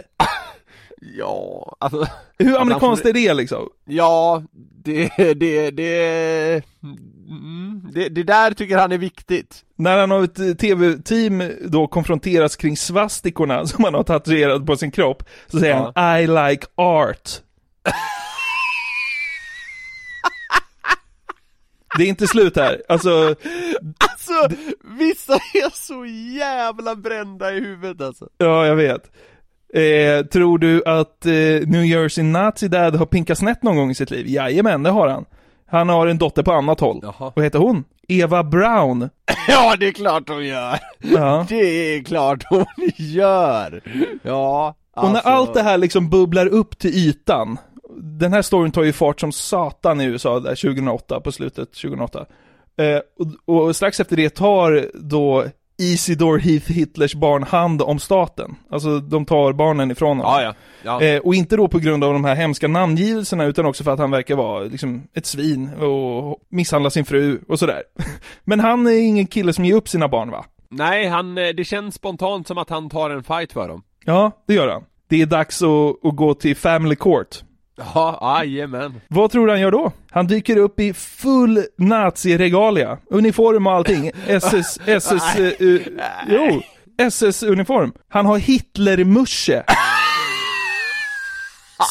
Ja, 1.18 1.76
alltså 1.80 2.06
Hur 2.38 2.60
amerikanskt 2.60 3.06
är 3.06 3.12
det 3.12 3.34
liksom? 3.34 3.68
Ja, 3.84 4.42
det, 4.84 5.10
det, 5.16 5.70
det, 5.70 6.62
mm, 7.30 7.82
det, 7.94 8.08
det 8.08 8.22
där 8.22 8.50
tycker 8.54 8.76
han 8.78 8.92
är 8.92 8.98
viktigt 8.98 9.56
När 9.76 9.98
han 9.98 10.12
av 10.12 10.24
ett 10.24 10.58
tv-team 10.58 11.42
då 11.64 11.86
konfronteras 11.86 12.56
kring 12.56 12.76
svastikorna 12.76 13.66
som 13.66 13.84
han 13.84 13.94
har 13.94 14.02
tatuerat 14.02 14.66
på 14.66 14.76
sin 14.76 14.90
kropp, 14.90 15.22
så 15.48 15.58
säger 15.58 15.74
Ja. 15.74 15.92
han 15.94 16.20
I 16.20 16.26
like 16.26 16.66
art. 16.74 17.30
Det 21.98 22.04
är 22.04 22.08
inte 22.08 22.26
slut 22.26 22.56
här, 22.56 22.82
alltså 22.88 23.34
Alltså, 23.98 24.56
vissa 24.98 25.34
är 25.34 25.70
så 25.76 26.04
jävla 26.38 26.96
brända 26.96 27.52
i 27.52 27.60
huvudet 27.60 28.06
alltså 28.06 28.28
Ja, 28.38 28.66
jag 28.66 28.76
vet. 28.76 29.02
Eh, 29.74 30.26
tror 30.26 30.58
du 30.58 30.82
att 30.86 31.26
eh, 31.26 31.32
New 31.66 31.84
Jersey 31.84 32.24
Nazi 32.24 32.68
Dad 32.68 32.96
har 32.96 33.06
pinkat 33.06 33.38
snett 33.38 33.62
någon 33.62 33.76
gång 33.76 33.90
i 33.90 33.94
sitt 33.94 34.10
liv? 34.10 34.26
Jajamän, 34.28 34.82
det 34.82 34.90
har 34.90 35.08
han. 35.08 35.24
Han 35.70 35.88
har 35.88 36.06
en 36.06 36.18
dotter 36.18 36.42
på 36.42 36.52
annat 36.52 36.80
håll. 36.80 37.00
Vad 37.34 37.44
heter 37.44 37.58
hon? 37.58 37.84
Eva 38.08 38.44
Brown. 38.44 39.10
Ja, 39.48 39.76
det 39.80 39.86
är 39.88 39.92
klart 39.92 40.28
hon 40.28 40.46
gör! 40.46 40.78
Ja. 40.98 41.46
Det 41.48 41.56
är 41.96 42.04
klart 42.04 42.44
hon 42.50 42.64
gör! 42.96 43.82
Ja, 44.22 44.74
Och 44.96 45.02
när 45.04 45.14
alltså- 45.14 45.28
allt 45.30 45.54
det 45.54 45.62
här 45.62 45.78
liksom 45.78 46.10
bubblar 46.10 46.46
upp 46.46 46.78
till 46.78 46.90
ytan, 46.94 47.58
den 48.02 48.32
här 48.32 48.42
storyn 48.42 48.72
tar 48.72 48.82
ju 48.82 48.92
fart 48.92 49.20
som 49.20 49.32
satan 49.32 50.00
i 50.00 50.04
USA 50.04 50.40
där 50.40 50.54
2008, 50.54 51.20
på 51.20 51.32
slutet 51.32 51.72
2008. 51.72 52.26
Eh, 52.76 53.00
och, 53.46 53.66
och 53.66 53.76
strax 53.76 54.00
efter 54.00 54.16
det 54.16 54.30
tar 54.30 54.90
då 54.94 55.44
Isidor 55.78 56.38
Heath 56.38 56.72
Hitlers 56.72 57.14
barn 57.14 57.42
hand 57.42 57.82
om 57.82 57.98
staten. 57.98 58.56
Alltså 58.70 58.98
de 58.98 59.26
tar 59.26 59.52
barnen 59.52 59.90
ifrån 59.90 60.18
honom. 60.18 60.42
Ja, 60.42 60.42
ja. 60.42 60.54
ja. 61.00 61.06
Eh, 61.06 61.20
och 61.20 61.34
inte 61.34 61.56
då 61.56 61.68
på 61.68 61.78
grund 61.78 62.04
av 62.04 62.12
de 62.12 62.24
här 62.24 62.34
hemska 62.34 62.68
namngivelserna 62.68 63.44
utan 63.44 63.66
också 63.66 63.84
för 63.84 63.92
att 63.92 63.98
han 63.98 64.10
verkar 64.10 64.36
vara 64.36 64.60
liksom 64.60 65.02
ett 65.14 65.26
svin 65.26 65.74
och 65.74 66.38
misshandla 66.48 66.90
sin 66.90 67.04
fru 67.04 67.40
och 67.48 67.58
sådär. 67.58 67.82
Men 68.44 68.60
han 68.60 68.86
är 68.86 69.00
ingen 69.00 69.26
kille 69.26 69.52
som 69.52 69.64
ger 69.64 69.74
upp 69.74 69.88
sina 69.88 70.08
barn 70.08 70.30
va? 70.30 70.44
Nej, 70.68 71.06
han, 71.08 71.38
eh, 71.38 71.48
det 71.48 71.64
känns 71.64 71.94
spontant 71.94 72.46
som 72.48 72.58
att 72.58 72.70
han 72.70 72.90
tar 72.90 73.10
en 73.10 73.22
fight 73.22 73.52
för 73.52 73.68
dem 73.68 73.82
Ja, 74.04 74.30
det 74.46 74.54
gör 74.54 74.68
han. 74.68 74.84
Det 75.08 75.22
är 75.22 75.26
dags 75.26 75.62
att, 75.62 76.04
att 76.04 76.16
gå 76.16 76.34
till 76.34 76.56
Family 76.56 76.96
Court. 76.96 77.42
Ja, 77.94 78.44
jajamän 78.44 79.00
Vad 79.08 79.30
tror 79.30 79.46
du 79.46 79.52
han 79.52 79.60
gör 79.60 79.70
då? 79.70 79.92
Han 80.10 80.26
dyker 80.26 80.56
upp 80.56 80.80
i 80.80 80.92
full 80.94 81.64
naziregalia, 81.78 82.98
uniform 83.10 83.66
och 83.66 83.72
allting. 83.72 84.10
SS, 84.26 84.78
SS, 84.86 85.36
eh, 85.36 85.52
jo, 86.28 86.62
SS-uniform. 86.98 87.92
Han 88.08 88.26
har 88.26 88.38
Hitlermusche. 88.38 89.62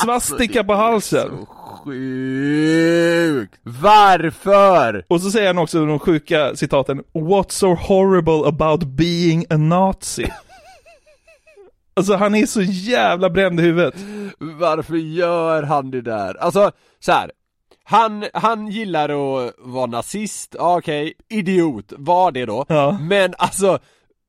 Svastika 0.04 0.64
på 0.64 0.74
halsen. 0.74 1.46
Sjukt! 1.84 3.54
Varför? 3.64 5.06
Och 5.08 5.22
så 5.22 5.32
säger 5.32 5.48
han 5.48 5.58
också 5.58 5.86
de 5.86 6.00
sjuka 6.00 6.56
citaten 6.56 7.04
What's 7.14 7.52
so 7.52 7.74
horrible 7.74 8.48
about 8.48 8.84
being 8.84 9.46
a 9.50 9.58
nazi? 9.58 10.28
Alltså 12.00 12.16
han 12.16 12.36
är 12.36 12.46
så 12.46 12.62
jävla 12.62 13.30
bränd 13.30 13.60
i 13.60 13.64
huvudet. 13.64 13.96
Varför 14.40 14.96
gör 14.96 15.64
han 15.64 15.92
det 15.92 16.02
där? 16.02 16.38
Alltså, 16.38 16.72
så 17.00 17.12
här. 17.12 17.32
Han, 17.84 18.26
han 18.34 18.68
gillar 18.68 19.10
att 19.10 19.54
vara 19.58 19.86
nazist, 19.86 20.56
okej, 20.60 21.14
idiot, 21.30 21.94
var 21.98 22.32
det 22.32 22.46
då 22.46 22.66
Ja. 22.68 22.98
Men 23.02 23.34
alltså, 23.38 23.80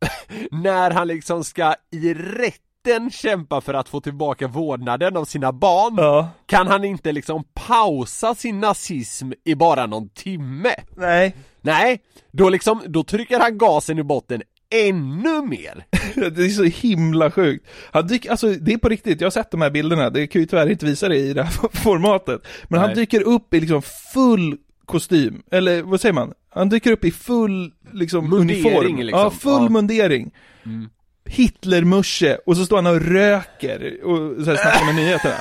när 0.51 0.91
han 0.91 1.09
liksom 1.09 1.45
ska 1.45 1.75
i 1.93 2.14
rätten 2.14 3.11
kämpa 3.11 3.61
för 3.61 3.75
att 3.75 3.89
få 3.89 4.01
tillbaka 4.01 4.49
vårdnaden 4.49 5.16
av 5.16 5.25
sina 5.25 5.53
barn 5.53 5.95
Ja. 5.97 6.29
Kan 6.47 6.66
han 6.66 6.85
inte 6.85 7.12
liksom 7.12 7.45
pausa 7.55 8.35
sin 8.35 8.61
nazism 8.61 9.33
i 9.45 9.55
bara 9.55 9.87
någon 9.87 10.09
timme? 10.09 10.75
Nej. 10.97 11.37
Nej, 11.62 12.01
då 12.33 12.49
liksom, 12.49 12.83
då 12.87 13.05
trycker 13.05 13.41
han 13.41 13.59
gasen 13.59 13.99
i 13.99 14.03
botten 14.03 14.43
ännu 14.71 15.43
mer 15.43 15.85
Det 16.31 16.45
är 16.45 16.49
så 16.49 16.64
himla 16.64 17.31
sjukt. 17.31 17.66
Han 17.93 18.07
dyker, 18.07 18.31
alltså 18.31 18.49
det 18.53 18.73
är 18.73 18.79
på 18.79 18.89
riktigt, 18.89 19.21
jag 19.21 19.27
har 19.27 19.31
sett 19.31 19.51
de 19.51 19.61
här 19.62 19.71
bilderna, 19.71 20.11
det 20.11 20.27
kan 20.27 20.41
ju 20.41 20.47
tyvärr 20.47 20.71
inte 20.71 20.87
visa 20.87 21.09
det 21.09 21.16
i 21.16 21.33
det 21.33 21.43
här 21.43 21.53
formatet. 21.83 22.43
Men 22.68 22.81
han 22.81 22.89
Nej. 22.89 22.97
dyker 22.97 23.23
upp 23.23 23.55
i 23.55 23.61
liksom 23.61 23.83
full 24.14 24.57
kostym, 24.87 25.43
eller 25.51 25.83
vad 25.83 26.01
säger 26.01 26.12
man? 26.12 26.33
Han 26.55 26.68
dyker 26.68 26.93
upp 26.93 27.05
i 27.05 27.11
full 27.11 27.73
liksom 27.93 28.31
Mundering, 28.31 28.66
uniform. 28.66 28.97
liksom. 28.97 29.21
Ja, 29.21 29.31
full 29.31 29.62
Ja. 29.62 29.68
mundering. 29.68 30.31
Mm. 30.66 30.89
Hitlermusche, 31.25 32.37
och 32.47 32.57
så 32.57 32.66
står 32.66 32.77
han 32.77 32.87
och 32.87 33.01
röker 33.01 34.05
och 34.05 34.45
så 34.45 34.51
här 34.51 34.57
snackar 34.57 34.87
med 34.87 34.95
nyheterna. 34.95 35.35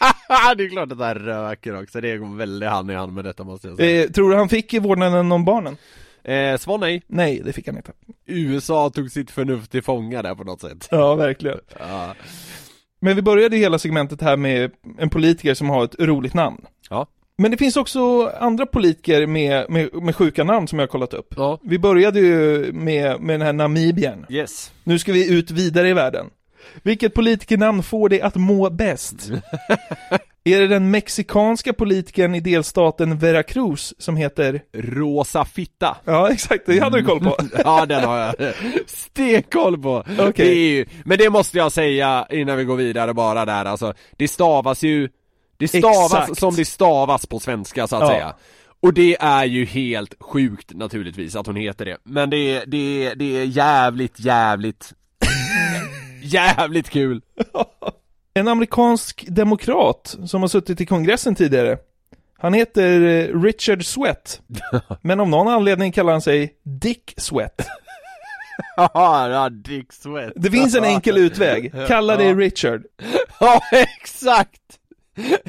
det 0.56 0.64
är 0.64 0.68
klart 0.68 0.92
att 0.92 0.98
han 0.98 1.14
röker 1.14 1.82
också, 1.82 2.00
det 2.00 2.16
går 2.16 2.36
väldigt 2.36 2.68
hand 2.68 2.90
i 2.90 2.94
hand 2.94 3.12
med 3.12 3.24
detta 3.24 3.44
måste 3.44 3.68
jag 3.68 3.76
säga 3.76 4.04
Eh, 4.04 4.10
tror 4.10 4.30
du 4.30 4.36
han 4.36 4.48
fick 4.48 4.74
vårdnaden 4.74 5.32
om 5.32 5.44
barnen? 5.44 5.76
Eh, 6.28 6.56
svar 6.58 6.78
nej. 6.78 7.02
Nej, 7.06 7.42
det 7.44 7.52
fick 7.52 7.66
han 7.66 7.76
inte. 7.76 7.92
USA 8.26 8.90
tog 8.90 9.10
sitt 9.10 9.30
förnuft 9.30 9.70
till 9.70 9.82
fånga 9.82 10.22
där 10.22 10.34
på 10.34 10.44
något 10.44 10.60
sätt. 10.60 10.88
Ja, 10.90 11.14
verkligen. 11.14 11.58
Ja. 11.78 12.14
Men 13.00 13.16
vi 13.16 13.22
började 13.22 13.56
hela 13.56 13.78
segmentet 13.78 14.20
här 14.20 14.36
med 14.36 14.70
en 14.98 15.10
politiker 15.10 15.54
som 15.54 15.70
har 15.70 15.84
ett 15.84 15.94
roligt 15.98 16.34
namn. 16.34 16.66
Ja. 16.90 17.06
Men 17.36 17.50
det 17.50 17.56
finns 17.56 17.76
också 17.76 18.26
andra 18.40 18.66
politiker 18.66 19.26
med, 19.26 19.70
med, 19.70 19.94
med 19.94 20.16
sjuka 20.16 20.44
namn 20.44 20.68
som 20.68 20.78
jag 20.78 20.86
har 20.86 20.90
kollat 20.90 21.14
upp. 21.14 21.34
Ja. 21.36 21.58
Vi 21.62 21.78
började 21.78 22.20
ju 22.20 22.72
med, 22.72 23.20
med 23.20 23.40
den 23.40 23.46
här 23.46 23.52
Namibien. 23.52 24.26
Yes. 24.28 24.72
Nu 24.84 24.98
ska 24.98 25.12
vi 25.12 25.38
ut 25.38 25.50
vidare 25.50 25.88
i 25.88 25.92
världen. 25.92 26.26
Vilket 26.82 27.14
politikernamn 27.14 27.82
får 27.82 28.08
dig 28.08 28.20
att 28.20 28.36
må 28.36 28.70
bäst? 28.70 29.30
Är 30.54 30.60
det 30.60 30.66
den 30.68 30.90
mexikanska 30.90 31.72
politikern 31.72 32.34
i 32.34 32.40
delstaten 32.40 33.18
Veracruz 33.18 33.94
som 33.98 34.16
heter 34.16 34.60
Rosa 34.72 35.44
fitta. 35.44 35.96
Ja, 36.04 36.30
exakt, 36.30 36.66
det 36.66 36.78
hade 36.80 37.00
du 37.00 37.04
koll 37.04 37.20
på. 37.20 37.36
ja, 37.64 37.86
den 37.86 38.04
har 38.04 38.18
jag 38.18 38.34
stenkoll 38.86 39.82
på. 39.82 40.04
Okej. 40.18 40.32
Det 40.36 40.48
är 40.48 40.54
ju, 40.70 40.86
men 41.04 41.18
det 41.18 41.30
måste 41.30 41.58
jag 41.58 41.72
säga 41.72 42.26
innan 42.30 42.56
vi 42.56 42.64
går 42.64 42.76
vidare 42.76 43.14
bara 43.14 43.44
där 43.44 43.64
alltså. 43.64 43.94
Det 44.16 44.28
stavas 44.28 44.82
ju, 44.82 45.08
det 45.58 45.68
stavas 45.68 46.12
Exakt. 46.14 46.38
som 46.38 46.54
det 46.54 46.64
stavas 46.64 47.26
på 47.26 47.38
svenska 47.40 47.86
så 47.86 47.96
att 47.96 48.02
Ja. 48.02 48.08
säga. 48.08 48.34
Och 48.80 48.94
det 48.94 49.16
är 49.20 49.44
ju 49.44 49.64
helt 49.64 50.14
sjukt 50.20 50.74
naturligtvis 50.74 51.36
att 51.36 51.46
hon 51.46 51.56
heter 51.56 51.84
det. 51.84 51.96
Men 52.04 52.30
det 52.30 52.36
är, 52.36 52.62
det 52.66 53.06
är, 53.06 53.14
det 53.14 53.36
är 53.40 53.44
jävligt, 53.44 54.20
jävligt 54.20 54.92
jävligt 56.22 56.90
kul. 56.90 57.20
En 58.38 58.48
amerikansk 58.48 59.26
demokrat 59.28 60.16
som 60.26 60.40
har 60.40 60.48
suttit 60.48 60.80
i 60.80 60.86
kongressen 60.86 61.34
tidigare. 61.34 61.78
Han 62.38 62.52
heter 62.54 63.00
eh, 63.02 63.40
Richard 63.42 63.84
Sweat. 63.84 64.40
Men 65.02 65.20
av 65.20 65.28
någon 65.28 65.48
anledning 65.48 65.92
kallar 65.92 66.12
han 66.12 66.22
sig 66.22 66.54
Dick 66.62 67.14
Sweat. 67.16 67.68
Ja, 68.76 69.48
Dick 69.48 69.92
Sweat. 69.92 70.32
Det 70.36 70.50
finns 70.50 70.74
en 70.74 70.84
enkel 70.84 71.18
utväg. 71.26 71.72
Kalla 71.88 72.16
dig. 72.16 72.34
Richard. 72.34 72.82
Ja, 73.40 73.60
exakt! 73.72 74.60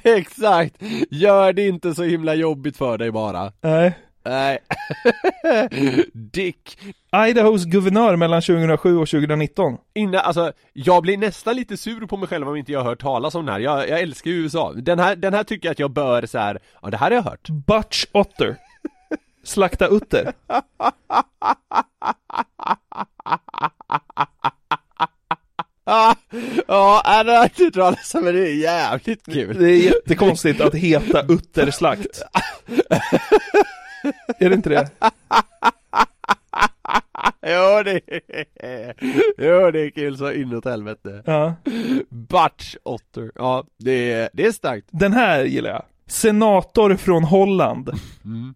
Exakt! 0.03 0.75
Gör 1.09 1.53
det 1.53 1.67
inte 1.67 1.95
så 1.95 2.03
himla 2.03 2.33
jobbigt 2.33 2.77
för 2.77 2.97
dig 2.97 3.11
bara. 3.11 3.51
Nej. 3.61 3.97
Nej. 4.23 4.59
Dick. 6.13 6.77
Idahos 7.27 7.65
guvernör 7.65 8.15
mellan 8.15 8.41
2007 8.41 8.97
och 8.97 9.09
2019. 9.09 9.77
Innan, 9.93 10.21
alltså, 10.21 10.51
jag 10.73 11.03
blir 11.03 11.17
nästan 11.17 11.55
lite 11.55 11.77
sur 11.77 12.05
på 12.05 12.17
mig 12.17 12.27
själv 12.27 12.49
om 12.49 12.55
inte 12.55 12.71
jag 12.71 12.79
har 12.79 12.89
hört 12.89 13.01
talas 13.01 13.35
om 13.35 13.45
den 13.45 13.53
här. 13.53 13.59
Jag, 13.59 13.89
jag 13.89 13.99
älskar 13.99 14.31
ju 14.31 14.37
USA. 14.37 14.73
Den 14.73 14.99
här, 14.99 15.15
den 15.15 15.33
här 15.33 15.43
tycker 15.43 15.67
jag 15.67 15.71
att 15.71 15.79
jag 15.79 15.91
bör 15.91 16.25
så 16.25 16.37
här. 16.37 16.59
ja 16.81 16.89
det 16.89 16.97
här 16.97 17.11
har 17.11 17.15
jag 17.15 17.23
hört. 17.23 17.49
Butch 17.49 18.05
Otter. 18.11 18.55
Slakta 19.43 19.87
utter. 19.87 20.33
Ja, 26.67 27.01
nej, 27.05 27.23
det 27.23 27.31
har 27.31 27.43
inte 27.43 27.63
hört 27.63 27.73
talas 27.73 28.15
om 28.15 28.23
men 28.23 28.35
det 28.35 28.49
är 28.49 28.53
jävligt 28.53 29.25
kul. 29.25 29.59
Det 29.59 29.71
är 29.71 29.77
jättekonstigt 29.77 30.61
att 30.61 30.75
heta 30.75 31.25
utterslakt. 31.29 32.21
Är 34.39 34.49
det 34.49 34.55
inte 34.55 34.69
det? 34.69 34.89
Jo 37.41 37.83
det 37.83 38.01
är, 38.55 38.93
jo 39.37 39.71
det 39.71 39.79
är 39.81 39.89
kul 39.89 40.17
så 40.17 40.31
inåt 40.31 40.65
helvete. 40.65 41.23
Ja. 41.25 41.55
Butch 42.09 42.75
Otter, 42.83 43.31
ja 43.35 43.65
det 43.77 44.11
är, 44.11 44.29
det 44.33 44.45
är 44.45 44.51
starkt. 44.51 44.87
Den 44.91 45.13
här 45.13 45.43
gillar 45.43 45.69
jag. 45.69 45.83
Senator 46.07 46.95
från 46.95 47.23
Holland. 47.23 47.89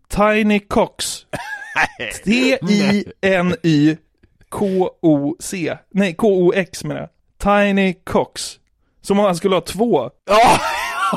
Tiny 0.07 0.59
Cox. 0.59 1.25
T-I-N-Y-K-O-C. 4.53 5.77
Nej, 5.91 6.15
K-O-X 6.15 6.83
menar 6.83 7.01
jag. 7.01 7.09
Tiny 7.37 7.93
Cox. 7.93 8.59
Som 9.01 9.19
om 9.19 9.25
han 9.25 9.35
skulle 9.35 9.55
ha 9.55 9.61
två. 9.61 10.09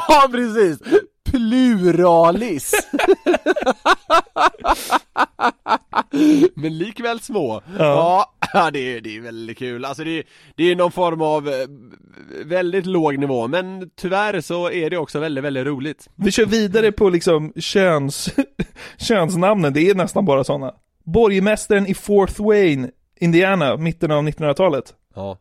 Ja 0.09 0.29
precis! 0.31 0.79
Pluralis! 1.31 2.73
Men 6.55 6.79
likväl 6.79 7.21
små. 7.21 7.63
Ja, 7.79 8.33
ja 8.53 8.71
det, 8.73 8.79
är, 8.97 9.01
det 9.01 9.17
är 9.17 9.21
väldigt 9.21 9.59
kul. 9.59 9.85
Alltså 9.85 10.05
det, 10.05 10.19
är- 10.19 10.25
det 10.55 10.65
är 10.71 10.77
någon 10.77 10.93
form 10.93 11.21
av 11.23 11.49
eh, 11.49 11.55
väldigt 12.45 12.87
låg 12.87 13.19
nivå, 13.19 13.49
men 13.49 13.91
tyvärr 13.97 14.41
så 14.41 14.71
är 14.71 14.91
det 14.91 14.99
också 14.99 15.19
väldigt, 15.21 15.45
väldigt 15.45 15.67
roligt. 15.67 16.09
Vi 16.15 16.31
kör 16.33 16.47
vidare 16.47 16.93
på 16.93 17.09
liksom 17.11 17.53
köns, 17.57 18.29
könsnamnen, 18.99 19.73
det 19.73 19.91
är 19.91 19.95
nästan 19.95 20.25
bara 20.25 20.45
sådana. 20.45 20.75
Borgmästaren 21.05 21.87
i 21.87 21.95
Fort 21.95 22.39
Wayne, 22.39 22.91
Indiana, 23.21 23.77
mitten 23.77 24.11
av 24.11 24.23
1900-talet. 24.29 24.95
Ja. 25.15 25.39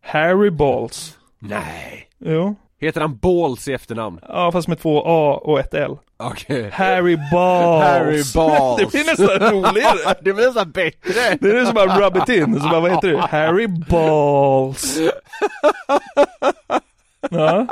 Harry 0.00 0.50
Balls. 0.50 1.16
Nej. 1.38 2.08
Jo. 2.18 2.56
Heter 2.80 3.00
han 3.00 3.16
Balls 3.16 3.68
i 3.68 3.72
efternamn? 3.72 4.20
Ja, 4.28 4.52
fast 4.52 4.68
med 4.68 4.80
två 4.80 5.02
A 5.06 5.40
och 5.44 5.60
ett 5.60 5.74
L. 5.74 5.96
Okej. 6.16 6.70
Harry 6.72 7.16
Balls. 7.32 7.84
Harry 7.84 8.22
Balls. 8.34 8.76
det 8.92 8.92
blir 8.92 9.04
nästan 9.04 9.50
roligare. 9.52 10.14
det 10.22 10.32
blir 10.32 10.46
nästan 10.46 10.70
bättre. 10.70 11.38
Det 11.40 11.50
är 11.50 11.64
som 11.64 11.74
bara 11.74 12.00
rub 12.00 12.16
it 12.16 12.28
in, 12.28 12.60
så 12.60 12.68
bara, 12.68 12.80
vad 12.80 12.90
heter 12.90 13.08
det? 13.08 13.20
Harry 13.30 13.66
Balls. 13.66 14.98
Ja. 17.30 17.66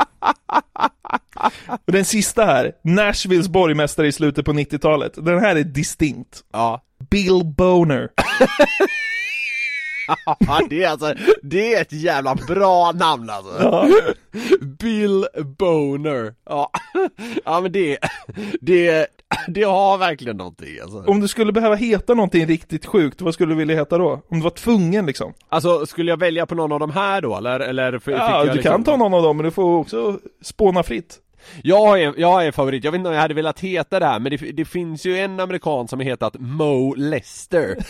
Och 1.87 1.93
den 1.93 2.05
sista 2.05 2.45
här, 2.45 2.73
Nashvilles 2.83 3.49
borgmästare 3.49 4.07
i 4.07 4.13
slutet 4.13 4.45
på 4.45 4.53
90-talet. 4.53 5.13
Den 5.17 5.39
här 5.39 5.57
är 5.57 5.65
distinkt. 5.65 6.45
Ja. 6.53 6.83
Bill 7.11 7.45
Boner. 7.45 8.09
Ja, 10.07 10.61
det 10.71 10.83
är 10.83 10.89
alltså, 10.89 11.15
det 11.43 11.75
är 11.75 11.83
ett 11.83 11.93
jävla 11.93 12.35
bra 12.35 12.93
namn 12.93 13.31
alltså. 13.31 13.63
Ja. 13.63 13.89
Bill 14.61 15.27
Boner. 15.59 16.35
Ja, 16.49 16.71
ja 17.45 17.61
men 17.61 17.73
det, 17.73 17.99
det, 18.61 19.07
det 19.49 19.63
har 19.63 19.99
verkligen 19.99 20.37
någonting 20.37 20.81
alltså. 20.83 21.05
Om 21.07 21.21
du 21.21 21.29
skulle 21.29 21.53
behöva 21.53 21.75
heta 21.75 22.15
någonting 22.15 22.47
riktigt 22.47 22.87
sjukt, 22.87 23.21
vad 23.21 23.35
skulle 23.35 23.53
du 23.53 23.59
vilja 23.59 23.77
heta 23.77 23.99
då? 23.99 24.23
Om 24.29 24.39
du 24.39 24.41
var 24.45 24.51
tvungen 24.51 25.07
liksom? 25.07 25.33
Alltså, 25.49 25.87
skulle 25.87 26.11
jag 26.13 26.19
välja 26.19 26.47
på 26.47 26.55
någon 26.55 26.73
av 26.73 26.81
de 26.81 26.91
här 26.91 27.21
då 27.21 27.37
eller? 27.37 27.61
eller 27.61 28.01
Ja, 28.07 28.45
du 28.45 28.53
liksom... 28.53 28.73
kan 28.73 28.85
ta 28.85 28.97
någon 28.97 29.15
av 29.15 29.23
dem, 29.23 29.37
men 29.37 29.45
du 29.45 29.51
får 29.51 29.79
också 29.79 30.19
spåna 30.43 30.83
fritt. 30.83 31.19
Jag 31.63 31.87
har, 31.87 31.99
en, 31.99 32.15
jag 32.19 32.29
har 32.33 32.43
en 32.43 32.53
favorit, 32.53 32.85
jag 32.85 32.93
vet 32.93 32.99
inte 32.99 33.09
om 33.09 33.15
jag 33.15 33.23
hade 33.23 33.35
velat 33.35 33.61
heta 33.61 34.01
det 34.01 34.07
här 34.07 34.19
men 34.21 34.31
det, 34.31 34.37
det 34.37 34.65
finns 34.65 35.07
ju 35.07 35.19
en 35.19 35.41
amerikan 35.41 35.89
som 35.89 35.99
har 35.99 36.05
hetat 36.05 36.37
Mo 36.39 36.95
Lester. 36.95 37.77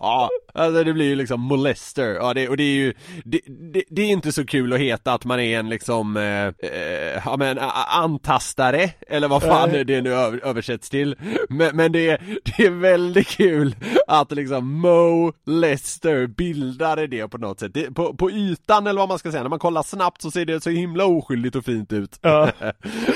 Ja, 0.00 0.30
alltså 0.54 0.84
det 0.84 0.92
blir 0.92 1.06
ju 1.06 1.14
liksom 1.16 1.40
Molester, 1.40 2.14
ja 2.14 2.34
det, 2.34 2.48
och 2.48 2.56
det 2.56 2.62
är 2.62 2.74
ju 2.74 2.94
det, 3.24 3.40
det, 3.72 3.82
det 3.90 4.02
är 4.02 4.06
inte 4.06 4.32
så 4.32 4.46
kul 4.46 4.72
att 4.72 4.78
heta 4.78 5.12
att 5.12 5.24
man 5.24 5.40
är 5.40 5.58
en 5.58 5.68
liksom, 5.68 6.16
eh, 6.16 6.46
eh, 6.46 7.22
ja 7.24 7.36
men 7.36 7.58
antastare, 7.88 8.90
eller 9.08 9.28
vad 9.28 9.42
fan 9.42 9.68
Nej. 9.72 9.84
det 9.84 10.00
nu 10.02 10.12
över, 10.14 10.44
översätts 10.46 10.90
till. 10.90 11.16
Men, 11.48 11.76
men 11.76 11.92
det, 11.92 12.08
är- 12.08 12.36
det 12.44 12.64
är 12.66 12.70
väldigt 12.70 13.28
kul 13.28 13.76
att 14.06 14.32
liksom 14.32 14.72
Mo 14.80 15.32
Lester 15.46 16.26
bildade 16.26 17.06
det 17.06 17.28
på 17.28 17.38
något 17.38 17.60
sätt. 17.60 17.94
På, 17.94 18.14
på 18.16 18.30
ytan 18.30 18.86
eller 18.86 19.00
vad 19.00 19.08
man 19.08 19.18
ska 19.18 19.30
säga, 19.30 19.42
när 19.42 19.50
man 19.50 19.58
kollar 19.58 19.82
snabbt 19.82 20.22
så 20.22 20.30
ser 20.30 20.44
det 20.44 20.60
så 20.62 20.70
himla 20.70 21.04
oskyldigt 21.06 21.56
och 21.56 21.64
fint 21.64 21.92
ut. 21.92 22.18
Ja. 22.22 22.50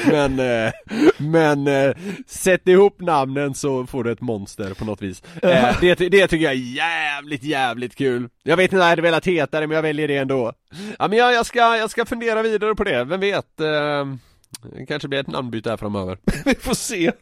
men, 0.06 0.38
eh, 0.38 0.72
men 1.16 1.66
eh, 1.66 1.96
sätt 2.26 2.68
ihop 2.68 3.00
namnen 3.00 3.54
så 3.54 3.86
får 3.86 4.04
du 4.04 4.12
ett 4.12 4.20
monster 4.20 4.74
på 4.74 4.84
något 4.84 5.02
vis. 5.02 5.22
Eh, 5.42 5.80
det, 5.80 5.94
det 5.94 6.28
tycker 6.28 6.44
jag 6.44 6.52
är 6.52 6.76
jävligt, 6.76 7.42
jävligt 7.42 7.96
kul. 7.96 8.28
Jag 8.42 8.56
vet 8.56 8.64
inte 8.64 8.76
om 8.76 8.80
jag 8.80 8.88
hade 8.88 9.02
velat 9.02 9.26
heta 9.26 9.60
det 9.60 9.66
men 9.66 9.74
jag 9.74 9.82
väljer 9.82 10.08
det 10.08 10.16
ändå. 10.16 10.52
Ja 10.98 11.08
men 11.08 11.18
jag, 11.18 11.32
jag, 11.32 11.46
ska, 11.46 11.76
jag 11.76 11.90
ska 11.90 12.04
fundera 12.06 12.42
vidare 12.42 12.74
på 12.74 12.84
det, 12.84 13.04
vem 13.04 13.20
vet? 13.20 13.56
Det 13.56 14.86
kanske 14.88 15.08
blir 15.08 15.20
ett 15.20 15.26
namnbyte 15.26 15.70
här 15.70 15.76
framöver. 15.76 16.18
Vi 16.44 16.54
får 16.54 16.74
se. 16.74 17.12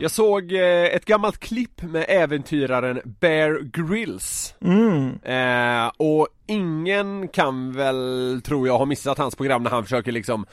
Jag 0.00 0.10
såg 0.10 0.52
eh, 0.52 0.84
ett 0.84 1.04
gammalt 1.04 1.38
klipp 1.38 1.82
med 1.82 2.04
äventyraren 2.08 3.00
Bear 3.04 3.60
Grylls 3.62 4.54
Mm. 4.60 5.18
Eh, 5.22 5.90
och 5.96 6.28
ingen 6.46 7.28
kan 7.28 7.72
väl, 7.72 8.40
tror 8.44 8.66
jag, 8.66 8.78
ha 8.78 8.84
missat 8.84 9.18
hans 9.18 9.34
program 9.36 9.62
när 9.62 9.70
han 9.70 9.84
försöker 9.84 10.12
liksom 10.12 10.46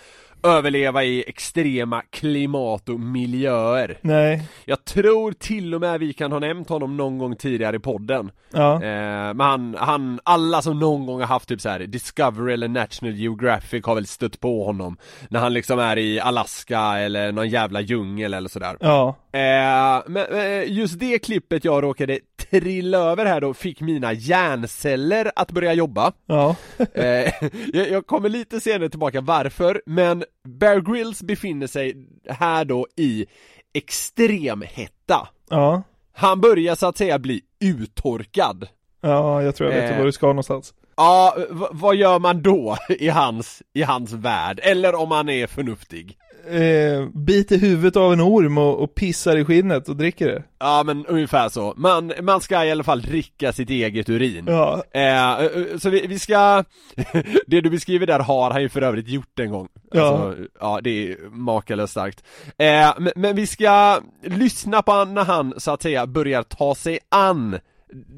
överleva 0.43 1.03
i 1.03 1.23
extrema 1.27 2.01
klimat 2.09 2.89
och 2.89 2.99
miljöer. 2.99 3.97
Nej. 4.01 4.41
Jag 4.65 4.85
tror 4.85 5.31
till 5.31 5.75
och 5.75 5.81
med 5.81 5.99
vi 5.99 6.13
kan 6.13 6.31
ha 6.31 6.39
nämnt 6.39 6.69
honom 6.69 6.97
någon 6.97 7.17
gång 7.17 7.35
tidigare 7.35 7.75
i 7.75 7.79
podden. 7.79 8.31
Ja. 8.53 8.73
Eh, 8.73 9.33
men 9.33 9.41
han, 9.41 9.75
han, 9.79 10.19
alla 10.23 10.61
som 10.61 10.79
någon 10.79 11.05
gång 11.05 11.19
har 11.19 11.27
haft 11.27 11.49
typ 11.49 11.61
så 11.61 11.69
här 11.69 11.79
Discovery 11.79 12.53
eller 12.53 12.67
National 12.67 13.15
Geographic 13.15 13.85
har 13.85 13.95
väl 13.95 14.07
stött 14.07 14.39
på 14.39 14.65
honom 14.65 14.97
När 15.29 15.39
han 15.39 15.53
liksom 15.53 15.79
är 15.79 15.97
i 15.97 16.19
Alaska 16.19 16.79
eller 16.79 17.31
någon 17.31 17.49
jävla 17.49 17.81
djungel 17.81 18.33
eller 18.33 18.49
sådär 18.49 18.77
Ja. 18.79 19.15
Eh, 19.31 20.03
men 20.07 20.25
eh, 20.31 20.71
just 20.71 20.99
det 20.99 21.19
klippet 21.19 21.65
jag 21.65 21.83
råkade 21.83 22.19
trilla 22.37 22.97
över 22.97 23.25
här 23.25 23.41
då 23.41 23.53
fick 23.53 23.81
mina 23.81 24.13
hjärnceller 24.13 25.31
att 25.35 25.51
börja 25.51 25.73
jobba 25.73 26.11
Ja. 26.25 26.55
eh, 26.93 27.33
jag, 27.73 28.07
kommer 28.07 28.29
lite 28.29 28.59
senare 28.59 28.89
tillbaka 28.89 29.21
varför, 29.21 29.81
men 29.85 30.23
Bear 30.47 30.79
Grylls 30.79 31.21
befinner 31.21 31.67
sig 31.67 32.07
här 32.29 32.65
då 32.65 32.87
i 32.95 33.25
extremhetta 33.73 35.27
Ja. 35.49 35.81
Han 36.13 36.41
börjar 36.41 36.75
så 36.75 36.87
att 36.87 36.97
säga 36.97 37.19
bli 37.19 37.41
uttorkad 37.59 38.67
Ja, 39.01 39.43
jag 39.43 39.55
tror 39.55 39.71
jag 39.71 39.81
vet 39.81 39.91
Eh. 39.91 39.97
var 39.97 40.05
du 40.05 40.11
ska 40.11 40.27
någonstans. 40.27 40.73
Ja, 40.97 41.35
vad 41.71 41.95
gör 41.95 42.19
man 42.19 42.41
då 42.41 42.77
i 42.89 43.09
hans, 43.09 43.61
i 43.73 43.83
hans 43.83 44.13
värld? 44.13 44.59
Eller 44.63 44.95
om 44.95 45.09
man 45.09 45.29
är 45.29 45.47
förnuftig? 45.47 46.17
Eh, 46.49 47.07
biter 47.13 47.57
huvudet 47.57 47.95
av 47.95 48.13
en 48.13 48.21
orm 48.21 48.57
och, 48.57 48.83
och 48.83 48.95
pissar 48.95 49.37
i 49.37 49.45
skinnet 49.45 49.89
och 49.89 49.95
dricker 49.95 50.27
det. 50.27 50.43
Ja 50.59 50.83
men 50.85 51.05
ungefär 51.05 51.49
så. 51.49 51.73
Man, 51.77 52.13
man 52.21 52.41
ska 52.41 52.65
i 52.65 52.71
alla 52.71 52.83
fall 52.83 53.01
dricka 53.01 53.53
sitt 53.53 53.69
eget 53.69 54.09
urin. 54.09 54.45
Ja. 54.47 54.83
Eh, 54.91 55.39
eh, 55.39 55.49
så 55.79 55.89
vi, 55.89 56.07
vi 56.07 56.19
ska, 56.19 56.63
det 57.47 57.61
du 57.61 57.69
beskriver 57.69 58.07
där 58.07 58.19
har 58.19 58.51
han 58.51 58.61
ju 58.61 58.69
för 58.69 58.81
övrigt 58.81 59.07
gjort 59.07 59.39
en 59.39 59.51
gång. 59.51 59.67
Ja. 59.91 60.07
Alltså, 60.07 60.43
ja 60.59 60.79
det 60.83 61.11
är 61.11 61.17
makalöst 61.29 61.91
starkt. 61.91 62.23
Eh, 62.57 62.93
men, 62.97 63.11
men 63.15 63.35
vi 63.35 63.47
ska 63.47 64.01
lyssna 64.23 64.81
på 64.81 65.05
när 65.05 65.23
han 65.23 65.53
så 65.57 65.71
att 65.71 65.81
säga 65.81 66.07
börjar 66.07 66.43
ta 66.43 66.75
sig 66.75 66.99
an 67.09 67.59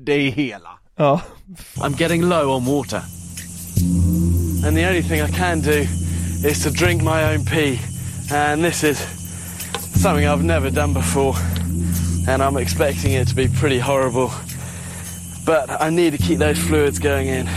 det 0.06 0.30
hela. 0.30 0.70
Ja. 0.96 1.22
I'm 1.76 2.02
getting 2.02 2.22
low 2.22 2.50
on 2.50 2.66
water. 2.66 3.02
And 4.66 4.78
the 4.78 4.88
only 4.88 5.02
thing 5.02 5.22
I 5.22 5.32
can 5.32 5.62
do 5.62 5.86
is 6.48 6.64
to 6.64 6.70
drink 6.70 7.02
my 7.02 7.24
own 7.24 7.46
pee. 7.46 7.80
And 8.32 8.64
this 8.64 8.84
is 8.84 9.00
something 10.02 10.26
I've 10.26 10.44
never 10.44 10.70
done 10.70 10.94
before. 10.94 11.36
And 12.28 12.42
I'm 12.42 12.58
expecting 12.58 13.14
it 13.14 13.28
to 13.30 13.36
be 13.36 13.48
pretty 13.48 13.80
horrible. 13.80 14.32
but 15.50 15.82
I 15.82 15.90
need 15.90 16.18
to 16.18 16.24
keep 16.24 16.40
those 16.40 16.60
fluids 16.60 17.00
going 17.00 17.30
in. 17.30 17.50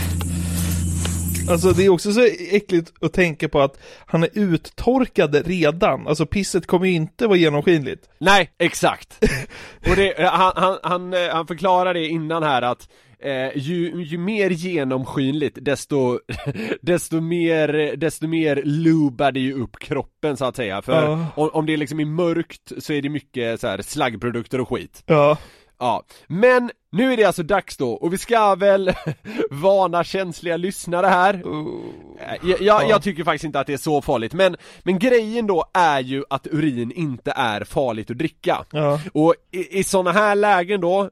Alltså 1.49 1.71
det 1.73 1.85
är 1.85 1.89
också 1.89 2.13
så 2.13 2.27
äckligt 2.49 2.93
att 3.01 3.13
tänka 3.13 3.49
på 3.49 3.61
att 3.61 3.79
han 4.05 4.23
är 4.23 4.29
uttorkad 4.33 5.47
redan. 5.47 6.07
Alltså 6.07 6.25
pisset 6.25 6.67
kommer 6.67 6.85
ju 6.85 6.93
inte 6.93 7.27
vara 7.27 7.37
genomskinligt. 7.37 8.09
Nej, 8.17 8.49
exakt! 8.57 9.17
Och 9.89 9.95
det, 9.95 10.13
han, 10.17 10.53
han, 10.55 10.77
han, 10.83 11.13
eh, 11.13 11.29
han 11.31 11.47
förklarar 11.47 11.93
det 11.93 12.07
innan 12.07 12.43
här 12.43 12.61
att 12.61 12.87
eh, 13.23 13.57
ju, 13.57 14.03
ju 14.03 14.17
mer 14.17 14.49
genomskinligt 14.49 15.57
desto, 15.61 16.19
desto 16.81 17.21
mer, 17.21 17.95
desto 17.95 18.27
mer 18.27 18.61
lubar 18.65 19.31
det 19.31 19.39
ju 19.39 19.53
upp 19.53 19.79
kroppen 19.79 20.37
så 20.37 20.45
att 20.45 20.55
säga. 20.55 20.81
För 20.81 20.93
Ja. 21.03 21.27
om, 21.35 21.49
om 21.53 21.65
det 21.65 21.77
liksom 21.77 21.99
är 21.99 22.05
mörkt 22.05 22.71
så 22.77 22.93
är 22.93 23.01
det 23.01 23.09
mycket 23.09 23.59
så 23.59 23.67
här 23.67 23.81
slaggprodukter 23.81 24.61
och 24.61 24.69
skit. 24.69 25.03
Ja. 25.05 25.37
Ja, 25.79 26.03
men 26.27 26.71
nu 26.91 27.13
är 27.13 27.17
det 27.17 27.23
alltså 27.23 27.43
dags 27.43 27.77
då 27.77 27.91
och 27.91 28.13
vi 28.13 28.17
ska 28.17 28.55
väl 28.55 28.91
varna 29.51 30.03
känsliga 30.03 30.57
lyssnare 30.57 31.07
här. 31.07 31.33
Eh, 31.33 32.49
Jag, 32.49 32.61
jag, 32.61 32.89
jag 32.89 33.01
tycker 33.03 33.23
faktiskt 33.23 33.43
inte 33.45 33.59
att 33.59 33.67
det 33.67 33.73
är 33.73 33.77
så 33.77 34.01
farligt 34.01 34.33
men, 34.33 34.55
men 34.83 34.99
grejen 34.99 35.47
då 35.47 35.65
är 35.73 35.99
ju 35.99 36.23
att 36.29 36.47
urin 36.51 36.91
inte 36.91 37.33
är 37.35 37.63
farligt 37.63 38.11
att 38.11 38.17
dricka. 38.17 38.65
Ja. 38.71 38.99
Och 39.13 39.35
i, 39.51 39.79
i 39.79 39.83
sådana 39.83 40.11
här 40.11 40.35
lägen 40.35 40.81
då, 40.81 41.01
eh, 41.01 41.07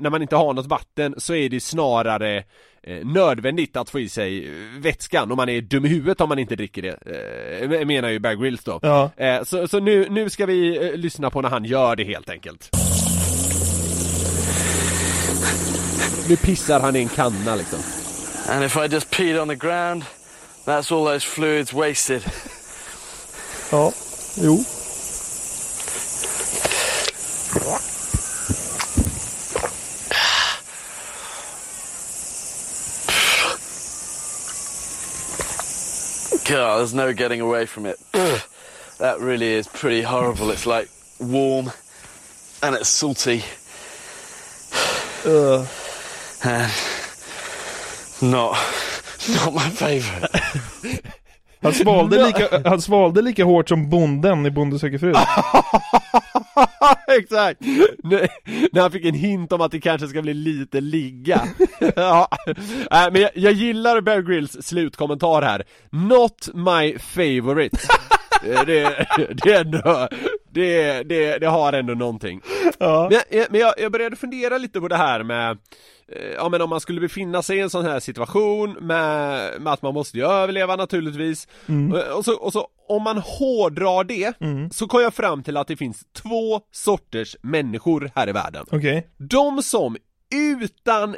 när 0.00 0.10
man 0.10 0.22
inte 0.22 0.36
har 0.36 0.52
något 0.52 0.66
vatten 0.66 1.14
så 1.18 1.34
är 1.34 1.48
det 1.48 1.60
snarare 1.60 2.36
eh, 2.82 3.06
nödvändigt 3.06 3.76
att 3.76 3.90
få 3.90 4.00
i 4.00 4.08
sig 4.08 4.50
vätskan 4.78 5.30
och 5.30 5.36
man 5.36 5.48
är 5.48 5.60
dum 5.60 5.84
i 5.84 5.88
huvudet 5.88 6.20
om 6.20 6.28
man 6.28 6.38
inte 6.38 6.56
dricker 6.56 6.82
det, 6.82 7.70
eh, 7.80 7.86
menar 7.86 8.08
ju 8.08 8.18
Bear 8.18 8.34
Grylls 8.34 8.64
då. 8.64 8.78
Ja. 8.82 9.10
Så 9.44 9.68
så 9.68 9.80
nu, 9.80 10.06
nu 10.10 10.30
ska 10.30 10.46
vi 10.46 10.92
lyssna 10.96 11.30
på 11.30 11.40
när 11.40 11.48
han 11.48 11.64
gör 11.64 11.96
det 11.96 12.04
helt 12.04 12.30
enkelt. 12.30 12.70
Nu 16.28 16.36
pissar 16.36 16.80
han 16.80 16.96
i 16.96 17.00
en 17.00 17.08
kanna 17.08 17.54
liksom. 17.54 17.80
And 18.48 18.64
if 18.64 18.76
I 18.76 18.88
just 18.88 19.10
peed 19.10 19.40
on 19.40 19.48
the 19.48 19.56
ground, 19.56 20.04
that's 20.64 20.92
all 20.92 21.04
those 21.04 21.24
fluids 21.24 21.72
wasted. 21.72 22.22
Ja, 23.70 23.92
jo. 24.36 24.64
God, 36.48 36.78
there's 36.78 36.94
no 36.94 37.12
getting 37.12 37.40
away 37.40 37.66
from 37.66 37.86
it. 37.86 37.98
that 38.98 39.20
really 39.20 39.52
is 39.52 39.68
pretty 39.68 40.02
horrible. 40.02 40.50
It's 40.50 40.66
like 40.66 40.88
warm 41.20 41.70
and 42.62 42.74
it's 42.74 42.88
salty. 42.88 43.42
Uh. 45.26 45.66
And 46.44 46.70
not, 48.20 48.56
not 49.28 49.54
my 49.54 49.70
favourite. 49.70 50.28
Han 51.62 51.74
svalde, 51.74 52.26
lika, 52.26 52.68
han 52.68 52.80
svalde 52.80 53.22
lika 53.22 53.44
hårt 53.44 53.68
som 53.68 53.90
bonden 53.90 54.46
i 54.46 54.50
Bonde 54.50 54.78
söker 54.78 54.98
fru. 54.98 55.14
Exakt! 57.18 57.60
När, 58.02 58.28
när 58.72 58.80
han 58.80 58.90
fick 58.90 59.04
en 59.04 59.14
hint 59.14 59.52
om 59.52 59.60
att 59.60 59.72
det 59.72 59.80
kanske 59.80 60.08
ska 60.08 60.22
bli 60.22 60.34
lite 60.34 60.80
ligga. 60.80 61.42
ja. 61.96 62.28
Äh, 62.90 63.12
men 63.12 63.22
jag, 63.22 63.30
jag 63.34 63.52
gillar 63.52 64.00
Bear 64.00 64.20
Grylls 64.20 64.56
slutkommentar 64.66 65.42
här. 65.42 65.64
Not 65.90 66.48
my 66.54 66.98
favorite. 66.98 67.78
Eh, 68.46 68.64
det, 68.66 69.06
det, 69.44 69.52
är 69.52 69.60
ändå, 69.60 70.08
det, 70.54 71.02
det, 71.02 71.38
det 71.38 71.46
har 71.46 71.72
ändå 71.72 71.94
någonting. 71.94 72.40
Ja. 72.78 73.08
Men, 73.10 73.38
jag, 73.38 73.46
men 73.50 73.60
jag, 73.60 73.74
jag 73.78 73.92
började 73.92 74.16
fundera 74.16 74.58
lite 74.58 74.80
på 74.80 74.88
det 74.88 74.96
här 74.96 75.22
med 75.22 75.50
eh, 76.08 76.32
Ja 76.36 76.48
men 76.48 76.62
om 76.62 76.70
man 76.70 76.80
skulle 76.80 77.00
befinna 77.00 77.42
sig 77.42 77.56
i 77.56 77.60
en 77.60 77.70
sån 77.70 77.84
här 77.84 78.00
situation 78.00 78.72
med, 78.72 79.50
med 79.60 79.72
att 79.72 79.82
man 79.82 79.94
måste 79.94 80.18
ju 80.18 80.24
överleva 80.24 80.76
naturligtvis 80.76 81.48
Mm. 81.68 82.00
och, 82.16 82.24
så, 82.24 82.34
och 82.34 82.52
så 82.52 82.68
om 82.88 83.02
man 83.02 83.18
hårdrar 83.18 84.04
det 84.04 84.34
så 84.72 84.86
kom 84.86 85.00
jag 85.00 85.14
fram 85.14 85.42
till 85.42 85.56
att 85.56 85.66
det 85.68 85.76
finns 85.76 86.04
två 86.12 86.60
sorters 86.72 87.36
människor 87.42 88.10
här 88.14 88.28
i 88.28 88.32
världen 88.32 88.66
Okej. 88.70 89.06
De 89.16 89.62
som 89.62 89.96
utan 90.34 91.16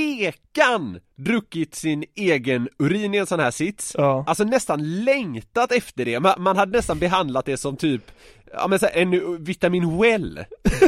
tvekan 0.00 1.00
druckit 1.16 1.74
sin 1.74 2.04
egen 2.16 2.68
urin 2.78 3.14
i 3.14 3.18
en 3.18 3.26
sån 3.26 3.40
här 3.40 3.50
sits. 3.50 3.92
Ja. 3.98 4.24
Alltså 4.26 4.44
nästan 4.44 5.04
längtat 5.04 5.72
efter 5.72 6.04
det, 6.04 6.20
man, 6.20 6.34
man 6.42 6.56
hade 6.56 6.78
nästan 6.78 6.98
behandlat 6.98 7.44
det 7.46 7.56
som 7.56 7.76
typ 7.76 8.10
Ja 8.52 8.68
men 8.68 8.78
så 8.78 8.86
här, 8.86 8.96
en 9.02 9.44
vitamin 9.44 9.98
well. 10.00 10.44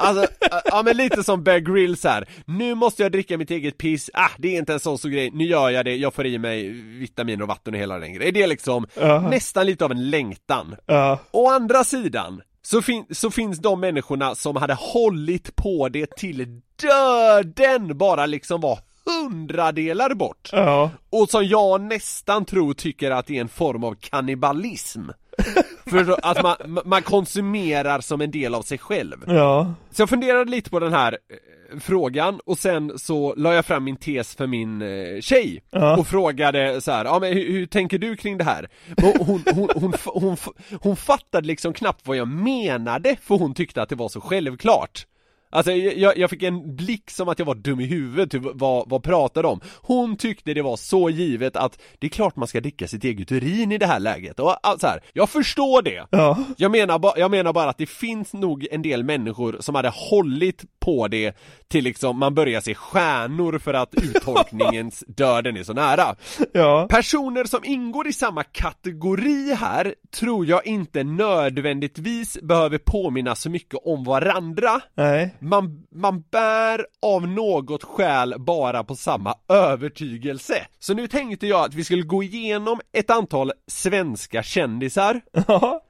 Alltså, 0.00 0.26
ja 0.64 0.82
men 0.84 0.96
lite 0.96 1.24
som 1.24 1.44
Bear 1.44 1.58
Grylls 1.58 2.04
här. 2.04 2.28
Nu 2.44 2.74
måste 2.74 3.02
jag 3.02 3.12
dricka 3.12 3.38
mitt 3.38 3.50
eget 3.50 3.78
piss, 3.78 4.10
ah 4.14 4.30
det 4.38 4.54
är 4.54 4.58
inte 4.58 4.72
en 4.72 4.80
sån 4.80 4.98
stor 4.98 5.08
grej, 5.08 5.30
nu 5.30 5.44
gör 5.44 5.70
jag 5.70 5.84
det, 5.84 5.96
jag 5.96 6.14
får 6.14 6.26
i 6.26 6.38
mig 6.38 6.68
vitaminer 6.98 7.42
och 7.42 7.48
vatten 7.48 7.74
och 7.74 7.80
hela 7.80 7.98
den 7.98 8.12
grejen. 8.14 8.34
Det 8.34 8.42
är 8.42 8.46
liksom 8.46 8.86
Ja. 9.00 9.20
nästan 9.30 9.66
lite 9.66 9.84
av 9.84 9.90
en 9.92 10.10
längtan. 10.10 10.76
Ja. 10.86 11.18
Å 11.30 11.50
andra 11.50 11.84
sidan 11.84 12.42
så, 12.62 12.82
fin- 12.82 13.06
så 13.10 13.30
finns 13.30 13.58
de 13.58 13.80
människorna 13.80 14.34
som 14.34 14.56
hade 14.56 14.74
hållit 14.74 15.56
på 15.56 15.88
det 15.88 16.16
till 16.16 16.60
döden 16.82 17.98
bara 17.98 18.26
liksom 18.26 18.60
var 18.60 18.78
hundradelar 19.04 20.14
bort 20.14 20.48
Ja. 20.52 20.90
och 21.10 21.30
som 21.30 21.44
jag 21.46 21.80
nästan 21.80 22.44
tror 22.44 22.74
tycker 22.74 23.10
att 23.10 23.26
det 23.26 23.36
är 23.36 23.40
en 23.40 23.48
form 23.48 23.84
av 23.84 23.94
kannibalism 24.00 25.00
För 25.90 26.16
att 26.22 26.42
man, 26.42 26.80
man 26.84 27.02
konsumerar 27.02 28.00
som 28.00 28.20
en 28.20 28.30
del 28.30 28.54
av 28.54 28.62
sig 28.62 28.78
själv 28.78 29.24
Ja. 29.26 29.74
Så 29.90 30.02
jag 30.02 30.08
funderade 30.08 30.50
lite 30.50 30.70
på 30.70 30.80
den 30.80 30.92
här 30.92 31.12
eh, 31.12 31.78
frågan 31.80 32.40
och 32.46 32.58
sen 32.58 32.98
så 32.98 33.34
la 33.36 33.54
jag 33.54 33.66
fram 33.66 33.84
min 33.84 33.96
tes 33.96 34.34
för 34.34 34.46
min 34.46 34.82
eh, 34.82 35.20
tjej 35.20 35.62
Ja. 35.70 35.96
och 35.96 36.06
frågade 36.06 36.80
så 36.80 36.92
här, 36.92 37.04
ja 37.04 37.18
men 37.18 37.32
hur, 37.32 37.52
hur 37.52 37.66
tänker 37.66 37.98
du 37.98 38.16
kring 38.16 38.38
det 38.38 38.44
här? 38.44 38.68
Och 38.96 39.26
hon, 39.26 39.44
hon, 39.54 39.68
hon, 39.74 39.92
hon, 40.04 40.12
hon, 40.22 40.36
hon 40.80 40.96
fattade 40.96 41.46
liksom 41.46 41.72
knappt 41.72 42.06
vad 42.06 42.16
jag 42.16 42.28
menade 42.28 43.16
för 43.22 43.34
hon 43.34 43.54
tyckte 43.54 43.82
att 43.82 43.88
det 43.88 43.96
var 43.96 44.08
så 44.08 44.20
självklart 44.20 45.06
Alltså 45.50 45.72
jag, 45.72 46.18
jag 46.18 46.30
fick 46.30 46.42
en 46.42 46.76
blick 46.76 47.10
som 47.10 47.28
att 47.28 47.38
jag 47.38 47.46
var 47.46 47.54
dum 47.54 47.80
i 47.80 47.86
huvudet, 47.86 48.30
typ, 48.30 48.42
vad, 48.54 48.90
vad 48.90 49.02
pratade 49.02 49.48
om? 49.48 49.60
Hon 49.82 50.16
tyckte 50.16 50.54
det 50.54 50.62
var 50.62 50.76
så 50.76 51.10
givet 51.10 51.56
att 51.56 51.80
det 51.98 52.06
är 52.06 52.10
klart 52.10 52.36
man 52.36 52.48
ska 52.48 52.60
dricka 52.60 52.88
sitt 52.88 53.04
eget 53.04 53.32
urin 53.32 53.72
i 53.72 53.78
det 53.78 53.86
här 53.86 54.00
läget 54.00 54.40
och 54.40 54.66
alltså 54.66 54.86
här, 54.86 55.00
jag 55.12 55.30
förstår 55.30 55.82
det! 55.82 56.06
Ja. 56.10 56.38
Jag 56.56 56.70
menar, 56.70 56.98
ba, 56.98 57.12
jag 57.16 57.30
menar 57.30 57.52
bara 57.52 57.70
att 57.70 57.78
det 57.78 57.86
finns 57.86 58.32
nog 58.32 58.66
en 58.70 58.82
del 58.82 59.04
människor 59.04 59.56
som 59.60 59.74
hade 59.74 59.92
hållit 59.94 60.64
på 60.80 61.08
det 61.08 61.36
till 61.68 61.84
liksom 61.84 62.18
man 62.18 62.34
börjar 62.34 62.60
se 62.60 62.74
stjärnor 62.74 63.58
för 63.58 63.74
att 63.74 63.94
uttorkningens 64.02 65.04
döden 65.06 65.56
är 65.56 65.62
så 65.62 65.72
nära. 65.72 66.16
Ja. 66.52 66.86
Personer 66.90 67.44
som 67.44 67.64
ingår 67.64 68.08
i 68.08 68.12
samma 68.12 68.42
kategori 68.42 69.54
här 69.54 69.94
tror 70.20 70.46
jag 70.46 70.66
inte 70.66 71.04
nödvändigtvis 71.04 72.38
behöver 72.42 72.78
påminna 72.78 73.34
så 73.34 73.50
mycket 73.50 73.80
om 73.84 74.04
varandra. 74.04 74.80
Nej. 74.94 75.34
Man, 75.40 75.86
man 75.94 76.20
bär 76.30 76.86
av 77.02 77.28
något 77.28 77.84
skäl 77.84 78.34
bara 78.38 78.84
på 78.84 78.94
samma 78.96 79.34
övertygelse. 79.48 80.66
Så 80.78 80.94
nu 80.94 81.06
tänkte 81.08 81.46
jag 81.46 81.64
att 81.64 81.74
vi 81.74 81.84
skulle 81.84 82.02
gå 82.02 82.22
igenom 82.22 82.80
ett 82.92 83.10
antal 83.10 83.52
svenska 83.66 84.42
kändisar 84.42 85.20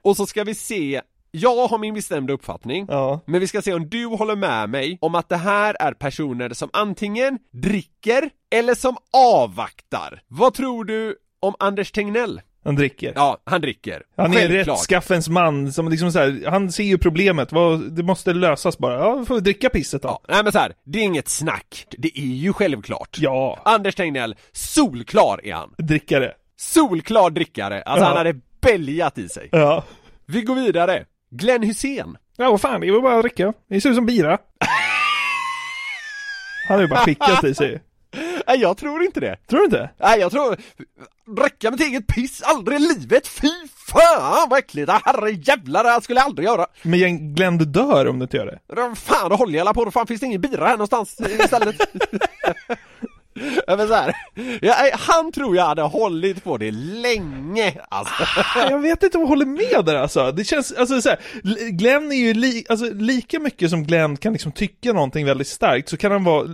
och 0.02 0.16
så 0.16 0.26
ska 0.26 0.44
vi 0.44 0.54
se 0.54 1.00
jag 1.30 1.66
har 1.68 1.78
min 1.78 1.94
bestämda 1.94 2.32
uppfattning, 2.32 2.86
Ja. 2.88 3.20
men 3.26 3.40
vi 3.40 3.46
ska 3.46 3.62
se 3.62 3.74
om 3.74 3.88
du 3.88 4.06
håller 4.06 4.36
med 4.36 4.70
mig 4.70 4.98
om 5.00 5.14
att 5.14 5.28
det 5.28 5.36
här 5.36 5.76
är 5.80 5.92
personer 5.92 6.50
som 6.50 6.70
antingen 6.72 7.38
dricker 7.52 8.30
eller 8.50 8.74
som 8.74 8.96
avvaktar. 9.12 10.22
Vad 10.28 10.54
tror 10.54 10.84
du 10.84 11.16
om 11.40 11.54
Anders 11.58 11.92
Tegnell? 11.92 12.40
Han 12.64 12.74
dricker. 12.74 13.12
Ja, 13.16 13.38
han 13.44 13.60
dricker. 13.60 14.02
Han 14.16 14.32
är 14.36 14.44
en 14.44 14.48
rättskaffens 14.52 15.28
man 15.28 15.72
som 15.72 15.88
liksom 15.88 16.12
så 16.12 16.18
här, 16.18 16.50
han 16.50 16.72
ser 16.72 16.84
ju 16.84 16.98
problemet, 16.98 17.52
vad, 17.52 17.92
det 17.92 18.02
måste 18.02 18.32
lösas 18.32 18.78
bara. 18.78 18.94
Ja, 18.98 19.14
vi 19.14 19.26
får 19.26 19.40
dricka 19.40 19.68
pisset 19.70 20.02
då. 20.02 20.08
Ja, 20.08 20.20
nej 20.28 20.42
men 20.42 20.52
så 20.52 20.58
här, 20.58 20.72
det 20.84 20.98
är 20.98 21.02
inget 21.02 21.28
snack. 21.28 21.86
Det 21.98 22.18
är 22.18 22.22
ju 22.22 22.52
självklart. 22.52 23.16
Ja. 23.20 23.58
Anders 23.64 23.94
Tegnell, 23.94 24.36
solklar 24.52 25.40
är 25.46 25.54
han. 25.54 25.74
Drickare. 25.78 26.32
Solklar 26.56 27.30
drickare. 27.30 27.82
Alltså 27.82 28.04
Ja. 28.04 28.08
han 28.08 28.16
hade 28.16 28.34
bälgat 28.60 29.18
i 29.18 29.28
sig. 29.28 29.48
Ja. 29.52 29.84
Vi 30.26 30.42
går 30.42 30.54
vidare. 30.54 31.04
Glenn 31.30 31.62
Hussein. 31.62 32.16
Ja, 32.36 32.50
vad 32.50 32.60
fan, 32.60 32.80
det 32.80 32.88
är 32.88 32.92
väl 32.92 33.02
bara 33.02 33.16
att 33.16 33.22
dricka. 33.22 33.52
Det 33.68 33.80
ser 33.80 33.90
ut 33.90 33.96
som 33.96 34.06
bira. 34.06 34.38
Han 36.68 36.76
har 36.76 36.82
ju 36.82 36.88
bara 36.88 37.00
skickat 37.00 37.44
i 37.44 37.54
sig. 37.54 37.80
Nej, 38.48 38.60
jag 38.60 38.76
tror 38.76 39.02
inte 39.02 39.20
det. 39.20 39.36
Tror 39.46 39.58
du 39.58 39.64
inte? 39.64 39.90
Nej, 40.00 40.20
jag 40.20 40.32
tror... 40.32 40.56
Dricka 41.36 41.70
mitt 41.70 41.80
eget 41.80 42.06
piss, 42.06 42.42
aldrig 42.42 42.80
i 42.80 42.82
livet, 42.82 43.26
fy 43.26 43.48
fan 43.88 44.48
vad 44.50 44.58
äckligt! 44.58 44.90
Herre 45.04 45.30
jävlar, 45.30 45.84
det 45.84 45.90
här 45.90 46.00
skulle 46.00 46.20
jag 46.20 46.26
aldrig 46.26 46.48
göra! 46.48 46.66
Men 46.82 47.34
Glenn, 47.34 47.58
du 47.58 47.64
dör 47.64 48.06
om 48.08 48.18
du 48.18 48.22
inte 48.22 48.36
gör 48.36 48.46
det. 48.46 48.94
Fan, 48.96 49.30
då 49.30 49.36
håller 49.36 49.52
jag 49.52 49.60
alla 49.60 49.74
på, 49.74 49.90
fan 49.90 50.06
finns 50.06 50.20
det 50.20 50.26
ingen 50.26 50.40
bira 50.40 50.66
här 50.66 50.72
någonstans 50.72 51.20
istället? 51.20 51.76
Ja, 53.66 53.76
men 53.76 53.88
så 53.88 53.94
här, 53.94 54.14
ja, 54.62 54.74
han 54.92 55.32
tror 55.32 55.56
jag 55.56 55.64
hade 55.64 55.82
hållit 55.82 56.44
på 56.44 56.56
det 56.56 56.70
länge 56.70 57.74
alltså. 57.88 58.24
Jag 58.56 58.78
vet 58.78 59.02
inte 59.02 59.18
om 59.18 59.22
jag 59.22 59.28
håller 59.28 59.46
med 59.46 59.84
där 59.84 59.94
alltså. 59.94 60.32
Det 60.32 60.44
känns, 60.44 60.72
alltså 60.72 61.00
så 61.00 61.08
här, 61.08 61.18
Glenn 61.70 62.12
är 62.12 62.16
ju 62.16 62.34
li, 62.34 62.64
alltså, 62.68 62.90
lika 62.92 63.40
mycket 63.40 63.70
som 63.70 63.84
Glenn 63.84 64.16
kan 64.16 64.32
liksom 64.32 64.52
tycka 64.52 64.92
någonting 64.92 65.26
väldigt 65.26 65.48
starkt 65.48 65.88
så 65.88 65.96
kan 65.96 66.12
han 66.12 66.24
vara 66.24 66.48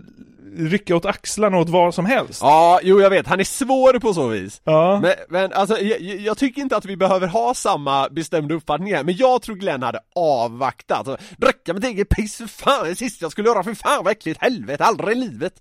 rycka 0.57 0.97
åt 0.97 1.05
axlarna 1.05 1.59
åt 1.59 1.69
vad 1.69 1.95
som 1.95 2.07
helst. 2.07 2.41
Ja, 2.43 2.81
jo 2.83 3.01
jag 3.01 3.11
vet, 3.11 3.27
han 3.27 3.41
är 3.41 3.45
svår 3.45 3.99
på 3.99 4.15
så 4.15 4.29
vis. 4.29 4.61
Ja. 4.65 5.01
Men, 5.03 5.13
men 5.29 5.53
alltså, 5.53 5.79
jag, 5.79 6.01
jag 6.01 6.39
tycker 6.39 6.63
inte 6.63 6.77
att 6.77 6.85
vi 6.85 6.97
behöver 6.97 7.27
ha 7.27 7.55
samma 7.55 8.09
bestämda 8.09 8.55
uppfattning 8.55 8.95
här, 8.95 9.05
men 9.05 9.17
jag 9.17 9.43
tror 9.43 9.57
Glenn 9.57 9.83
hade 9.83 10.01
avvaktat. 10.15 11.21
Dricka 11.39 11.75
mitt 11.75 11.85
eget 11.85 12.09
piss, 12.09 12.37
för 12.37 12.47
fan, 12.47 12.87
det 12.87 12.97
sista 12.97 13.25
jag 13.25 13.33
skulle 13.33 13.49
göra, 13.49 13.63
för 13.63 13.75
fan 13.75 14.05
vad 14.05 14.13
äckligt, 14.13 14.43
helvete, 14.43 14.85
aldrig 14.85 15.17
i 15.17 15.21
livet. 15.21 15.55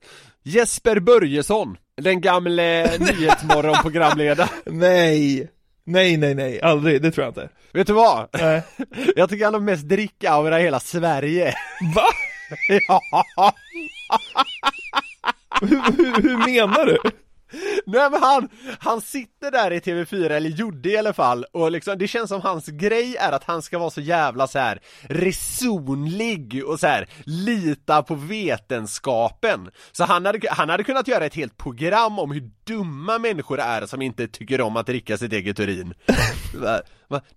Jesper 0.43 0.99
Börjesson, 0.99 1.77
den 2.01 2.21
gamle 2.21 2.97
Nyhetsmorgon-programledaren. 2.99 4.49
Nej. 4.65 5.49
Nej, 5.85 6.17
nej, 6.17 6.35
nej, 6.35 6.61
aldrig, 6.61 7.01
det 7.01 7.11
tror 7.11 7.25
jag 7.25 7.31
inte. 7.31 7.49
Vet 7.73 7.87
du 7.87 7.93
vad? 7.93 8.27
Nej. 8.33 8.61
Jag 9.15 9.29
tycker 9.29 9.45
han 9.45 9.53
har 9.53 9.61
mest 9.61 9.83
drickaura 9.83 10.59
i 10.59 10.63
hela 10.63 10.79
Sverige. 10.79 11.53
Va? 11.95 12.05
ja. 12.87 13.53
Hur, 15.61 15.97
hur, 15.97 16.21
hur 16.21 16.37
menar 16.37 16.85
du? 16.85 16.97
Nej 17.85 18.09
men 18.11 18.23
han, 18.23 18.49
han 18.79 19.01
sitter 19.01 19.51
där 19.51 19.71
i 19.71 19.79
TV4, 19.79 20.29
eller 20.29 20.49
gjorde 20.49 20.89
i 20.89 20.97
alla 20.97 21.13
fall, 21.13 21.45
och 21.51 21.71
liksom 21.71 21.97
det 21.97 22.07
känns 22.07 22.29
som 22.29 22.41
hans 22.41 22.67
grej 22.67 23.15
är 23.19 23.31
att 23.31 23.43
han 23.43 23.61
ska 23.61 23.79
vara 23.79 23.89
så 23.89 24.01
jävla 24.01 24.47
så 24.47 24.59
här 24.59 24.79
resonlig 25.01 26.63
och 26.65 26.79
så 26.79 26.87
här 26.87 27.09
lita 27.25 28.03
på 28.03 28.15
vetenskapen. 28.15 29.69
Så 29.91 30.03
han 30.03 30.25
hade, 30.25 30.39
han 30.51 30.69
hade 30.69 30.83
kunnat 30.83 31.07
göra 31.07 31.25
ett 31.25 31.35
helt 31.35 31.57
program 31.57 32.19
om 32.19 32.31
hur 32.31 32.51
dumma 32.63 33.19
människor 33.19 33.59
är 33.59 33.85
som 33.85 34.01
inte 34.01 34.27
tycker 34.27 34.61
om 34.61 34.77
att 34.77 34.85
dricka 34.85 35.17
sitt 35.17 35.33
eget 35.33 35.59
urin. 35.59 35.93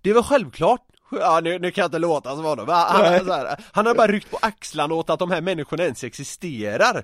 Det 0.01 0.13
väl 0.13 0.23
självklart? 0.23 0.81
Ja 1.11 1.39
nu, 1.43 1.59
nu 1.59 1.71
kan 1.71 1.81
jag 1.81 1.87
inte 1.87 1.99
låta 1.99 2.35
som 2.35 2.45
honom, 2.45 2.67
han, 2.69 3.05
han, 3.05 3.25
så 3.25 3.33
här, 3.33 3.57
han 3.71 3.85
har 3.85 3.95
bara 3.95 4.07
ryckt 4.07 4.31
på 4.31 4.37
axlarna 4.41 4.93
åt 4.93 5.09
att 5.09 5.19
de 5.19 5.31
här 5.31 5.41
människorna 5.41 5.83
ens 5.83 6.03
existerar 6.03 7.03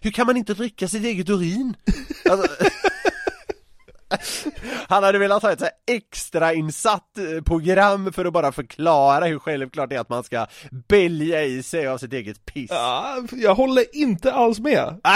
Hur 0.00 0.10
kan 0.10 0.26
man 0.26 0.36
inte 0.36 0.54
dricka 0.54 0.88
sitt 0.88 1.04
eget 1.04 1.30
urin? 1.30 1.76
Alltså, 2.30 2.48
han 4.88 5.04
hade 5.04 5.18
velat 5.18 5.42
ha 5.42 5.52
ett 5.52 5.60
så 5.60 5.68
extra 5.86 6.54
insatt 6.54 7.18
eh, 7.18 7.42
program 7.42 8.12
för 8.12 8.24
att 8.24 8.32
bara 8.32 8.52
förklara 8.52 9.24
hur 9.24 9.38
självklart 9.38 9.90
det 9.90 9.96
är 9.96 10.00
att 10.00 10.08
man 10.08 10.24
ska 10.24 10.46
bälja 10.88 11.44
i 11.44 11.62
sig 11.62 11.86
av 11.86 11.98
sitt 11.98 12.12
eget 12.12 12.44
piss 12.44 12.70
Ja, 12.70 13.16
jag 13.32 13.54
håller 13.54 13.96
inte 13.96 14.32
alls 14.32 14.60
med. 14.60 15.00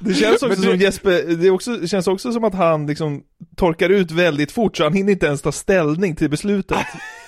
Det 0.00 0.14
känns 0.14 0.42
också 0.42 0.60
du- 0.60 0.68
som 0.68 0.76
Jesper, 0.76 1.36
det, 1.36 1.50
också, 1.50 1.76
det 1.76 1.88
känns 1.88 2.06
också 2.06 2.32
som 2.32 2.44
att 2.44 2.54
han 2.54 2.86
liksom 2.86 3.22
torkar 3.56 3.88
ut 3.90 4.10
väldigt 4.10 4.52
fort 4.52 4.76
så 4.76 4.84
han 4.84 4.92
hinner 4.92 5.12
inte 5.12 5.26
ens 5.26 5.42
ta 5.42 5.52
ställning 5.52 6.16
till 6.16 6.30
beslutet. 6.30 6.78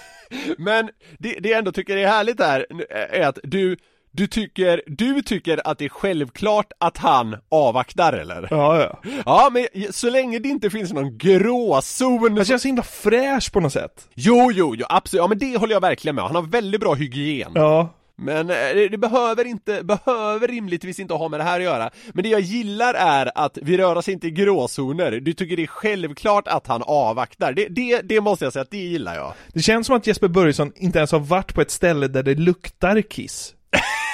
Men 0.59 0.89
det, 1.19 1.37
det 1.41 1.49
jag 1.49 1.59
ändå 1.59 1.73
tycker 1.73 1.97
är 1.97 2.07
härligt 2.07 2.41
här 2.41 2.67
är 3.11 3.27
att 3.27 3.39
du 3.43 3.77
du 4.11 4.27
tycker, 4.27 4.83
du 4.87 5.23
tycker 5.23 5.61
att 5.69 5.79
det 5.79 5.85
är 5.85 5.89
självklart 5.89 6.73
att 6.81 6.99
han 6.99 7.37
avvaktar 7.49 8.13
eller? 8.13 8.49
Ja, 8.51 8.81
ja. 8.83 9.01
Ja, 9.25 9.51
men 9.53 9.93
så 9.93 10.11
länge 10.11 10.39
det 10.39 10.49
inte 10.49 10.71
finns 10.71 10.93
någon 10.93 11.19
gråzon 11.19 12.37
Han 12.37 12.45
känns 12.45 12.63
så 12.63 12.69
himla 12.69 12.83
fräsch 12.83 13.53
på 13.53 13.61
något 13.61 13.73
sätt. 13.73 14.09
Jo, 14.15 14.51
jo, 14.53 14.75
jo, 14.79 14.87
absolut, 14.89 15.21
ja 15.23 15.27
men 15.29 15.39
det 15.39 15.57
håller 15.57 15.75
jag 15.75 15.81
verkligen 15.81 16.15
med 16.15 16.25
Han 16.25 16.35
har 16.35 16.43
väldigt 16.43 16.81
bra 16.81 16.95
hygien 16.95 17.53
Ja. 17.55 17.95
Men 18.21 18.51
eh, 18.51 18.57
det, 18.57 18.89
det 18.89 18.99
behöver 18.99 19.45
inte, 19.45 19.83
behöver 19.83 20.49
rimligtvis 20.49 20.99
inte 20.99 21.15
ha 21.15 21.29
med 21.29 21.41
det 21.41 21.45
här 21.45 21.61
att 21.61 21.65
göra. 21.65 21.91
Men 22.13 22.23
det 22.23 22.29
jag 22.29 22.41
gillar 22.41 22.95
är 22.95 23.31
att 23.35 23.59
vi 23.63 23.79
rör 23.79 23.97
oss 23.97 24.09
inte 24.09 24.27
i 24.27 24.31
gråzoner. 24.31 25.11
Du 25.11 25.33
tycker 25.33 25.57
det 25.57 25.63
är 25.63 25.67
självklart 25.67 26.49
att 26.49 26.67
han 26.67 26.83
avvaktar. 26.83 27.53
Det, 27.53 27.69
det, 27.69 28.01
det 28.01 28.21
måste 28.21 28.45
jag 28.45 28.53
säga 28.53 28.63
att 28.63 28.71
det 28.71 28.79
gillar 28.79 29.15
jag. 29.15 29.35
Det 29.53 29.63
känns 29.63 29.87
som 29.87 29.97
att 29.97 30.07
Jesper 30.07 30.29
Börjesson 30.29 30.73
inte 30.77 30.99
ens 30.99 31.13
har 31.13 31.21
varit 31.21 31.55
på 31.55 31.61
ett 31.61 31.71
ställe 31.71 32.09
där 32.09 32.23
det 32.23 32.35
luktar 32.35 33.03
kiss. 33.03 33.55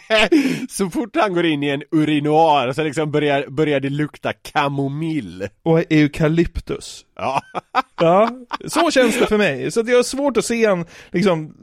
Så 0.68 0.90
fort 0.90 1.16
han 1.16 1.34
går 1.34 1.46
in 1.46 1.62
i 1.62 1.68
en 1.68 1.82
urinoar 1.90 2.72
så 2.72 2.82
liksom 2.82 3.10
börjar, 3.10 3.46
börjar 3.48 3.80
det 3.80 3.90
lukta 3.90 4.32
kamomill 4.32 5.48
Och 5.62 5.92
eukalyptus. 5.92 7.04
Ja 7.16 7.42
Ja, 8.00 8.30
så 8.66 8.90
känns 8.90 9.18
det 9.18 9.26
för 9.26 9.38
mig. 9.38 9.70
Så 9.70 9.82
jag 9.86 9.96
har 9.96 10.02
svårt 10.02 10.36
att 10.36 10.44
se 10.44 10.66
han 10.66 10.84
liksom 11.12 11.54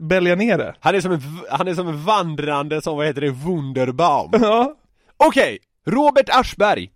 bälja 0.00 0.34
ner 0.34 0.58
det. 0.58 0.74
Han 0.80 0.94
är 0.94 1.00
som 1.00 1.12
en, 1.12 1.20
han 1.50 1.68
är 1.68 1.74
som 1.74 1.88
en 1.88 2.04
vandrande, 2.04 2.82
som 2.82 2.96
vad 2.96 3.06
heter 3.06 3.20
det, 3.20 3.30
Wunderbaum 3.30 4.30
Ja. 4.32 4.74
Okej, 5.16 5.58
Robert 5.86 6.28
Aschberg 6.28 6.90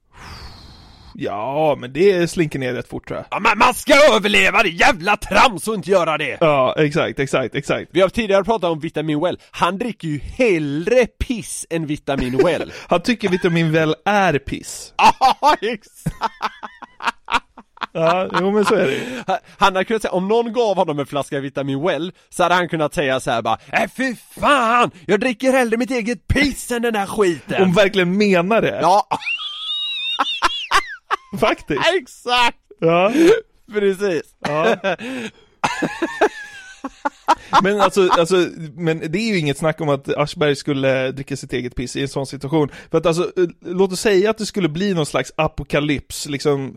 Ja, 1.19 1.77
men 1.79 1.93
det 1.93 2.31
slinker 2.31 2.59
ner 2.59 2.75
rätt 2.75 2.89
fort 2.89 3.09
tror 3.09 3.19
jag. 3.19 3.27
Ja 3.31 3.39
men 3.41 3.59
man 3.59 3.75
ska 3.75 3.95
överleva, 4.15 4.63
det 4.63 4.69
är 4.69 4.71
jävla 4.71 5.17
trams 5.17 5.69
att 5.69 5.75
inte 5.75 5.91
göra 5.91 6.19
det! 6.19 6.37
Ja, 6.41 6.75
exakt, 6.79 7.19
exakt, 7.19 7.55
exakt. 7.55 7.89
Vi 7.93 8.01
har 8.01 8.09
tidigare 8.09 8.45
pratat 8.45 8.71
om 8.71 8.81
Vitamin 8.81 9.21
Well, 9.21 9.39
han 9.51 9.79
dricker 9.79 10.09
ju 10.09 10.19
hellre 10.19 11.07
piss 11.07 11.67
än 11.71 11.87
Vitamin 11.87 12.37
Well 12.45 12.73
Han 12.89 13.03
tycker 13.03 13.29
vitamin 13.29 13.73
väl 13.73 13.95
är 14.05 14.39
piss. 14.39 14.93
Ja, 14.97 15.57
exakt! 15.63 16.17
Ja, 17.93 18.29
jo 18.41 18.51
men 18.51 18.65
så 18.65 18.75
är 18.75 18.87
det. 18.87 19.01
Han- 19.27 19.39
hade 19.59 19.85
kunnat 19.85 20.03
säga, 20.03 20.13
om 20.13 20.29
någon 20.29 20.53
gav 20.53 20.77
honom 20.77 20.99
en 20.99 21.07
flaska 21.07 21.41
Vitamin 21.41 21.83
Well 21.83 22.13
Så 22.31 22.43
hade 22.43 22.55
han 22.55 22.69
kunnat 22.69 22.95
säga 22.95 23.21
så 23.21 23.31
här 23.31 23.43
bara 23.43 23.59
Äh 23.73 23.89
fy 23.97 24.17
fan! 24.41 24.91
Jag 25.07 25.21
dricker 25.21 25.53
hellre 25.53 25.77
mitt 25.77 25.91
eget 25.91 26.29
piss 26.29 26.71
än 26.71 26.83
den 26.83 26.95
här 26.95 27.07
skiten! 27.07 27.63
Om 27.63 27.73
verkligen 27.73 28.17
menar 28.19 28.63
det. 28.63 28.79
Ja, 28.83 29.09
Faktiskt. 31.35 31.81
exakt! 31.97 32.59
Ja. 32.81 33.13
Precis! 33.73 34.35
Ja. 34.47 34.81
Men 37.63 37.81
alltså, 37.81 38.09
alltså, 38.11 38.37
men 38.75 38.99
det 38.99 39.19
är 39.19 39.33
ju 39.33 39.39
inget 39.39 39.59
snack 39.59 39.81
om 39.81 39.89
att 39.89 40.17
Aschberg 40.17 40.57
skulle 40.57 41.13
dricka 41.13 41.37
sitt 41.37 41.53
eget 41.53 41.75
piss 41.75 41.97
i 41.97 42.03
en 42.03 42.09
sån 42.09 42.27
situation. 42.27 42.69
För 42.91 42.99
att 42.99 43.07
alltså, 43.07 43.33
låt 43.61 43.93
oss 43.93 44.01
säga 44.01 44.31
att 44.31 44.39
det 44.39 44.47
skulle 44.47 44.69
bli 44.69 44.95
någon 44.95 45.07
slags 45.07 45.33
apokalyps, 45.37 46.27
liksom 46.27 46.77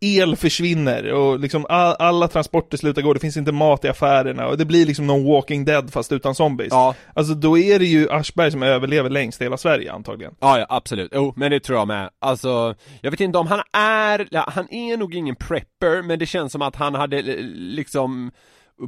el 0.00 0.36
försvinner 0.36 1.12
och 1.12 1.40
liksom 1.40 1.66
all, 1.68 1.96
alla 1.98 2.28
transporter 2.28 2.76
slutar 2.76 3.02
gå, 3.02 3.14
det 3.14 3.20
finns 3.20 3.36
inte 3.36 3.52
mat 3.52 3.84
i 3.84 3.88
affärerna 3.88 4.46
och 4.46 4.58
det 4.58 4.64
blir 4.64 4.86
liksom 4.86 5.06
någon 5.06 5.24
walking 5.24 5.64
dead 5.64 5.92
fast 5.92 6.12
utan 6.12 6.34
zombies. 6.34 6.68
Ja. 6.70 6.94
Alltså 7.14 7.34
då 7.34 7.58
är 7.58 7.78
det 7.78 7.84
ju 7.84 8.10
Aschberg 8.10 8.50
som 8.50 8.62
överlever 8.62 9.10
längst 9.10 9.40
i 9.40 9.44
hela 9.44 9.56
Sverige 9.56 9.92
antagligen. 9.92 10.34
Ja, 10.40 10.58
ja 10.58 10.66
absolut, 10.68 11.10
jo 11.14 11.32
men 11.36 11.50
det 11.50 11.60
tror 11.60 11.78
jag 11.78 11.88
med 11.88 12.10
Alltså, 12.18 12.74
jag 13.00 13.10
vet 13.10 13.20
inte 13.20 13.38
om 13.38 13.46
han 13.46 13.62
är, 13.72 14.28
ja, 14.30 14.50
han 14.54 14.74
är 14.74 14.96
nog 14.96 15.14
ingen 15.14 15.36
prepper 15.36 16.02
men 16.02 16.18
det 16.18 16.26
känns 16.26 16.52
som 16.52 16.62
att 16.62 16.76
han 16.76 16.94
hade 16.94 17.22
liksom 17.52 18.30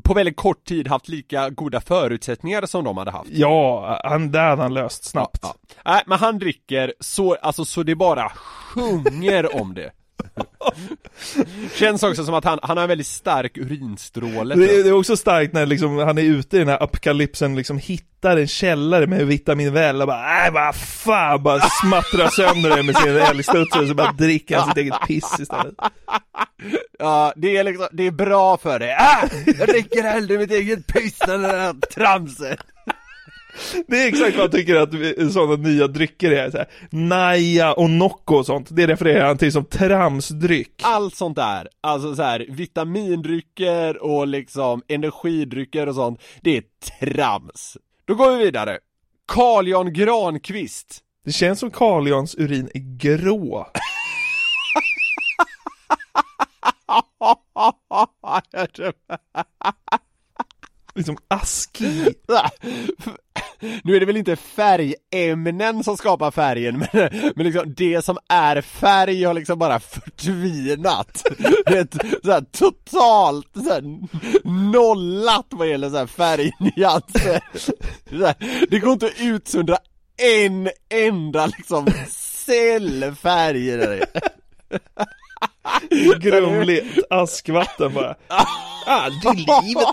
på 0.05 0.15
väldigt 0.15 0.37
kort 0.37 0.65
tid 0.65 0.89
haft 0.89 1.09
lika 1.09 1.51
goda 1.51 1.81
förutsättningar 1.81 2.67
som 2.67 2.85
de 2.85 2.97
hade 2.97 3.11
haft 3.11 3.31
Ja, 3.31 4.01
han, 4.05 4.33
det 4.33 4.39
hade 4.39 4.63
han 4.63 4.75
löst 4.75 5.05
snabbt. 5.05 5.39
Ja. 5.43 5.55
Nej, 5.85 6.03
men 6.07 6.19
han 6.19 6.39
dricker 6.39 6.95
så, 7.01 7.35
alltså 7.35 7.65
så 7.65 7.83
det 7.83 7.95
bara 7.95 8.29
sjunger 8.29 9.61
om 9.61 9.75
det 9.75 9.91
Känns 11.75 12.03
också 12.03 12.25
som 12.25 12.35
att 12.35 12.45
han, 12.45 12.59
han 12.63 12.77
har 12.77 12.85
en 12.85 12.89
väldigt 12.89 13.07
stark 13.07 13.59
urinstråle 13.59 14.55
Det 14.55 14.75
är, 14.75 14.83
det 14.83 14.89
är 14.89 14.93
också 14.93 15.17
starkt 15.17 15.53
när 15.53 15.67
liksom, 15.67 15.99
han 15.99 16.19
är 16.19 16.23
ute 16.23 16.57
i 16.57 16.59
den 16.59 16.69
här 16.69 16.83
apokalypsen, 16.83 17.57
liksom 17.57 17.79
hittar 17.79 18.37
en 18.37 18.49
källare 18.49 19.07
med 19.07 19.27
vitamin 19.27 19.73
väl 19.73 20.01
och 20.01 20.07
bara 20.07 20.47
äh, 20.47 20.53
vad 20.53 20.75
fan, 20.77 21.43
bara 21.43 21.61
smattrar 21.61 22.29
sönder 22.29 22.77
det 22.77 22.83
med 22.83 22.97
sin 22.97 23.17
älgstudsare 23.17 23.83
och 23.83 23.89
så 23.89 23.95
bara 23.95 24.13
dricker 24.13 24.57
han 24.57 24.69
sitt 24.69 24.77
eget 24.77 25.07
piss 25.07 25.41
istället. 25.41 25.75
Ja, 26.99 27.33
det 27.37 27.57
är 27.57 27.65
liksom, 27.65 27.89
det 27.93 28.07
är 28.07 28.11
bra 28.11 28.57
för 28.57 28.79
dig. 28.79 28.97
Ah! 28.99 29.29
Jag 29.59 29.69
dricker 29.69 30.03
hellre 30.03 30.39
mitt 30.39 30.51
eget 30.51 30.87
piss 30.87 31.21
än 31.21 31.43
den 31.43 31.61
här 31.61 31.75
tramset. 31.95 32.59
Det 33.87 34.03
är 34.03 34.09
exakt 34.09 34.37
vad 34.37 34.41
han 34.41 34.51
tycker 34.51 34.77
att 34.77 35.33
sådana 35.33 35.57
nya 35.57 35.87
drycker 35.87 36.31
är, 36.31 36.51
så 36.51 36.57
här, 36.57 36.67
Naja 36.91 37.73
och 37.73 37.91
Nocco 37.91 38.35
och 38.35 38.47
sånt, 38.47 38.69
det 38.71 38.87
refererar 38.87 39.27
han 39.27 39.39
till 39.39 39.53
som 39.53 39.65
tramsdryck. 39.65 40.81
Allt 40.83 41.17
sånt 41.17 41.37
där, 41.37 41.69
alltså 41.81 42.15
så 42.15 42.23
här 42.23 42.47
vitamindrycker 42.49 44.03
och 44.03 44.27
liksom 44.27 44.83
energidrycker 44.89 45.89
och 45.89 45.95
sånt, 45.95 46.23
det 46.41 46.57
är 46.57 46.63
trams. 47.01 47.77
Då 48.05 48.15
går 48.15 48.37
vi 48.37 48.45
vidare. 48.45 48.79
Carl 49.27 49.69
Jan 49.69 49.93
Granqvist. 49.93 50.99
Det 51.25 51.33
känns 51.33 51.61
som 51.61 51.71
Carl 51.71 52.09
Jans 52.09 52.35
urin 52.39 52.71
är 52.75 52.99
grå. 52.99 53.67
Liksom 60.95 61.17
askig. 61.29 62.15
Nu 63.83 63.97
är 63.97 64.01
det 64.01 64.07
väl 64.07 64.17
inte 64.17 64.37
färgämnen 64.37 65.85
som 65.85 65.97
skapar 65.97 66.31
färgen, 66.31 66.79
men, 66.93 67.33
men 67.37 67.47
liksom 67.47 67.75
det 67.77 68.05
som 68.05 68.19
är 68.29 68.61
färg 68.61 69.25
har 69.25 69.35
liksom 69.35 69.59
bara 69.59 69.81
förtvinat. 69.81 71.25
Det 71.67 71.79
är 71.79 71.89
såhär 71.93 72.21
så 72.25 72.33
här 72.33 72.41
totalt 72.41 73.49
så 73.55 73.73
här, 73.73 73.83
nollat 74.73 75.47
vad 75.51 75.69
gäller 75.69 75.91
så 75.91 75.97
här 75.97 76.07
färgnyanser. 76.07 77.41
Så 78.11 78.27
här, 78.27 78.67
det 78.71 78.79
går 78.79 78.93
inte 78.93 79.07
att 79.07 79.21
utsöndra 79.21 79.77
en 80.17 80.71
enda 80.89 81.47
liksom 81.47 81.87
cellfärg 82.47 83.69
i 83.69 83.77
det. 83.77 84.07
Grumligt 86.21 86.99
askvatten 87.11 87.95
bara. 87.95 88.15
Aldrig 88.87 89.39
i 89.39 89.47
livet. 89.63 89.87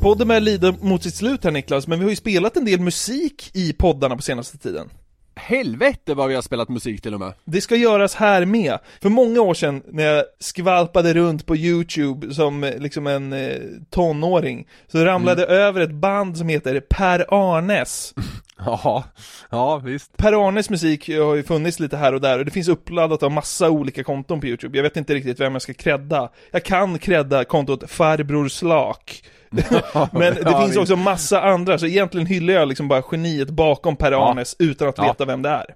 Podden 0.00 0.28
börjar 0.28 0.40
lida 0.40 0.72
mot 0.72 1.02
sitt 1.02 1.14
slut 1.14 1.44
här 1.44 1.50
Niklas, 1.50 1.86
men 1.86 1.98
vi 1.98 2.04
har 2.04 2.10
ju 2.10 2.16
spelat 2.16 2.56
en 2.56 2.64
del 2.64 2.80
musik 2.80 3.50
i 3.54 3.72
poddarna 3.72 4.16
på 4.16 4.22
senaste 4.22 4.58
tiden. 4.58 4.88
Helvete 5.34 6.14
vad 6.14 6.28
vi 6.28 6.34
har 6.34 6.42
spelat 6.42 6.68
musik 6.68 7.02
till 7.02 7.14
och 7.14 7.20
med. 7.20 7.32
Det 7.44 7.60
ska 7.60 7.76
göras 7.76 8.14
här 8.14 8.44
med. 8.44 8.78
För 9.02 9.08
många 9.08 9.40
år 9.40 9.54
sedan 9.54 9.82
när 9.86 10.04
jag 10.04 10.24
skvalpade 10.40 11.14
runt 11.14 11.46
på 11.46 11.56
YouTube 11.56 12.34
som 12.34 12.64
eh, 12.64 12.78
liksom 12.78 13.06
en 13.06 13.32
eh, 13.32 13.56
tonåring 13.90 14.68
så 14.88 15.04
ramlade 15.04 15.42
jag 15.42 15.50
över 15.50 15.80
ett 15.80 15.94
band 15.94 16.38
som 16.38 16.48
heter 16.48 16.80
Per 16.80 17.26
Arnes. 17.28 18.14
Ja, 18.64 19.04
ja 19.50 19.76
visst. 19.78 20.16
Per 20.16 20.48
Arnes 20.48 20.70
musik 20.70 21.08
har 21.08 21.34
ju 21.34 21.42
funnits 21.42 21.80
lite 21.80 21.96
här 21.96 22.14
och 22.14 22.20
där 22.20 22.38
och 22.38 22.44
det 22.44 22.50
finns 22.50 22.68
uppladdat 22.68 23.22
av 23.22 23.30
massa 23.30 23.70
olika 23.70 24.04
konton 24.04 24.40
på 24.40 24.46
YouTube. 24.46 24.78
Jag 24.78 24.82
vet 24.82 24.96
inte 24.96 25.14
riktigt 25.14 25.40
vem 25.40 25.52
jag 25.52 25.62
ska 25.62 25.74
credda. 25.74 26.28
Jag 26.50 26.64
kan 26.64 26.98
credda 26.98 27.44
kontot 27.44 27.90
Farbror 27.90 28.48
Slak. 28.48 29.22
Men 30.12 30.34
det 30.34 30.62
finns 30.64 30.76
också 30.76 30.96
massa 30.96 31.42
andra, 31.42 31.78
så 31.78 31.86
egentligen 31.86 32.26
hyllar 32.26 32.54
jag 32.54 32.68
liksom 32.68 32.88
bara 32.88 33.02
geniet 33.10 33.50
bakom 33.50 33.96
Per. 33.96 34.30
Arnes 34.30 34.56
utan 34.58 34.88
att 34.88 34.98
veta 34.98 35.24
vem 35.24 35.42
det 35.42 35.48
är. 35.48 35.74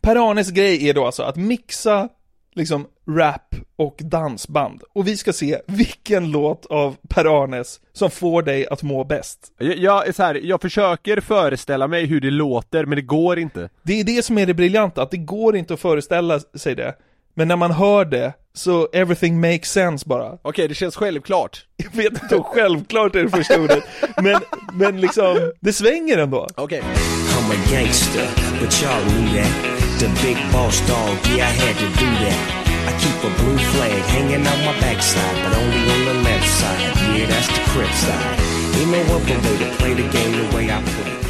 Per 0.00 0.30
Arnes 0.30 0.50
grej 0.50 0.88
är 0.88 0.94
då 0.94 1.06
alltså 1.06 1.22
att 1.22 1.36
mixa 1.36 2.08
liksom 2.54 2.86
rap 3.08 3.54
och 3.76 3.96
dansband. 3.98 4.82
Och 4.94 5.08
vi 5.08 5.16
ska 5.16 5.32
se 5.32 5.60
vilken 5.66 6.30
låt 6.30 6.66
av 6.66 6.96
Per 7.08 7.42
Arnes 7.42 7.80
som 7.92 8.10
får 8.10 8.42
dig 8.42 8.66
att 8.66 8.82
må 8.82 9.04
bäst. 9.04 9.52
Jag, 9.58 9.76
jag, 9.76 10.08
är 10.08 10.12
så 10.12 10.22
här, 10.22 10.34
jag 10.34 10.60
försöker 10.60 11.20
föreställa 11.20 11.88
mig 11.88 12.06
hur 12.06 12.20
det 12.20 12.30
låter, 12.30 12.84
men 12.84 12.96
det 12.96 13.02
går 13.02 13.38
inte. 13.38 13.68
Det 13.82 14.00
är 14.00 14.04
det 14.04 14.24
som 14.24 14.38
är 14.38 14.46
det 14.46 14.54
briljanta, 14.54 15.02
att 15.02 15.10
det 15.10 15.16
går 15.16 15.56
inte 15.56 15.74
att 15.74 15.80
föreställa 15.80 16.40
sig 16.40 16.74
det. 16.74 16.94
Men 17.34 17.48
när 17.48 17.56
man 17.56 17.70
hör 17.70 18.04
det, 18.04 18.32
så 18.54 18.88
everything 18.92 19.40
makes 19.40 19.72
sense 19.72 20.04
bara. 20.08 20.38
Okej, 20.42 20.68
det 20.68 20.74
känns 20.74 20.96
självklart. 20.96 21.64
Jag 21.76 21.90
vet 21.96 22.22
inte 22.22 22.36
om 22.36 22.44
självklart 22.44 23.14
är 23.14 23.22
det 23.22 23.30
första 23.30 23.60
ordet, 23.60 23.84
men, 24.22 24.40
men 24.72 25.00
liksom, 25.00 25.52
det 25.60 25.72
svänger 25.72 26.18
ändå. 26.18 26.48
Okej. 26.54 26.82
I'm 26.82 27.50
a 27.50 27.58
gangster, 27.70 28.26
but 28.60 28.70
y'all 28.82 29.02
knew 29.08 29.42
that. 29.42 29.72
The 30.00 30.08
big 30.26 30.36
boss 30.52 30.80
dog, 30.88 31.36
yeah, 31.36 31.48
I 31.48 31.52
had 31.52 31.76
to 31.78 31.88
do 32.04 32.10
that. 32.24 32.62
I 32.88 32.92
keep 32.98 33.24
a 33.24 33.32
blue 33.42 33.58
flag 33.58 34.02
hanging 34.02 34.46
out 34.46 34.58
my 34.66 34.80
backside, 34.80 35.36
but 35.44 35.58
only 35.58 35.82
on 35.94 36.04
the 36.04 36.22
left 36.28 36.48
side. 36.48 36.80
Yeah, 37.16 37.26
that's 37.26 37.48
the 37.48 37.62
crip 37.70 37.90
side. 37.90 38.38
Ain't 38.76 38.90
no 38.90 39.00
other 39.14 39.38
way 39.46 39.58
to 39.58 39.76
play 39.78 39.94
the 39.94 40.08
game 40.08 40.32
the 40.32 40.56
way 40.56 40.70
I 40.70 40.82
play. 40.82 41.21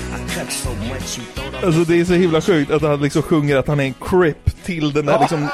Alltså 1.65 1.85
det 1.85 2.01
är 2.01 2.05
så 2.05 2.13
himla 2.13 2.41
sjukt 2.41 2.71
att 2.71 2.83
han 2.83 3.01
liksom 3.03 3.23
sjunger 3.23 3.57
att 3.57 3.69
han 3.69 3.81
är 3.81 3.85
en 3.85 3.95
crip 3.95 4.65
till 4.65 4.93
den 4.93 5.07
där 5.07 5.19
liksom 5.21 5.49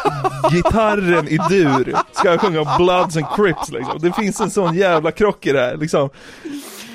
gitarren 0.53 1.29
i 1.29 1.39
dur. 1.49 1.97
Ska 2.13 2.29
jag 2.29 2.41
sjunga 2.41 2.77
Bloods 2.77 3.17
and 3.17 3.27
Crips 3.37 3.71
liksom. 3.71 3.99
Det 4.01 4.13
finns 4.13 4.41
en 4.41 4.51
sån 4.51 4.75
jävla 4.75 5.11
krock 5.11 5.47
i 5.47 5.53
det 5.53 5.61
här 5.61 5.77
liksom. 5.77 6.11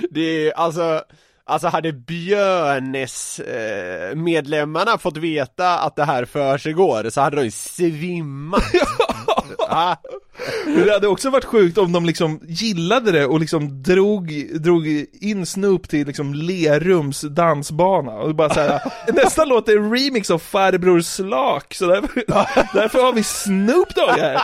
Det 0.09 0.47
är 0.47 0.51
alltså, 0.51 1.01
alltså 1.45 1.67
hade 1.67 1.93
Björnes 1.93 3.39
eh, 3.39 4.15
medlemmarna 4.15 4.97
fått 4.97 5.17
veta 5.17 5.79
att 5.79 5.95
det 5.95 6.05
här 6.05 6.25
för 6.25 6.57
sig 6.57 6.73
går 6.73 7.09
så 7.09 7.21
hade 7.21 7.35
de 7.35 7.43
ju 7.43 7.51
svimmat. 7.51 8.63
Men 10.65 10.85
det 10.85 10.93
hade 10.93 11.07
också 11.07 11.29
varit 11.29 11.45
sjukt 11.45 11.77
om 11.77 11.91
de 11.91 12.05
liksom 12.05 12.39
gillade 12.43 13.11
det 13.11 13.25
och 13.25 13.39
liksom 13.39 13.83
drog, 13.83 14.49
drog 14.61 14.87
in 15.11 15.45
Snoop 15.45 15.89
till 15.89 16.07
liksom 16.07 16.33
Lerums 16.33 17.21
dansbana 17.21 18.11
och 18.11 18.35
bara 18.35 18.53
såhär 18.53 18.81
Nästa 19.13 19.45
låt 19.45 19.69
är 19.69 19.77
en 19.77 19.95
remix 19.95 20.31
av 20.31 20.39
Farbror 20.39 21.01
Slak, 21.01 21.73
så 21.73 21.87
därför, 21.87 22.23
därför 22.73 23.03
har 23.03 23.13
vi 23.13 23.23
Snoop 23.23 23.95
Dogg 23.95 24.19
här! 24.19 24.41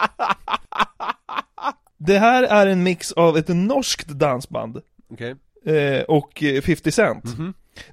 Det 1.97 2.17
här 2.17 2.43
är 2.43 2.67
en 2.67 2.83
mix 2.83 3.11
av 3.11 3.37
ett 3.37 3.47
norskt 3.47 4.07
dansband 4.07 4.81
Okej. 5.13 5.35
Eh, 5.65 6.01
och 6.01 6.43
eh, 6.43 6.61
50 6.61 6.91
Cent 6.91 7.23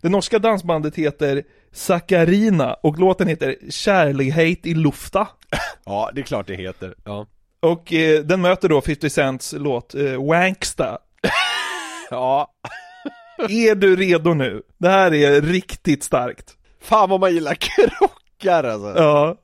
Det 0.00 0.08
norska 0.08 0.38
dansbandet 0.38 0.96
heter 0.96 1.42
Sakarina 1.72 2.74
och 2.74 2.98
låten 2.98 3.28
heter 3.28 3.56
Kärlighet 3.70 4.66
i 4.66 4.74
lufta 4.74 5.28
Ja, 5.84 6.10
det 6.14 6.20
är 6.20 6.24
klart 6.24 6.46
det 6.46 6.54
heter. 6.54 6.94
Ja. 7.04 7.26
och 7.60 7.92
eh, 7.92 8.20
den 8.20 8.40
möter 8.40 8.68
då 8.68 8.80
50 8.80 9.10
Cents 9.10 9.54
låt 9.58 9.94
eh, 9.94 10.26
Wanksta 10.28 10.98
Ja. 12.10 12.52
Är 13.48 13.74
du 13.74 13.96
redo 13.96 14.34
nu? 14.34 14.62
Det 14.78 14.88
här 14.88 15.14
är 15.14 15.40
riktigt 15.40 16.04
starkt 16.04 16.52
Fan 16.82 17.10
vad 17.10 17.20
man 17.20 17.34
gillar 17.34 17.54
krockar 17.54 18.64
alltså. 18.64 19.02
Ja, 19.02 19.36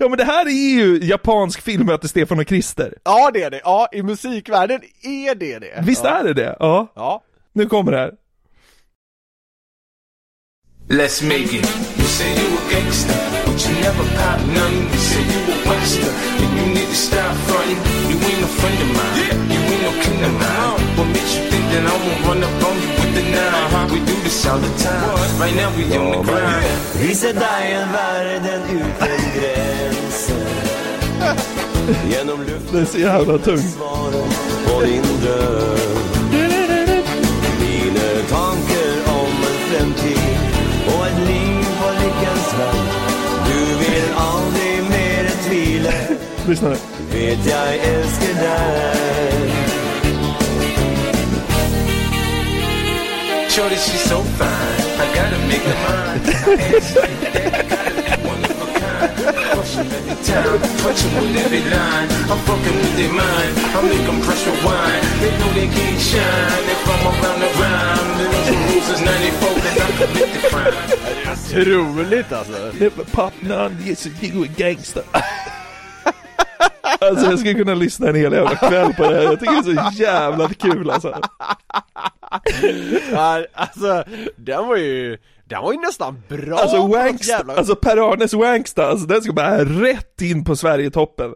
ja 0.00 0.08
men 0.08 0.18
det 0.18 0.24
här 0.24 0.46
är 0.46 0.70
ju 0.80 0.98
japansk 1.02 1.60
film 1.60 1.86
möter 1.86 2.08
Stefan 2.08 2.38
och 2.40 2.46
Krister 2.46 2.94
Ja 3.04 3.30
det 3.34 3.42
är 3.42 3.50
det, 3.50 3.60
ja 3.64 3.88
i 3.92 4.02
musikvärlden 4.02 4.80
är 5.02 5.34
det 5.34 5.58
det. 5.58 5.82
Visst 5.82 6.04
ja. 6.04 6.10
är 6.10 6.24
det 6.24 6.34
det? 6.34 6.56
Ja, 6.60 6.92
Ja. 6.94 7.22
Nu 7.58 7.66
kommer 7.66 7.92
det 7.92 7.98
här 7.98 8.12
Let's 10.90 11.22
make 11.22 11.50
it. 11.58 11.66
You 11.98 12.06
say 12.16 12.30
you 12.40 12.48
a 12.58 12.62
gangster, 12.72 13.18
but 13.44 13.58
you 13.64 13.72
never 13.86 14.04
pop 14.18 14.40
none. 14.56 14.76
You 14.92 15.00
say 15.10 15.22
you 15.32 15.40
a 15.54 15.56
waster, 15.68 16.12
and 16.42 16.50
you 16.58 16.66
need 16.76 16.88
to 16.94 16.98
stop 17.08 17.34
fronting. 17.46 17.80
You 18.10 18.16
ain't 18.28 18.40
no 18.44 18.48
friend 18.58 18.78
of 18.84 18.90
mine. 18.98 19.36
You 19.52 19.60
ain't 19.72 19.82
no 19.86 19.92
kin 20.02 20.24
of 20.28 20.34
mine. 20.42 20.80
What 20.96 21.08
makes 21.14 21.32
you 21.36 21.42
think 21.50 21.64
that 21.72 21.84
I 21.92 21.94
won't 22.04 22.20
run 22.28 22.40
up 22.46 22.64
on 22.68 22.74
you 22.82 22.90
with 23.00 23.12
the 23.18 23.24
nine? 23.36 23.86
We 23.92 23.98
do 24.10 24.16
this 24.24 24.46
all 24.46 24.60
the 24.66 24.72
time. 24.86 25.40
Right 25.42 25.56
now 25.60 25.70
we 25.76 25.82
on 25.98 26.10
the 26.12 26.22
grind. 26.28 26.80
Visa 27.00 27.32
dig 27.32 27.64
en 27.80 27.92
världen 27.92 28.62
utan 28.76 29.18
gränser 29.34 30.48
Genom 32.10 32.40
luften 32.40 32.72
Det 32.72 32.80
är 32.80 32.84
så 32.84 32.98
jävla 32.98 33.38
tungt 33.38 33.78
Lyssna 46.48 46.68
nu 46.68 46.76
Vet 47.12 47.46
jag 47.46 47.74
älskar 47.74 48.42
dig 48.42 49.52
Shorty, 53.48 53.76
she's 53.76 54.08
so 54.08 54.22
fine. 54.22 54.80
I 55.02 55.06
gotta 55.14 55.38
make 55.48 55.64
her 55.70 55.78
mine. 55.84 56.20
I 56.24 56.76
ask 56.76 56.94
like 56.94 57.20
that, 57.20 57.54
I 57.54 57.62
gotta 57.72 57.90
be 57.96 58.28
one 58.28 58.44
of 58.44 58.62
a 58.62 58.68
kind. 58.80 59.12
Crush 59.52 59.76
'em 59.78 59.86
every 59.98 60.16
time, 60.28 60.60
touch 60.82 61.04
'em 61.04 61.12
with 61.20 61.44
every 61.44 61.62
line. 61.74 62.08
I'm 62.30 62.38
fucking 62.46 62.76
with 62.80 62.94
their 62.96 63.12
mind. 63.22 63.52
I 63.76 63.80
make 63.90 64.08
'em 64.08 64.20
pressure 64.26 64.56
wine. 64.66 65.04
They 65.20 65.32
know 65.38 65.50
they 65.58 65.68
can't 65.76 66.00
shine. 66.10 66.62
They 66.68 66.78
from 66.86 67.00
around 67.10 67.40
the 67.44 67.50
rhyme. 67.60 68.08
Been 68.18 68.34
on 68.38 68.44
some 68.48 68.62
rules 68.68 68.84
since 68.88 69.02
94 69.10 69.54
cause 69.64 69.78
I 69.86 69.90
commit 70.00 70.28
the 70.34 70.42
crime. 70.50 70.74
Otroligt 71.32 72.32
alltså. 72.32 72.58
Never 72.80 73.04
pop 73.16 73.32
none, 73.42 73.76
yes 73.86 74.08
you 74.20 74.44
a 74.44 74.48
gangster 74.60 75.04
Alltså 77.08 77.26
jag 77.30 77.38
skulle 77.38 77.54
kunna 77.54 77.74
lyssna 77.74 78.08
en 78.08 78.14
hel 78.14 78.32
jävla 78.32 78.54
kväll 78.56 78.94
på 78.94 79.02
det 79.02 79.14
här, 79.16 79.22
jag 79.22 79.40
tycker 79.40 79.62
det 79.62 79.80
är 79.80 79.90
så 79.90 80.02
jävla 80.02 80.48
kul 80.48 80.90
alltså. 80.90 81.20
Alltså, 83.54 84.04
den 84.36 84.66
var 84.68 84.76
ju, 84.76 85.18
den 85.44 85.62
var 85.62 85.72
ju 85.72 85.78
nästan 85.78 86.22
bra. 86.28 86.58
Alltså 86.58 86.86
Wanksta, 86.86 87.32
jävla- 87.32 87.54
alltså 87.56 87.76
Per 87.76 88.12
Arnes 88.12 88.32
Wanksta, 88.34 88.86
alltså 88.86 89.06
den 89.06 89.22
ska 89.22 89.32
bara 89.32 89.64
rätt 89.64 90.22
in 90.22 90.44
på 90.44 90.56
Sverigetoppen. 90.56 91.34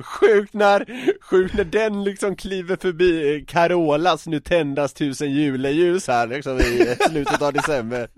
Sjukt 0.00 0.54
när, 0.54 0.84
sjukt 1.30 1.54
när 1.54 1.64
den 1.64 2.04
liksom 2.04 2.36
kliver 2.36 2.76
förbi 2.76 3.44
Carolas 3.48 4.26
nu 4.26 4.40
tändas 4.40 4.92
tusen 4.94 5.30
juleljus 5.32 6.08
här 6.08 6.26
liksom 6.26 6.58
i 6.60 6.96
slutet 7.10 7.42
av 7.42 7.52
december 7.52 8.08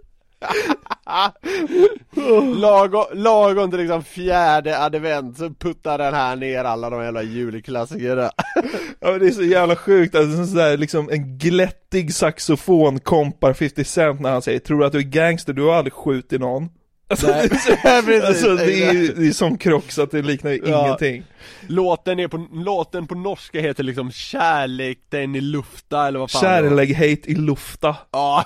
Lagom, 2.57 3.05
lagom 3.13 3.71
till 3.71 3.81
liksom 3.81 4.05
fjärde 4.05 4.79
advent 4.79 5.39
så 5.39 5.51
puttar 5.51 5.99
den 5.99 6.15
här 6.15 6.37
ner 6.37 6.65
alla 6.65 6.91
de 6.91 7.05
jävla 7.05 7.23
julklassikerna 7.23 8.31
Ja 9.01 9.11
men 9.11 9.21
det 9.21 9.27
är 9.27 9.31
så 9.31 9.43
jävla 9.43 9.77
sjukt, 9.77 10.15
alltså 10.15 10.47
sån 10.47 10.57
där 10.57 10.77
liksom 10.77 11.11
en 11.11 11.39
glättig 11.39 12.15
saxofon 12.15 13.01
kompar 13.01 13.53
50 13.53 13.85
Cent 13.85 14.21
när 14.21 14.31
han 14.31 14.43
säger 14.43 14.59
'Tror 14.59 14.79
du 14.79 14.87
att 14.87 14.93
du 14.93 14.99
är 14.99 15.03
gangster? 15.03 15.53
Du 15.53 15.63
har 15.63 15.75
aldrig 15.75 15.93
skjutit 15.93 16.41
någon' 16.41 16.69
Alltså, 17.13 17.27
Nej, 17.27 17.49
precis. 18.05 18.25
alltså 18.25 18.55
det 18.57 18.85
är 18.85 19.15
det 19.17 19.27
är 19.29 19.33
sån 19.33 19.59
krock 19.59 19.91
så 19.93 20.03
att 20.03 20.11
det 20.11 20.23
liknar 20.23 20.51
Ja. 20.51 20.85
ingenting. 20.87 21.25
Låten, 21.67 22.19
är 22.21 22.29
på, 22.29 22.47
låten 22.53 23.07
på 23.07 23.15
norska 23.15 23.61
heter 23.61 23.85
liksom 23.85 24.13
Kärlek 24.13 24.99
den 25.09 25.35
i 25.35 25.41
lufta 25.41 26.07
eller 26.09 26.19
vad 26.19 26.31
fan 26.31 26.43
det 26.43 26.49
var. 26.63 26.69
Kärleghet 26.69 27.27
i 27.27 27.35
lufta. 27.35 27.97
Ja. 28.11 28.45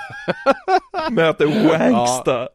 Möter 1.11 1.47
Wangsta. 1.47 2.33
Ja. 2.33 2.49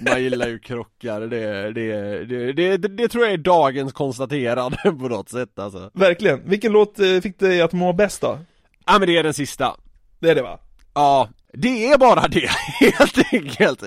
Man 0.00 0.22
gillar 0.22 0.48
ju 0.48 0.58
krockar, 0.58 1.20
det, 1.20 1.72
det, 1.72 2.24
det, 2.24 2.52
det, 2.52 2.76
det, 2.76 2.88
det 2.88 3.08
tror 3.08 3.24
jag 3.24 3.32
är 3.32 3.36
dagens 3.38 3.92
konstaterande 3.92 4.76
på 4.82 4.90
något 5.08 5.28
sätt 5.28 5.58
alltså. 5.58 5.90
Verkligen. 5.94 6.40
Vilken 6.48 6.72
låt 6.72 6.98
eh, 7.00 7.20
fick 7.22 7.38
dig 7.38 7.60
att 7.62 7.72
må 7.72 7.92
bäst 7.92 8.20
då? 8.20 8.38
Ja 8.86 8.98
men 8.98 9.08
det 9.08 9.16
är 9.18 9.22
den 9.22 9.34
sista. 9.34 9.76
Det 10.20 10.30
är 10.30 10.34
det 10.34 10.42
va? 10.42 10.58
Ja, 10.94 11.28
det 11.52 11.86
är 11.92 11.98
bara 11.98 12.28
det, 12.28 12.50
helt 12.80 13.18
enkelt. 13.32 13.82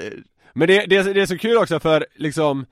Men 0.54 0.68
det, 0.68 0.86
det, 0.86 1.14
det 1.14 1.22
är 1.22 1.26
så 1.26 1.38
kul 1.38 1.58
också 1.58 1.80
för 1.80 2.06
liksom, 2.16 2.66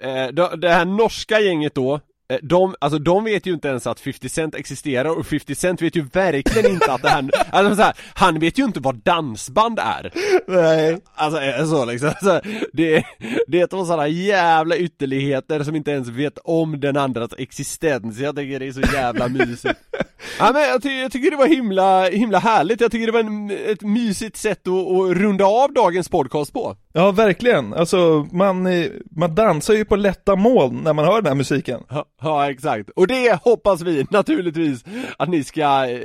eh, 0.00 0.26
det, 0.26 0.56
det 0.56 0.68
här 0.68 0.84
norska 0.84 1.40
gänget 1.40 1.74
då, 1.74 2.00
de, 2.42 2.74
alltså 2.78 2.98
de 2.98 3.24
vet 3.24 3.46
ju 3.46 3.52
inte 3.52 3.68
ens 3.68 3.86
att 3.86 4.00
50 4.00 4.28
Cent 4.28 4.54
existerar 4.54 5.18
och 5.18 5.26
50 5.26 5.54
Cent 5.54 5.82
vet 5.82 5.96
ju 5.96 6.02
verkligen 6.02 6.72
inte 6.72 6.92
att 6.92 7.02
det 7.02 7.08
här, 7.08 7.30
alltså 7.50 7.76
så 7.76 7.82
här, 7.82 7.94
han 8.14 8.38
vet 8.38 8.58
ju 8.58 8.64
inte 8.64 8.80
vad 8.80 8.94
dansband 8.94 9.78
är. 9.78 10.12
Nej. 10.46 10.98
Alltså 11.14 11.40
är 11.40 11.64
så 11.64 11.84
liksom, 11.84 12.08
alltså, 12.08 12.40
det, 12.72 13.04
det 13.46 13.60
är 13.60 13.66
två 13.66 13.84
sådana 13.84 14.08
jävla 14.08 14.76
ytterligheter 14.76 15.64
som 15.64 15.76
inte 15.76 15.90
ens 15.90 16.08
vet 16.08 16.38
om 16.44 16.80
den 16.80 16.96
andras 16.96 17.30
existens, 17.38 18.18
jag 18.18 18.36
tycker 18.36 18.60
det 18.60 18.66
är 18.66 18.72
så 18.72 18.80
jävla 18.80 19.28
mysigt. 19.28 19.80
Ja 20.38 20.50
men 20.52 20.62
jag, 20.62 20.82
ty 20.82 20.88
jag 20.88 21.12
tycker 21.12 21.30
det 21.30 21.36
var 21.36 21.46
himla, 21.46 22.08
himla 22.08 22.38
härligt, 22.38 22.80
jag 22.80 22.92
tycker 22.92 23.06
det 23.06 23.12
var 23.12 23.20
en, 23.20 23.50
ett 23.50 23.82
mysigt 23.82 24.36
sätt 24.36 24.68
att, 24.68 24.74
att 24.74 25.16
runda 25.16 25.44
av 25.44 25.72
dagens 25.72 26.08
podcast 26.08 26.52
på. 26.52 26.76
Ja, 26.92 27.10
verkligen. 27.10 27.74
Alltså, 27.74 28.28
man, 28.32 28.66
eh, 28.66 28.86
man 29.10 29.34
dansar 29.34 29.74
ju 29.74 29.84
på 29.84 29.96
lätta 29.96 30.36
moln 30.36 30.80
när 30.84 30.92
man 30.92 31.04
hör 31.04 31.22
den 31.22 31.26
här 31.26 31.34
musiken. 31.34 31.80
Ja, 31.88 32.06
ja 32.22 32.50
exakt, 32.50 32.90
och 32.90 33.06
det 33.06 33.42
hoppas 33.42 33.82
vi 33.82 34.06
naturligtvis 34.10 34.84
att 35.16 35.28
ni 35.28 35.44
ska 35.44 35.86
eh, 35.86 36.00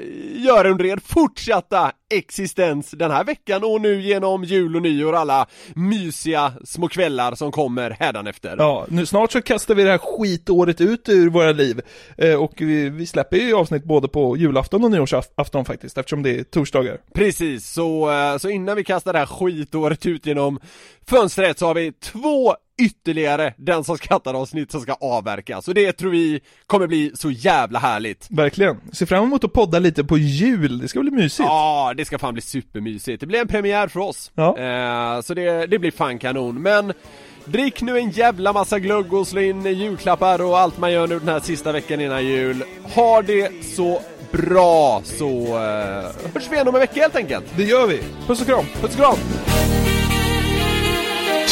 göra 0.45 0.69
under 0.69 0.85
er 0.85 0.99
fortsatta 1.05 1.91
existens 2.09 2.91
den 2.91 3.11
här 3.11 3.23
veckan 3.23 3.63
och 3.63 3.81
nu 3.81 4.01
genom 4.01 4.43
jul 4.43 4.75
och 4.75 4.81
nyår 4.81 5.15
alla 5.15 5.47
mysiga 5.75 6.53
små 6.63 6.87
kvällar 6.87 7.35
som 7.35 7.51
kommer 7.51 7.89
hädanefter. 7.89 8.55
Ja, 8.57 8.85
nu 8.89 9.05
snart 9.05 9.31
så 9.31 9.41
kastar 9.41 9.75
vi 9.75 9.83
det 9.83 9.91
här 9.91 9.97
skitåret 9.97 10.81
ut 10.81 11.09
ur 11.09 11.29
våra 11.29 11.51
liv. 11.51 11.81
Eh, 12.17 12.43
och 12.43 12.53
vi, 12.57 12.89
vi 12.89 13.05
släpper 13.05 13.37
ju 13.37 13.53
avsnitt 13.53 13.83
både 13.83 14.07
på 14.07 14.37
julafton 14.37 14.83
och 14.83 14.91
nyårsafton 14.91 15.65
faktiskt, 15.65 15.97
eftersom 15.97 16.23
det 16.23 16.39
är 16.39 16.43
torsdagar. 16.43 16.97
Precis, 17.13 17.73
så, 17.73 18.11
eh, 18.11 18.37
så 18.37 18.49
innan 18.49 18.75
vi 18.75 18.83
kastar 18.83 19.13
det 19.13 19.19
här 19.19 19.25
skitåret 19.25 20.05
ut 20.05 20.25
genom 20.25 20.59
fönstret 21.07 21.59
så 21.59 21.65
har 21.65 21.73
vi 21.73 21.91
två 21.91 22.55
ytterligare 22.77 23.53
Den 23.57 23.83
som 23.83 23.97
skrattar 23.97 24.33
avsnitt 24.33 24.71
som 24.71 24.81
ska 24.81 24.93
avverkas 24.93 25.67
och 25.67 25.73
det 25.73 25.91
tror 25.91 26.11
vi 26.11 26.41
kommer 26.67 26.87
bli 26.87 27.11
så 27.15 27.31
jävla 27.31 27.79
härligt. 27.79 28.27
Verkligen. 28.29 28.77
Se 28.91 29.05
fram 29.05 29.23
emot 29.23 29.43
att 29.43 29.53
podda 29.53 29.79
lite 29.79 30.03
på 30.03 30.17
jul, 30.17 30.79
det 30.79 30.87
ska 30.87 30.99
bli 30.99 31.11
mysigt. 31.11 31.49
Ja, 31.49 31.93
det 31.97 32.05
ska 32.05 32.17
fan 32.17 32.33
bli 32.33 32.41
supermysigt. 32.41 33.19
Det 33.19 33.25
blir 33.25 33.39
en 33.39 33.47
premiär 33.47 33.87
för 33.87 33.99
oss. 33.99 34.31
Ja. 34.35 34.57
Eh, 34.57 35.21
så 35.21 35.33
det, 35.33 35.67
det 35.67 35.79
blir 35.79 35.91
fan 35.91 36.19
kanon. 36.19 36.61
Men 36.61 36.93
drick 37.45 37.81
nu 37.81 37.97
en 37.97 38.09
jävla 38.09 38.53
massa 38.53 38.79
glögg 38.79 39.13
och 39.13 39.27
slå 39.27 39.41
in 39.41 39.65
julklappar 39.65 40.41
och 40.41 40.59
allt 40.59 40.77
man 40.77 40.91
gör 40.91 41.07
nu 41.07 41.19
den 41.19 41.27
här 41.27 41.39
sista 41.39 41.71
veckan 41.71 42.01
innan 42.01 42.25
jul. 42.25 42.63
Ha 42.95 43.21
det 43.21 43.65
så 43.65 44.01
bra 44.31 45.01
så 45.03 45.29
eh, 45.29 46.33
hörs 46.33 46.49
vi 46.49 46.53
igen 46.55 46.67
om 46.67 46.75
en 46.75 46.81
vecka 46.81 47.01
helt 47.01 47.15
enkelt. 47.15 47.45
Det 47.57 47.63
gör 47.63 47.87
vi. 47.87 47.99
Puss 48.27 48.41
och 48.41 48.47
kram. 48.47 48.65
Puss 48.81 48.91
och 48.91 48.99
kram. 48.99 49.17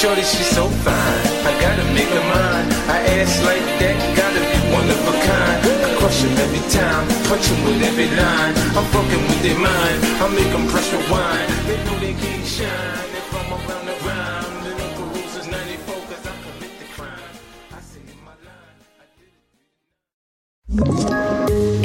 Shorty, 0.05 0.21
she's 0.21 0.45
so 0.53 0.69
fine. 0.85 1.25
I 1.49 1.51
gotta 1.59 1.83
make 1.97 2.05
her 2.05 2.25
mine. 2.29 2.69
I 2.93 2.97
ass 3.17 3.41
like 3.41 3.65
that, 3.81 3.97
gotta 4.13 4.37
be 4.37 4.59
one 4.69 4.85
of 4.85 5.01
a 5.01 5.15
kind. 5.29 5.59
I 5.81 5.89
crush 5.97 6.21
crush 6.21 6.21
'em 6.21 6.37
every 6.45 6.61
time, 6.69 7.05
punch 7.25 7.25
punch 7.25 7.49
'em 7.49 7.59
with 7.65 7.81
every 7.89 8.09
line. 8.21 8.53
I'm 8.77 8.85
fucking 8.93 9.23
with 9.29 9.41
their 9.41 9.57
mind. 9.57 9.99
I 10.21 10.27
make 10.37 10.37
make 10.37 10.53
'em 10.53 10.65
press 10.69 10.87
rewind. 10.93 11.49
They 11.65 11.77
know 11.85 11.97
they 12.05 12.13
can't 12.21 12.45
shine 12.45 13.11
if 13.19 13.27
I'm 13.39 13.49
around 13.57 13.85
the 13.89 13.97
rhyme. 14.05 14.53
Little 14.65 14.91
Caruso's 14.97 15.47
94 15.57 16.01
cause 16.09 16.25
I 16.31 16.33
commit 16.45 16.73
the 16.81 16.87
crime. 16.95 17.33
I 17.77 17.79
say 17.89 18.01
in 18.13 18.19
my 18.29 18.35